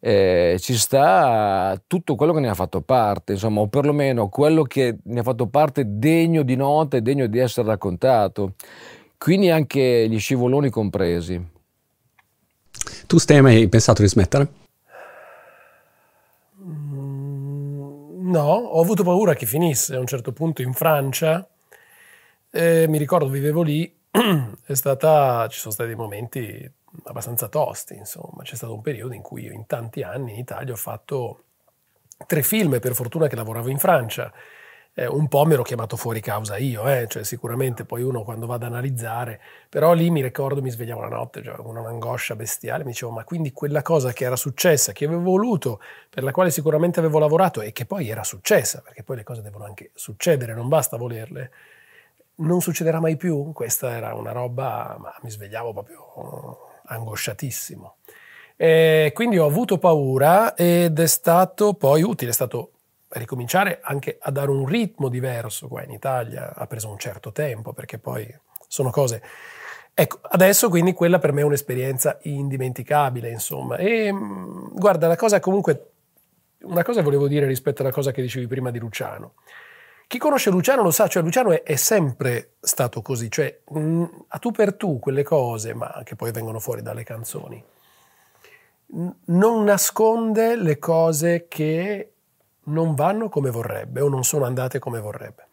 eh, 0.00 0.56
ci 0.60 0.74
sta 0.74 1.80
tutto 1.86 2.14
quello 2.14 2.34
che 2.34 2.40
ne 2.40 2.50
ha 2.50 2.54
fatto 2.54 2.82
parte, 2.82 3.32
insomma, 3.32 3.60
o 3.60 3.68
perlomeno 3.68 4.28
quello 4.28 4.64
che 4.64 4.98
ne 5.02 5.20
ha 5.20 5.22
fatto 5.22 5.46
parte 5.46 5.84
degno 5.86 6.42
di 6.42 6.56
nota 6.56 6.98
e 6.98 7.00
degno 7.00 7.26
di 7.26 7.38
essere 7.38 7.66
raccontato. 7.66 8.52
Quindi 9.16 9.48
anche 9.48 10.06
gli 10.10 10.18
scivoloni 10.18 10.68
compresi. 10.68 11.42
Tu 13.06 13.16
stai 13.16 13.40
mai 13.40 13.66
pensato 13.68 14.02
di 14.02 14.08
smettere? 14.08 14.63
No, 18.34 18.40
ho 18.40 18.80
avuto 18.80 19.04
paura 19.04 19.34
che 19.34 19.46
finisse 19.46 19.94
a 19.94 20.00
un 20.00 20.08
certo 20.08 20.32
punto 20.32 20.60
in 20.60 20.72
Francia. 20.72 21.48
Eh, 22.50 22.84
mi 22.88 22.98
ricordo, 22.98 23.28
vivevo 23.28 23.62
lì, 23.62 23.96
stata, 24.72 25.46
ci 25.46 25.60
sono 25.60 25.72
stati 25.72 25.90
dei 25.90 25.96
momenti 25.96 26.68
abbastanza 27.04 27.46
tosti, 27.46 27.94
insomma. 27.94 28.42
C'è 28.42 28.56
stato 28.56 28.74
un 28.74 28.80
periodo 28.80 29.14
in 29.14 29.22
cui 29.22 29.44
io 29.44 29.52
in 29.52 29.66
tanti 29.66 30.02
anni 30.02 30.32
in 30.32 30.38
Italia 30.40 30.72
ho 30.72 30.76
fatto 30.76 31.44
tre 32.26 32.42
film, 32.42 32.80
per 32.80 32.96
fortuna 32.96 33.28
che 33.28 33.36
lavoravo 33.36 33.68
in 33.68 33.78
Francia 33.78 34.32
eh, 34.94 35.06
un 35.06 35.26
po' 35.28 35.44
mi 35.44 35.54
ero 35.54 35.62
chiamato 35.62 35.96
fuori 35.96 36.20
causa 36.20 36.56
io, 36.56 36.88
eh, 36.88 37.06
cioè 37.08 37.24
sicuramente 37.24 37.84
poi 37.84 38.02
uno 38.02 38.22
quando 38.22 38.46
va 38.46 38.54
ad 38.54 38.62
analizzare, 38.62 39.40
però 39.68 39.92
lì 39.92 40.08
mi 40.10 40.22
ricordo 40.22 40.62
mi 40.62 40.70
svegliavo 40.70 41.00
la 41.00 41.08
notte 41.08 41.42
cioè, 41.42 41.56
con 41.56 41.76
un'angoscia 41.76 42.36
bestiale, 42.36 42.84
mi 42.84 42.90
dicevo 42.90 43.10
ma 43.10 43.24
quindi 43.24 43.52
quella 43.52 43.82
cosa 43.82 44.12
che 44.12 44.24
era 44.24 44.36
successa, 44.36 44.92
che 44.92 45.04
avevo 45.06 45.22
voluto, 45.22 45.80
per 46.08 46.22
la 46.22 46.30
quale 46.30 46.50
sicuramente 46.50 47.00
avevo 47.00 47.18
lavorato 47.18 47.60
e 47.60 47.72
che 47.72 47.86
poi 47.86 48.08
era 48.08 48.22
successa, 48.22 48.80
perché 48.82 49.02
poi 49.02 49.16
le 49.16 49.24
cose 49.24 49.42
devono 49.42 49.64
anche 49.64 49.90
succedere, 49.94 50.54
non 50.54 50.68
basta 50.68 50.96
volerle, 50.96 51.50
non 52.36 52.60
succederà 52.60 53.00
mai 53.00 53.16
più? 53.16 53.52
Questa 53.52 53.90
era 53.90 54.14
una 54.14 54.32
roba, 54.32 54.96
ma 54.98 55.14
mi 55.22 55.30
svegliavo 55.30 55.72
proprio 55.72 56.70
angosciatissimo. 56.86 57.96
E 58.56 59.10
quindi 59.14 59.38
ho 59.38 59.46
avuto 59.46 59.78
paura 59.78 60.54
ed 60.54 60.98
è 60.98 61.06
stato 61.06 61.74
poi 61.74 62.02
utile, 62.02 62.30
è 62.30 62.34
stato 62.34 62.70
ricominciare 63.18 63.80
anche 63.82 64.18
a 64.20 64.30
dare 64.30 64.50
un 64.50 64.66
ritmo 64.66 65.08
diverso 65.08 65.68
qua 65.68 65.82
in 65.82 65.90
Italia 65.90 66.54
ha 66.54 66.66
preso 66.66 66.88
un 66.88 66.98
certo 66.98 67.32
tempo 67.32 67.72
perché 67.72 67.98
poi 67.98 68.32
sono 68.68 68.90
cose... 68.90 69.22
Ecco, 69.96 70.18
adesso 70.22 70.68
quindi 70.68 70.92
quella 70.92 71.20
per 71.20 71.30
me 71.32 71.42
è 71.42 71.44
un'esperienza 71.44 72.18
indimenticabile, 72.22 73.30
insomma. 73.30 73.76
E 73.76 74.12
mm, 74.12 74.74
guarda, 74.74 75.06
la 75.06 75.14
cosa 75.14 75.38
comunque, 75.38 75.90
una 76.62 76.82
cosa 76.82 77.00
volevo 77.00 77.28
dire 77.28 77.46
rispetto 77.46 77.82
alla 77.82 77.92
cosa 77.92 78.10
che 78.10 78.20
dicevi 78.20 78.48
prima 78.48 78.72
di 78.72 78.80
Luciano. 78.80 79.34
Chi 80.08 80.18
conosce 80.18 80.50
Luciano 80.50 80.82
lo 80.82 80.90
sa, 80.90 81.06
cioè 81.06 81.22
Luciano 81.22 81.52
è, 81.52 81.62
è 81.62 81.76
sempre 81.76 82.54
stato 82.58 83.02
così, 83.02 83.30
cioè 83.30 83.60
mh, 83.68 83.78
mm, 83.78 84.04
a 84.28 84.38
tu 84.38 84.50
per 84.50 84.74
tu 84.74 84.98
quelle 84.98 85.22
cose, 85.22 85.74
ma 85.74 86.02
che 86.04 86.16
poi 86.16 86.32
vengono 86.32 86.58
fuori 86.58 86.82
dalle 86.82 87.04
canzoni, 87.04 87.64
non 89.26 89.64
nasconde 89.64 90.56
le 90.56 90.78
cose 90.78 91.46
che 91.48 92.13
non 92.64 92.94
vanno 92.94 93.28
come 93.28 93.50
vorrebbe 93.50 94.00
o 94.00 94.08
non 94.08 94.24
sono 94.24 94.44
andate 94.44 94.78
come 94.78 95.00
vorrebbe. 95.00 95.46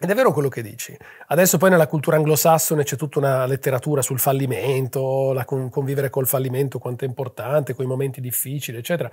Ed 0.00 0.10
è 0.10 0.14
vero 0.14 0.32
quello 0.32 0.48
che 0.48 0.62
dici. 0.62 0.96
Adesso 1.26 1.58
poi 1.58 1.70
nella 1.70 1.88
cultura 1.88 2.16
anglosassone 2.16 2.84
c'è 2.84 2.94
tutta 2.94 3.18
una 3.18 3.46
letteratura 3.46 4.00
sul 4.00 4.20
fallimento, 4.20 5.32
la 5.32 5.44
convivere 5.44 6.08
col 6.08 6.28
fallimento, 6.28 6.78
quanto 6.78 7.04
è 7.04 7.08
importante, 7.08 7.74
quei 7.74 7.88
momenti 7.88 8.20
difficili, 8.20 8.78
eccetera. 8.78 9.10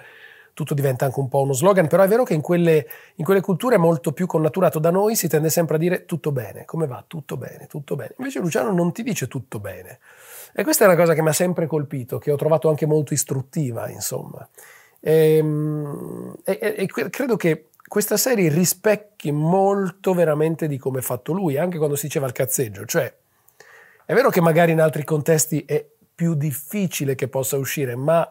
Tutto 0.53 0.75
diventa 0.75 1.05
anche 1.05 1.19
un 1.19 1.27
po' 1.27 1.41
uno 1.41 1.53
slogan, 1.53 1.87
però 1.87 2.03
è 2.03 2.07
vero 2.07 2.23
che 2.23 2.35
in 2.35 2.41
quelle, 2.41 2.87
in 3.15 3.25
quelle 3.25 3.41
culture 3.41 3.77
molto 3.77 4.13
più 4.13 4.27
connaturato. 4.27 4.77
Da 4.77 4.91
noi 4.91 5.15
si 5.15 5.27
tende 5.27 5.49
sempre 5.49 5.77
a 5.77 5.79
dire 5.79 6.05
tutto 6.05 6.31
bene, 6.31 6.65
come 6.65 6.85
va? 6.85 7.03
Tutto 7.05 7.35
bene, 7.35 7.65
tutto 7.65 7.95
bene. 7.95 8.13
Invece 8.19 8.39
Luciano 8.39 8.71
non 8.71 8.93
ti 8.93 9.01
dice 9.01 9.27
tutto 9.27 9.59
bene. 9.59 9.99
E 10.53 10.63
questa 10.63 10.83
è 10.83 10.87
una 10.87 10.95
cosa 10.95 11.15
che 11.15 11.23
mi 11.23 11.29
ha 11.29 11.33
sempre 11.33 11.65
colpito, 11.65 12.19
che 12.19 12.31
ho 12.31 12.37
trovato 12.37 12.69
anche 12.69 12.85
molto 12.85 13.13
istruttiva, 13.13 13.89
insomma. 13.89 14.47
E, 15.05 15.37
ehm, 15.37 16.35
e, 16.43 16.57
e, 16.77 16.87
credo 16.87 17.35
che 17.35 17.67
questa 17.87 18.17
serie 18.17 18.49
rispecchi 18.49 19.31
molto 19.31 20.15
veramente 20.15 20.67
di 20.67 20.79
come 20.79 20.97
è 20.99 21.01
fatto 21.03 21.31
lui, 21.31 21.57
anche 21.57 21.77
quando 21.77 21.95
si 21.95 22.07
diceva 22.07 22.25
il 22.25 22.31
cazzeggio. 22.31 22.85
Cioè, 22.85 23.15
è 24.03 24.13
vero 24.15 24.31
che 24.31 24.41
magari 24.41 24.71
in 24.71 24.81
altri 24.81 25.03
contesti 25.03 25.63
è 25.63 25.85
più 26.15 26.33
difficile 26.33 27.13
che 27.13 27.27
possa 27.27 27.55
uscire, 27.57 27.95
ma 27.95 28.27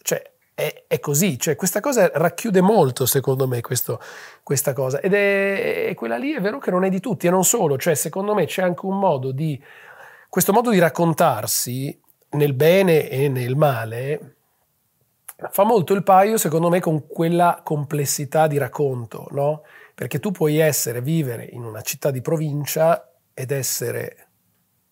cioè, 0.00 0.22
è, 0.54 0.84
è, 0.86 0.98
così. 1.00 1.38
Cioè, 1.38 1.54
questa 1.54 1.80
cosa 1.80 2.10
racchiude 2.14 2.62
molto, 2.62 3.04
secondo 3.04 3.46
me, 3.46 3.60
questo, 3.60 4.00
questa 4.42 4.72
cosa. 4.72 5.00
Ed 5.00 5.12
è, 5.12 5.88
è, 5.88 5.94
quella 5.94 6.16
lì 6.16 6.32
è 6.32 6.40
vero 6.40 6.58
che 6.58 6.70
non 6.70 6.84
è 6.84 6.88
di 6.88 7.00
tutti, 7.00 7.26
e 7.26 7.30
non 7.30 7.44
solo. 7.44 7.76
Cioè, 7.76 7.94
secondo 7.94 8.32
me 8.32 8.46
c'è 8.46 8.62
anche 8.62 8.86
un 8.86 8.98
modo 8.98 9.32
di. 9.32 9.62
Questo 10.30 10.52
modo 10.54 10.70
di 10.70 10.78
raccontarsi 10.78 12.00
nel 12.30 12.54
bene 12.54 13.08
e 13.10 13.28
nel 13.28 13.54
male 13.54 14.36
fa 15.50 15.64
molto 15.64 15.94
il 15.94 16.02
paio, 16.02 16.36
secondo 16.36 16.68
me, 16.68 16.80
con 16.80 17.06
quella 17.06 17.60
complessità 17.62 18.46
di 18.46 18.58
racconto, 18.58 19.26
no? 19.30 19.62
Perché 19.94 20.18
tu 20.18 20.30
puoi 20.30 20.58
essere, 20.58 21.00
vivere 21.00 21.44
in 21.44 21.64
una 21.64 21.80
città 21.82 22.10
di 22.10 22.20
provincia 22.20 23.10
ed 23.32 23.50
essere 23.50 24.28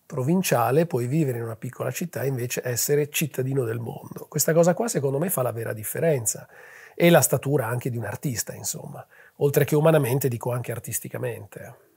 provinciale, 0.05 0.85
puoi 0.85 1.07
vivere 1.07 1.37
in 1.37 1.43
una 1.43 1.55
piccola 1.55 1.91
città 1.91 2.21
e 2.21 2.27
invece 2.27 2.61
essere 2.63 3.09
cittadino 3.09 3.63
del 3.63 3.79
mondo. 3.79 4.27
Questa 4.29 4.53
cosa 4.53 4.73
qua, 4.73 4.87
secondo 4.87 5.17
me, 5.17 5.29
fa 5.29 5.41
la 5.41 5.51
vera 5.51 5.73
differenza. 5.73 6.47
E 6.95 7.09
la 7.09 7.21
statura 7.21 7.67
anche 7.67 7.89
di 7.89 7.97
un 7.97 8.05
artista, 8.05 8.53
insomma. 8.53 9.05
Oltre 9.37 9.65
che 9.65 9.75
umanamente, 9.75 10.27
dico 10.27 10.51
anche 10.51 10.71
artisticamente. 10.71 11.92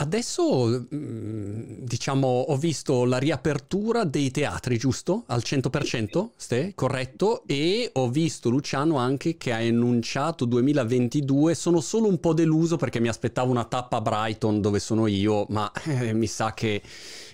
Adesso, 0.00 0.86
mm, 0.94 1.82
diciamo, 1.82 2.26
ho 2.26 2.56
visto 2.56 3.04
la 3.04 3.18
riapertura 3.18 4.04
dei 4.04 4.30
teatri, 4.30 4.78
giusto? 4.78 5.24
Al 5.26 5.42
100%, 5.44 6.30
ste? 6.36 6.72
corretto? 6.74 7.42
E 7.46 7.90
ho 7.92 8.08
visto 8.08 8.48
Luciano 8.48 8.96
anche 8.96 9.36
che 9.36 9.52
ha 9.52 9.60
enunciato 9.60 10.46
2022. 10.46 11.54
Sono 11.54 11.80
solo 11.80 12.08
un 12.08 12.18
po' 12.18 12.32
deluso 12.32 12.78
perché 12.78 12.98
mi 12.98 13.08
aspettavo 13.08 13.50
una 13.50 13.64
tappa 13.64 13.98
a 13.98 14.00
Brighton 14.00 14.62
dove 14.62 14.78
sono 14.78 15.06
io, 15.06 15.44
ma 15.50 15.70
eh, 15.84 16.14
mi 16.14 16.26
sa 16.26 16.54
che, 16.54 16.80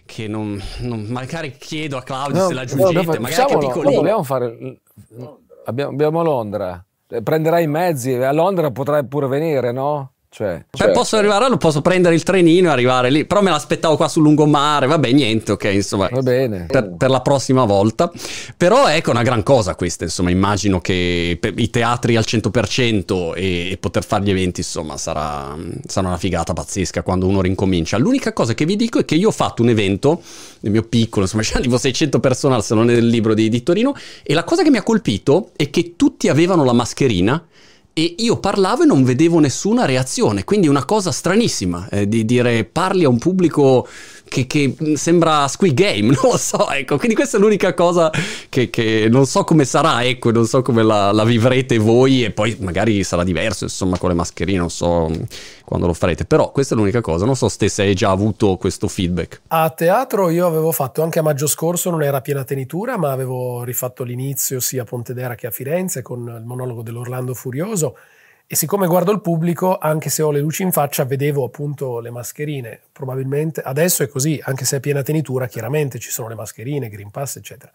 che 0.04 0.26
non, 0.26 0.60
non, 0.80 1.02
Magari 1.04 1.56
chiedo 1.56 1.96
a 1.96 2.02
Claudio 2.02 2.42
no, 2.42 2.48
se 2.48 2.54
la 2.54 2.62
aggiungete, 2.62 3.04
no, 3.04 3.20
magari 3.20 3.52
che 3.52 3.58
piccolino. 3.58 4.00
Vogliamo 4.00 4.22
fare... 4.24 4.80
Abbiamo, 5.66 5.92
abbiamo 5.92 6.22
Londra. 6.24 6.84
Prenderai 7.22 7.62
i 7.62 7.68
mezzi, 7.68 8.12
a 8.14 8.32
Londra 8.32 8.72
potrai 8.72 9.06
pure 9.06 9.28
venire, 9.28 9.70
no? 9.70 10.14
Cioè, 10.28 10.66
cioè, 10.70 10.90
posso 10.90 11.16
arrivare, 11.16 11.48
lo 11.48 11.56
posso 11.56 11.80
prendere 11.80 12.14
il 12.14 12.22
trenino 12.22 12.68
e 12.68 12.72
arrivare 12.72 13.10
lì. 13.10 13.24
Però 13.24 13.40
me 13.40 13.50
l'aspettavo 13.50 13.96
qua 13.96 14.08
sul 14.08 14.22
lungomare. 14.22 14.86
Vabbè, 14.86 15.10
niente, 15.12 15.52
ok, 15.52 15.64
insomma. 15.72 16.08
Va 16.10 16.20
bene. 16.20 16.66
Per, 16.66 16.94
per, 16.96 17.08
la 17.08 17.22
prossima 17.22 17.64
volta. 17.64 18.10
Però 18.56 18.86
ecco 18.88 19.12
una 19.12 19.22
gran 19.22 19.42
cosa 19.42 19.74
questa, 19.74 20.04
insomma. 20.04 20.30
Immagino 20.30 20.80
che 20.80 21.38
i 21.40 21.70
teatri 21.70 22.16
al 22.16 22.24
100% 22.26 23.34
e, 23.34 23.70
e 23.70 23.76
poter 23.78 24.04
fare 24.04 24.24
gli 24.24 24.30
eventi, 24.30 24.60
insomma, 24.60 24.98
sarà, 24.98 25.56
sarà, 25.86 26.08
una 26.08 26.18
figata 26.18 26.52
pazzesca 26.52 27.02
quando 27.02 27.26
uno 27.26 27.40
rincomincia. 27.40 27.96
L'unica 27.96 28.32
cosa 28.34 28.52
che 28.52 28.66
vi 28.66 28.76
dico 28.76 28.98
è 28.98 29.04
che 29.04 29.14
io 29.14 29.28
ho 29.28 29.32
fatto 29.32 29.62
un 29.62 29.70
evento 29.70 30.20
nel 30.60 30.72
mio 30.72 30.82
piccolo, 30.82 31.24
insomma, 31.24 31.42
c'erano 31.44 31.64
tipo 31.64 31.78
600 31.78 32.20
persone 32.20 32.54
al 32.54 32.64
Salone 32.64 32.92
del 32.92 33.06
Libro 33.06 33.32
di, 33.32 33.48
di 33.48 33.62
Torino. 33.62 33.94
E 34.22 34.34
la 34.34 34.44
cosa 34.44 34.62
che 34.62 34.70
mi 34.70 34.76
ha 34.76 34.82
colpito 34.82 35.52
è 35.56 35.70
che 35.70 35.94
tutti 35.96 36.28
avevano 36.28 36.62
la 36.64 36.74
mascherina 36.74 37.42
e 37.98 38.14
io 38.18 38.36
parlavo 38.36 38.82
e 38.82 38.86
non 38.86 39.04
vedevo 39.04 39.38
nessuna 39.38 39.86
reazione, 39.86 40.44
quindi 40.44 40.68
una 40.68 40.84
cosa 40.84 41.10
stranissima 41.10 41.88
eh, 41.88 42.06
di 42.06 42.26
dire 42.26 42.64
parli 42.64 43.04
a 43.04 43.08
un 43.08 43.16
pubblico 43.16 43.88
che, 44.28 44.46
che, 44.46 44.96
sembra 44.96 45.48
Squid 45.48 45.74
Game, 45.74 46.08
non 46.14 46.30
lo 46.32 46.36
so, 46.36 46.70
ecco, 46.70 46.96
quindi 46.98 47.14
questa 47.14 47.36
è 47.36 47.40
l'unica 47.40 47.74
cosa 47.74 48.10
che, 48.48 48.70
che 48.70 49.08
non 49.10 49.26
so 49.26 49.44
come 49.44 49.64
sarà, 49.64 50.04
ecco, 50.04 50.30
non 50.30 50.46
so 50.46 50.62
come 50.62 50.82
la, 50.82 51.12
la, 51.12 51.24
vivrete 51.24 51.78
voi 51.78 52.24
e 52.24 52.30
poi 52.30 52.56
magari 52.60 53.02
sarà 53.04 53.24
diverso, 53.24 53.64
insomma, 53.64 53.98
con 53.98 54.10
le 54.10 54.14
mascherine, 54.14 54.58
non 54.58 54.70
so 54.70 55.10
quando 55.64 55.86
lo 55.86 55.92
farete, 55.92 56.24
però 56.24 56.50
questa 56.52 56.74
è 56.74 56.78
l'unica 56.78 57.00
cosa, 57.00 57.24
non 57.24 57.36
so 57.36 57.48
se 57.48 57.82
hai 57.82 57.94
già 57.94 58.10
avuto 58.10 58.56
questo 58.56 58.88
feedback. 58.88 59.42
A 59.48 59.70
teatro 59.70 60.30
io 60.30 60.46
avevo 60.46 60.72
fatto 60.72 61.02
anche 61.02 61.18
a 61.18 61.22
maggio 61.22 61.46
scorso, 61.46 61.90
non 61.90 62.02
era 62.02 62.20
piena 62.20 62.44
tenitura, 62.44 62.96
ma 62.96 63.10
avevo 63.10 63.64
rifatto 63.64 64.04
l'inizio 64.04 64.60
sia 64.60 64.82
a 64.82 64.84
Pontedera 64.84 65.34
che 65.34 65.46
a 65.46 65.50
Firenze 65.50 66.02
con 66.02 66.20
il 66.20 66.44
monologo 66.44 66.82
dell'Orlando 66.82 67.34
Furioso 67.34 67.96
e 68.48 68.54
siccome 68.54 68.86
guardo 68.86 69.10
il 69.10 69.20
pubblico, 69.20 69.76
anche 69.76 70.08
se 70.08 70.22
ho 70.22 70.30
le 70.30 70.38
luci 70.38 70.62
in 70.62 70.70
faccia, 70.70 71.04
vedevo 71.04 71.44
appunto 71.44 71.98
le 71.98 72.10
mascherine. 72.10 72.80
Probabilmente 72.92 73.60
adesso 73.60 74.04
è 74.04 74.08
così, 74.08 74.40
anche 74.44 74.64
se 74.64 74.76
è 74.76 74.80
piena 74.80 75.02
tenitura, 75.02 75.48
chiaramente 75.48 75.98
ci 75.98 76.10
sono 76.10 76.28
le 76.28 76.36
mascherine, 76.36 76.88
Green 76.88 77.10
Pass, 77.10 77.36
eccetera. 77.36 77.72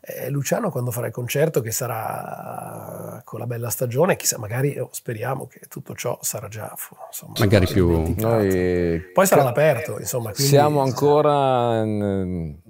Eh, 0.00 0.30
Luciano 0.30 0.70
quando 0.70 0.90
farà 0.90 1.08
il 1.08 1.12
concerto 1.12 1.60
che 1.60 1.70
sarà 1.70 3.20
con 3.24 3.40
la 3.40 3.46
bella 3.46 3.68
stagione, 3.68 4.16
chissà, 4.16 4.38
magari 4.38 4.78
oh, 4.78 4.88
speriamo 4.92 5.46
che 5.46 5.60
tutto 5.68 5.94
ciò 5.94 6.18
sarà 6.22 6.48
già 6.48 6.72
insomma, 7.08 7.32
magari 7.38 7.66
più 7.66 8.14
noi 8.16 9.00
poi 9.12 9.26
sarà 9.26 9.40
all'aperto, 9.40 9.98
insomma, 9.98 10.30
quindi, 10.30 10.50
siamo 10.50 10.80
ancora 10.80 11.80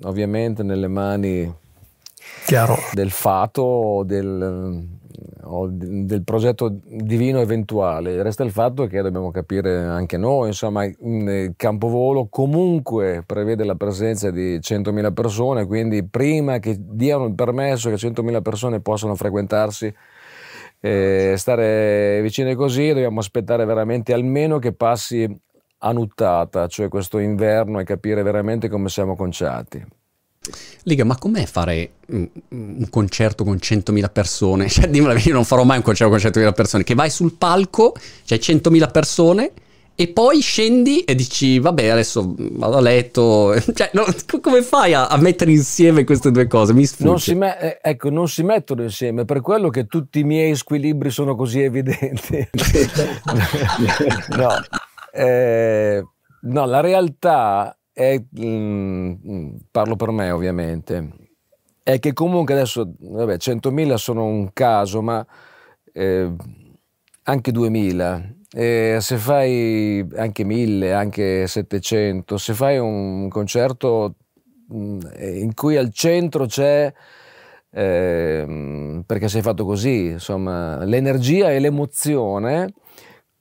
ovviamente 0.03 0.63
nelle 0.63 0.89
mani 0.89 1.55
Chiaro. 2.47 2.79
del 2.93 3.11
fato 3.11 4.03
del 4.07 4.97
o 5.47 5.69
del 5.71 6.25
progetto 6.25 6.81
divino 6.85 7.41
eventuale. 7.41 8.23
Resta 8.23 8.43
il 8.45 8.51
fatto 8.51 8.87
che 8.87 9.01
dobbiamo 9.03 9.31
capire 9.31 9.77
anche 9.77 10.17
noi, 10.17 10.49
insomma, 10.49 10.85
il 10.85 11.55
Campovolo 11.57 12.27
comunque 12.29 13.23
prevede 13.25 13.65
la 13.65 13.75
presenza 13.75 14.31
di 14.31 14.59
100.000 14.59 15.13
persone, 15.13 15.67
quindi 15.67 16.05
prima 16.05 16.59
che 16.59 16.77
diano 16.79 17.27
il 17.27 17.35
permesso 17.35 17.89
che 17.91 17.97
100.000 17.97 18.43
persone 18.43 18.81
possano 18.81 19.15
frequentarsi 19.15 19.93
e 20.81 21.35
stare 21.37 22.21
vicine 22.23 22.55
così, 22.55 22.89
dobbiamo 22.89 23.21
aspettare 23.21 23.65
veramente 23.65 24.13
almeno 24.13 24.59
che 24.59 24.73
passi 24.73 25.27
a 25.79 25.93
nuttata, 25.93 26.67
cioè 26.67 26.89
questo 26.89 27.19
inverno 27.19 27.79
e 27.79 27.85
capire 27.85 28.23
veramente 28.23 28.69
come 28.69 28.89
siamo 28.89 29.17
conciati. 29.17 29.85
Liga, 30.83 31.05
ma 31.05 31.17
com'è 31.17 31.47
fare 31.47 31.91
un, 32.09 32.29
un 32.51 32.87
concerto 32.91 33.45
con 33.45 33.57
100.000 33.57 34.13
persone? 34.13 34.69
Cioè, 34.77 34.89
dimmela, 34.89 35.19
io 35.19 35.33
non 35.33 35.45
farò 35.45 35.65
mai 35.65 35.79
un 35.79 35.83
concerto 35.83 36.13
con 36.13 36.43
100.000 36.43 36.53
persone, 36.55 36.85
che 36.85 36.95
vai 36.95 37.11
sul 37.11 37.35
palco, 37.35 37.95
c'è 38.25 38.39
cioè 38.39 38.57
100.000 38.57 38.91
persone 38.91 39.53
e 39.99 40.09
poi 40.09 40.41
scendi 40.43 41.05
e 41.05 41.15
dici 41.15 41.59
vabbè 41.59 41.87
adesso 41.87 42.35
vado 42.37 42.77
a 42.77 42.81
letto. 42.81 43.55
Cioè, 43.73 43.91
no, 43.95 44.05
come 44.43 44.63
fai 44.63 44.93
a, 44.93 45.07
a, 45.07 45.17
mettere 45.17 45.51
insieme 45.51 46.05
queste 46.05 46.31
due 46.31 46.47
cose? 46.47 46.75
Mi 46.75 46.85
sfugge. 46.85 47.09
Non 47.09 47.19
si, 47.19 47.35
me- 47.35 47.59
eh, 47.59 47.79
ecco, 47.83 48.11
non 48.11 48.29
si 48.29 48.43
mettono 48.43 48.83
insieme. 48.83 49.25
Per 49.25 49.41
quello 49.41 49.71
che 49.71 49.87
tutti 49.87 50.21
i 50.21 50.25
miei 50.25 50.55
squilibri 50.55 51.11
sono 51.11 51.35
così 51.35 51.63
evidenti. 51.63 52.47
No, 54.37 54.51
eh, 55.13 56.05
no 56.43 56.67
la 56.67 56.81
realtà 56.81 57.77
è, 57.97 58.23
mm, 58.41 59.13
mm, 59.27 59.57
parlo 59.71 59.97
per 59.97 60.11
me 60.11 60.31
ovviamente, 60.31 61.09
è 61.83 61.99
che 61.99 62.13
comunque 62.13 62.53
adesso, 62.53 62.93
vabbè, 62.99 63.39
100.000 63.39 63.97
sono 63.97 64.27
un 64.27 64.53
caso, 64.53 65.01
ma 65.01 65.27
eh, 65.95 66.31
anche 67.23 67.53
2.000, 67.53 68.35
eh, 68.53 68.99
se 69.01 69.17
fai 69.17 70.07
anche 70.15 70.45
1.000, 70.45 70.93
anche 70.95 71.47
700, 71.47 72.37
se 72.37 72.53
fai 72.53 72.77
un 72.79 73.29
concerto 73.31 74.17
mh, 74.69 74.77
mm, 74.77 75.01
in 75.41 75.55
cui 75.55 75.77
al 75.79 75.91
centro 75.91 76.45
c'è 76.45 76.93
eh, 77.71 79.03
perché 79.07 79.29
sei 79.29 79.41
fatto 79.43 79.65
così, 79.65 80.07
insomma, 80.09 80.85
l'energia 80.85 81.51
e 81.51 81.61
l'emozione, 81.61 82.73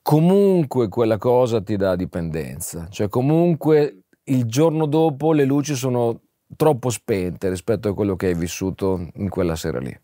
comunque 0.01 0.87
quella 0.87 1.17
cosa 1.17 1.61
ti 1.61 1.75
dà 1.75 1.95
dipendenza, 1.95 2.87
cioè 2.89 3.09
comunque 3.09 4.04
il 4.25 4.45
giorno 4.45 4.85
dopo 4.85 5.33
le 5.33 5.45
luci 5.45 5.75
sono 5.75 6.21
troppo 6.55 6.89
spente 6.89 7.49
rispetto 7.49 7.89
a 7.89 7.93
quello 7.93 8.15
che 8.15 8.27
hai 8.27 8.35
vissuto 8.35 9.09
in 9.15 9.29
quella 9.29 9.55
sera 9.55 9.79
lì. 9.79 9.95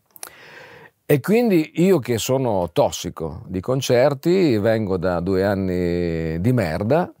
E 1.04 1.20
quindi 1.20 1.72
io 1.82 1.98
che 1.98 2.18
sono 2.18 2.70
tossico 2.72 3.42
di 3.46 3.60
concerti, 3.60 4.56
vengo 4.58 4.96
da 4.96 5.20
due 5.20 5.44
anni 5.44 6.40
di 6.40 6.52
merda, 6.52 7.12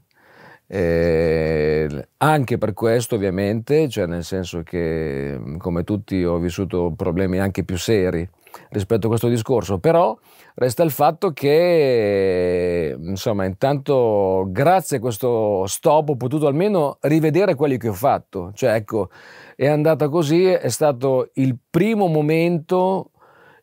eh, 0.66 2.08
anche 2.18 2.56
per 2.56 2.72
questo 2.72 3.16
ovviamente, 3.16 3.88
cioè 3.88 4.06
nel 4.06 4.24
senso 4.24 4.62
che 4.62 5.38
come 5.58 5.84
tutti 5.84 6.24
ho 6.24 6.38
vissuto 6.38 6.92
problemi 6.96 7.38
anche 7.38 7.64
più 7.64 7.76
seri 7.76 8.26
rispetto 8.70 9.06
a 9.06 9.08
questo 9.08 9.28
discorso, 9.28 9.78
però 9.78 10.16
resta 10.54 10.82
il 10.82 10.90
fatto 10.90 11.32
che 11.32 12.96
insomma 12.98 13.44
intanto 13.44 14.46
grazie 14.48 14.98
a 14.98 15.00
questo 15.00 15.66
stop 15.66 16.10
ho 16.10 16.16
potuto 16.16 16.46
almeno 16.46 16.98
rivedere 17.00 17.54
quelli 17.54 17.78
che 17.78 17.88
ho 17.88 17.94
fatto, 17.94 18.50
cioè 18.54 18.74
ecco 18.74 19.10
è 19.56 19.66
andata 19.66 20.08
così, 20.08 20.46
è 20.46 20.68
stato 20.68 21.30
il 21.34 21.56
primo 21.70 22.06
momento 22.06 23.10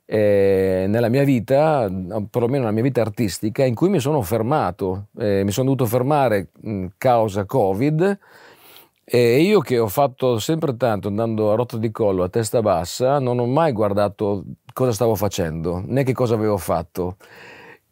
eh, 0.06 0.86
nella 0.88 1.10
mia 1.10 1.24
vita, 1.24 1.88
perlomeno 2.30 2.64
nella 2.64 2.72
mia 2.72 2.82
vita 2.82 3.02
artistica, 3.02 3.64
in 3.64 3.76
cui 3.76 3.90
mi 3.90 4.00
sono 4.00 4.22
fermato, 4.24 5.10
eh, 5.20 5.44
mi 5.44 5.52
sono 5.52 5.70
dovuto 5.70 5.86
fermare 5.86 6.50
mh, 6.62 6.86
causa 6.98 7.46
Covid 7.46 8.18
e 9.12 9.42
io 9.42 9.60
che 9.60 9.80
ho 9.80 9.88
fatto 9.88 10.38
sempre 10.38 10.76
tanto 10.78 11.08
andando 11.08 11.52
a 11.52 11.56
rotta 11.56 11.78
di 11.78 11.90
collo, 11.92 12.24
a 12.24 12.30
testa 12.30 12.62
bassa, 12.62 13.20
non 13.20 13.40
ho 13.40 13.48
mai 13.48 13.72
guardato 13.72 14.44
cosa 14.80 14.93
stavo 14.93 15.15
facendo, 15.15 15.84
né 15.86 16.03
che 16.03 16.13
cosa 16.13 16.36
avevo 16.36 16.57
fatto. 16.57 17.17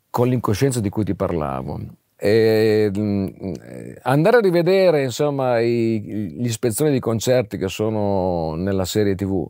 con 0.10 0.28
l'incoscienza 0.30 0.80
di 0.80 0.90
cui 0.90 1.04
ti 1.04 1.16
parlavo. 1.16 1.80
E, 2.16 2.90
mh, 2.92 3.54
andare 4.04 4.38
a 4.38 4.40
rivedere 4.40 5.04
insomma 5.04 5.60
i, 5.60 6.02
gli 6.02 6.46
ispezioni 6.46 6.92
di 6.92 7.00
concerti 7.00 7.58
che 7.58 7.68
sono 7.68 8.56
nella 8.56 8.86
serie 8.86 9.16
tv 9.16 9.46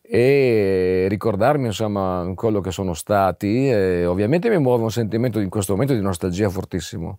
e 0.00 1.06
ricordarmi 1.08 1.66
insomma 1.66 2.30
quello 2.34 2.60
che 2.60 2.70
sono 2.70 2.94
stati 2.94 3.70
ovviamente 4.06 4.48
mi 4.48 4.58
muove 4.58 4.82
un 4.84 4.90
sentimento 4.90 5.40
in 5.40 5.48
questo 5.50 5.72
momento 5.72 5.94
di 5.94 6.00
nostalgia 6.00 6.48
fortissimo 6.48 7.18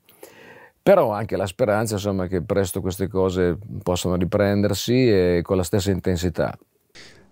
però 0.81 1.11
anche 1.11 1.35
la 1.35 1.47
speranza 1.47 1.95
insomma, 1.95 2.27
che 2.27 2.43
presto 2.43 2.79
queste 2.79 3.07
cose 3.07 3.57
possano 3.81 4.15
riprendersi 4.17 5.09
e 5.09 5.41
con 5.43 5.57
la 5.57 5.63
stessa 5.63 5.89
intensità. 5.89 6.55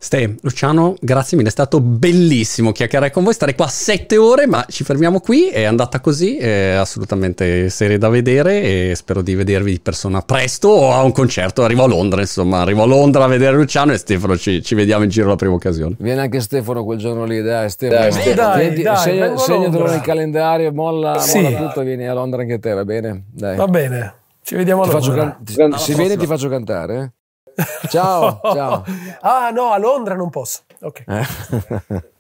Ste, 0.04 0.36
Luciano, 0.42 0.96
grazie 1.00 1.38
mille, 1.38 1.48
è 1.48 1.52
stato 1.52 1.80
bellissimo 1.80 2.74
chiacchierare 2.74 3.10
con 3.10 3.24
voi, 3.24 3.32
stare 3.32 3.56
qua 3.56 3.68
sette 3.68 4.18
ore, 4.18 4.48
ma 4.48 4.66
ci 4.68 4.84
fermiamo 4.84 5.22
qui, 5.22 5.48
è 5.48 5.64
andata 5.64 6.02
così, 6.02 6.36
è 6.36 6.72
assolutamente 6.72 7.70
serie 7.70 7.98
da 7.98 8.10
vedere 8.10 8.90
e 8.90 8.96
spero 8.96 9.22
di 9.22 9.34
vedervi 9.34 9.72
di 9.72 9.80
persona 9.80 10.22
presto 10.22 10.68
o 10.68 10.92
a 10.92 11.02
un 11.04 11.14
concerto, 11.14 11.64
arrivo 11.64 11.86
a 11.86 11.88
Londra, 11.88 12.20
insomma, 12.20 12.60
arrivo 12.60 12.84
a 12.84 12.86
Londra 12.86 13.24
a 13.24 13.28
vedere 13.28 13.56
Luciano 13.56 13.94
e 13.94 13.98
Stefano 13.98 14.36
ci, 14.36 14.62
ci 14.62 14.76
vediamo 14.76 15.06
in 15.06 15.10
giro 15.10 15.30
la 15.30 15.38
prima 15.38 15.54
occasione. 15.54 15.96
Viene 15.98 16.20
anche 16.20 16.42
Stefano 16.42 16.84
quel 16.84 16.98
giorno 16.98 17.24
lì, 17.24 17.42
dai 17.42 17.70
Stefano, 17.70 18.02
dai, 18.02 18.12
Stefano. 18.12 18.36
dai, 18.36 18.68
Vieni, 18.68 18.84
dai 18.84 18.98
segna, 18.98 19.38
segnatelo 19.38 19.86
nel 19.86 20.02
calendario, 20.02 20.74
molla, 20.74 21.20
sì. 21.20 21.40
molla 21.40 21.58
tutto 21.60 21.80
e 21.80 21.86
vieni 21.86 22.10
a 22.10 22.14
Londra 22.14 22.42
anche 22.42 22.60
te, 22.60 22.74
va 22.74 22.84
bene? 22.84 23.24
Dai. 23.32 23.56
Va 23.56 23.68
bene, 23.68 24.16
ci 24.44 24.56
vediamo 24.56 24.82
a 24.82 24.88
Londra. 24.88 25.40
Can- 25.56 25.72
ti, 25.72 25.78
se 25.78 25.96
vieni 25.96 26.18
ti 26.18 26.26
faccio 26.26 26.50
cantare, 26.50 26.98
eh? 26.98 27.12
Ciao, 27.90 28.40
ciao. 28.54 28.84
Ah 29.22 29.50
no, 29.52 29.72
a 29.72 29.78
Londra 29.78 30.16
non 30.16 30.30
posso. 30.30 30.62
Ok. 30.82 31.04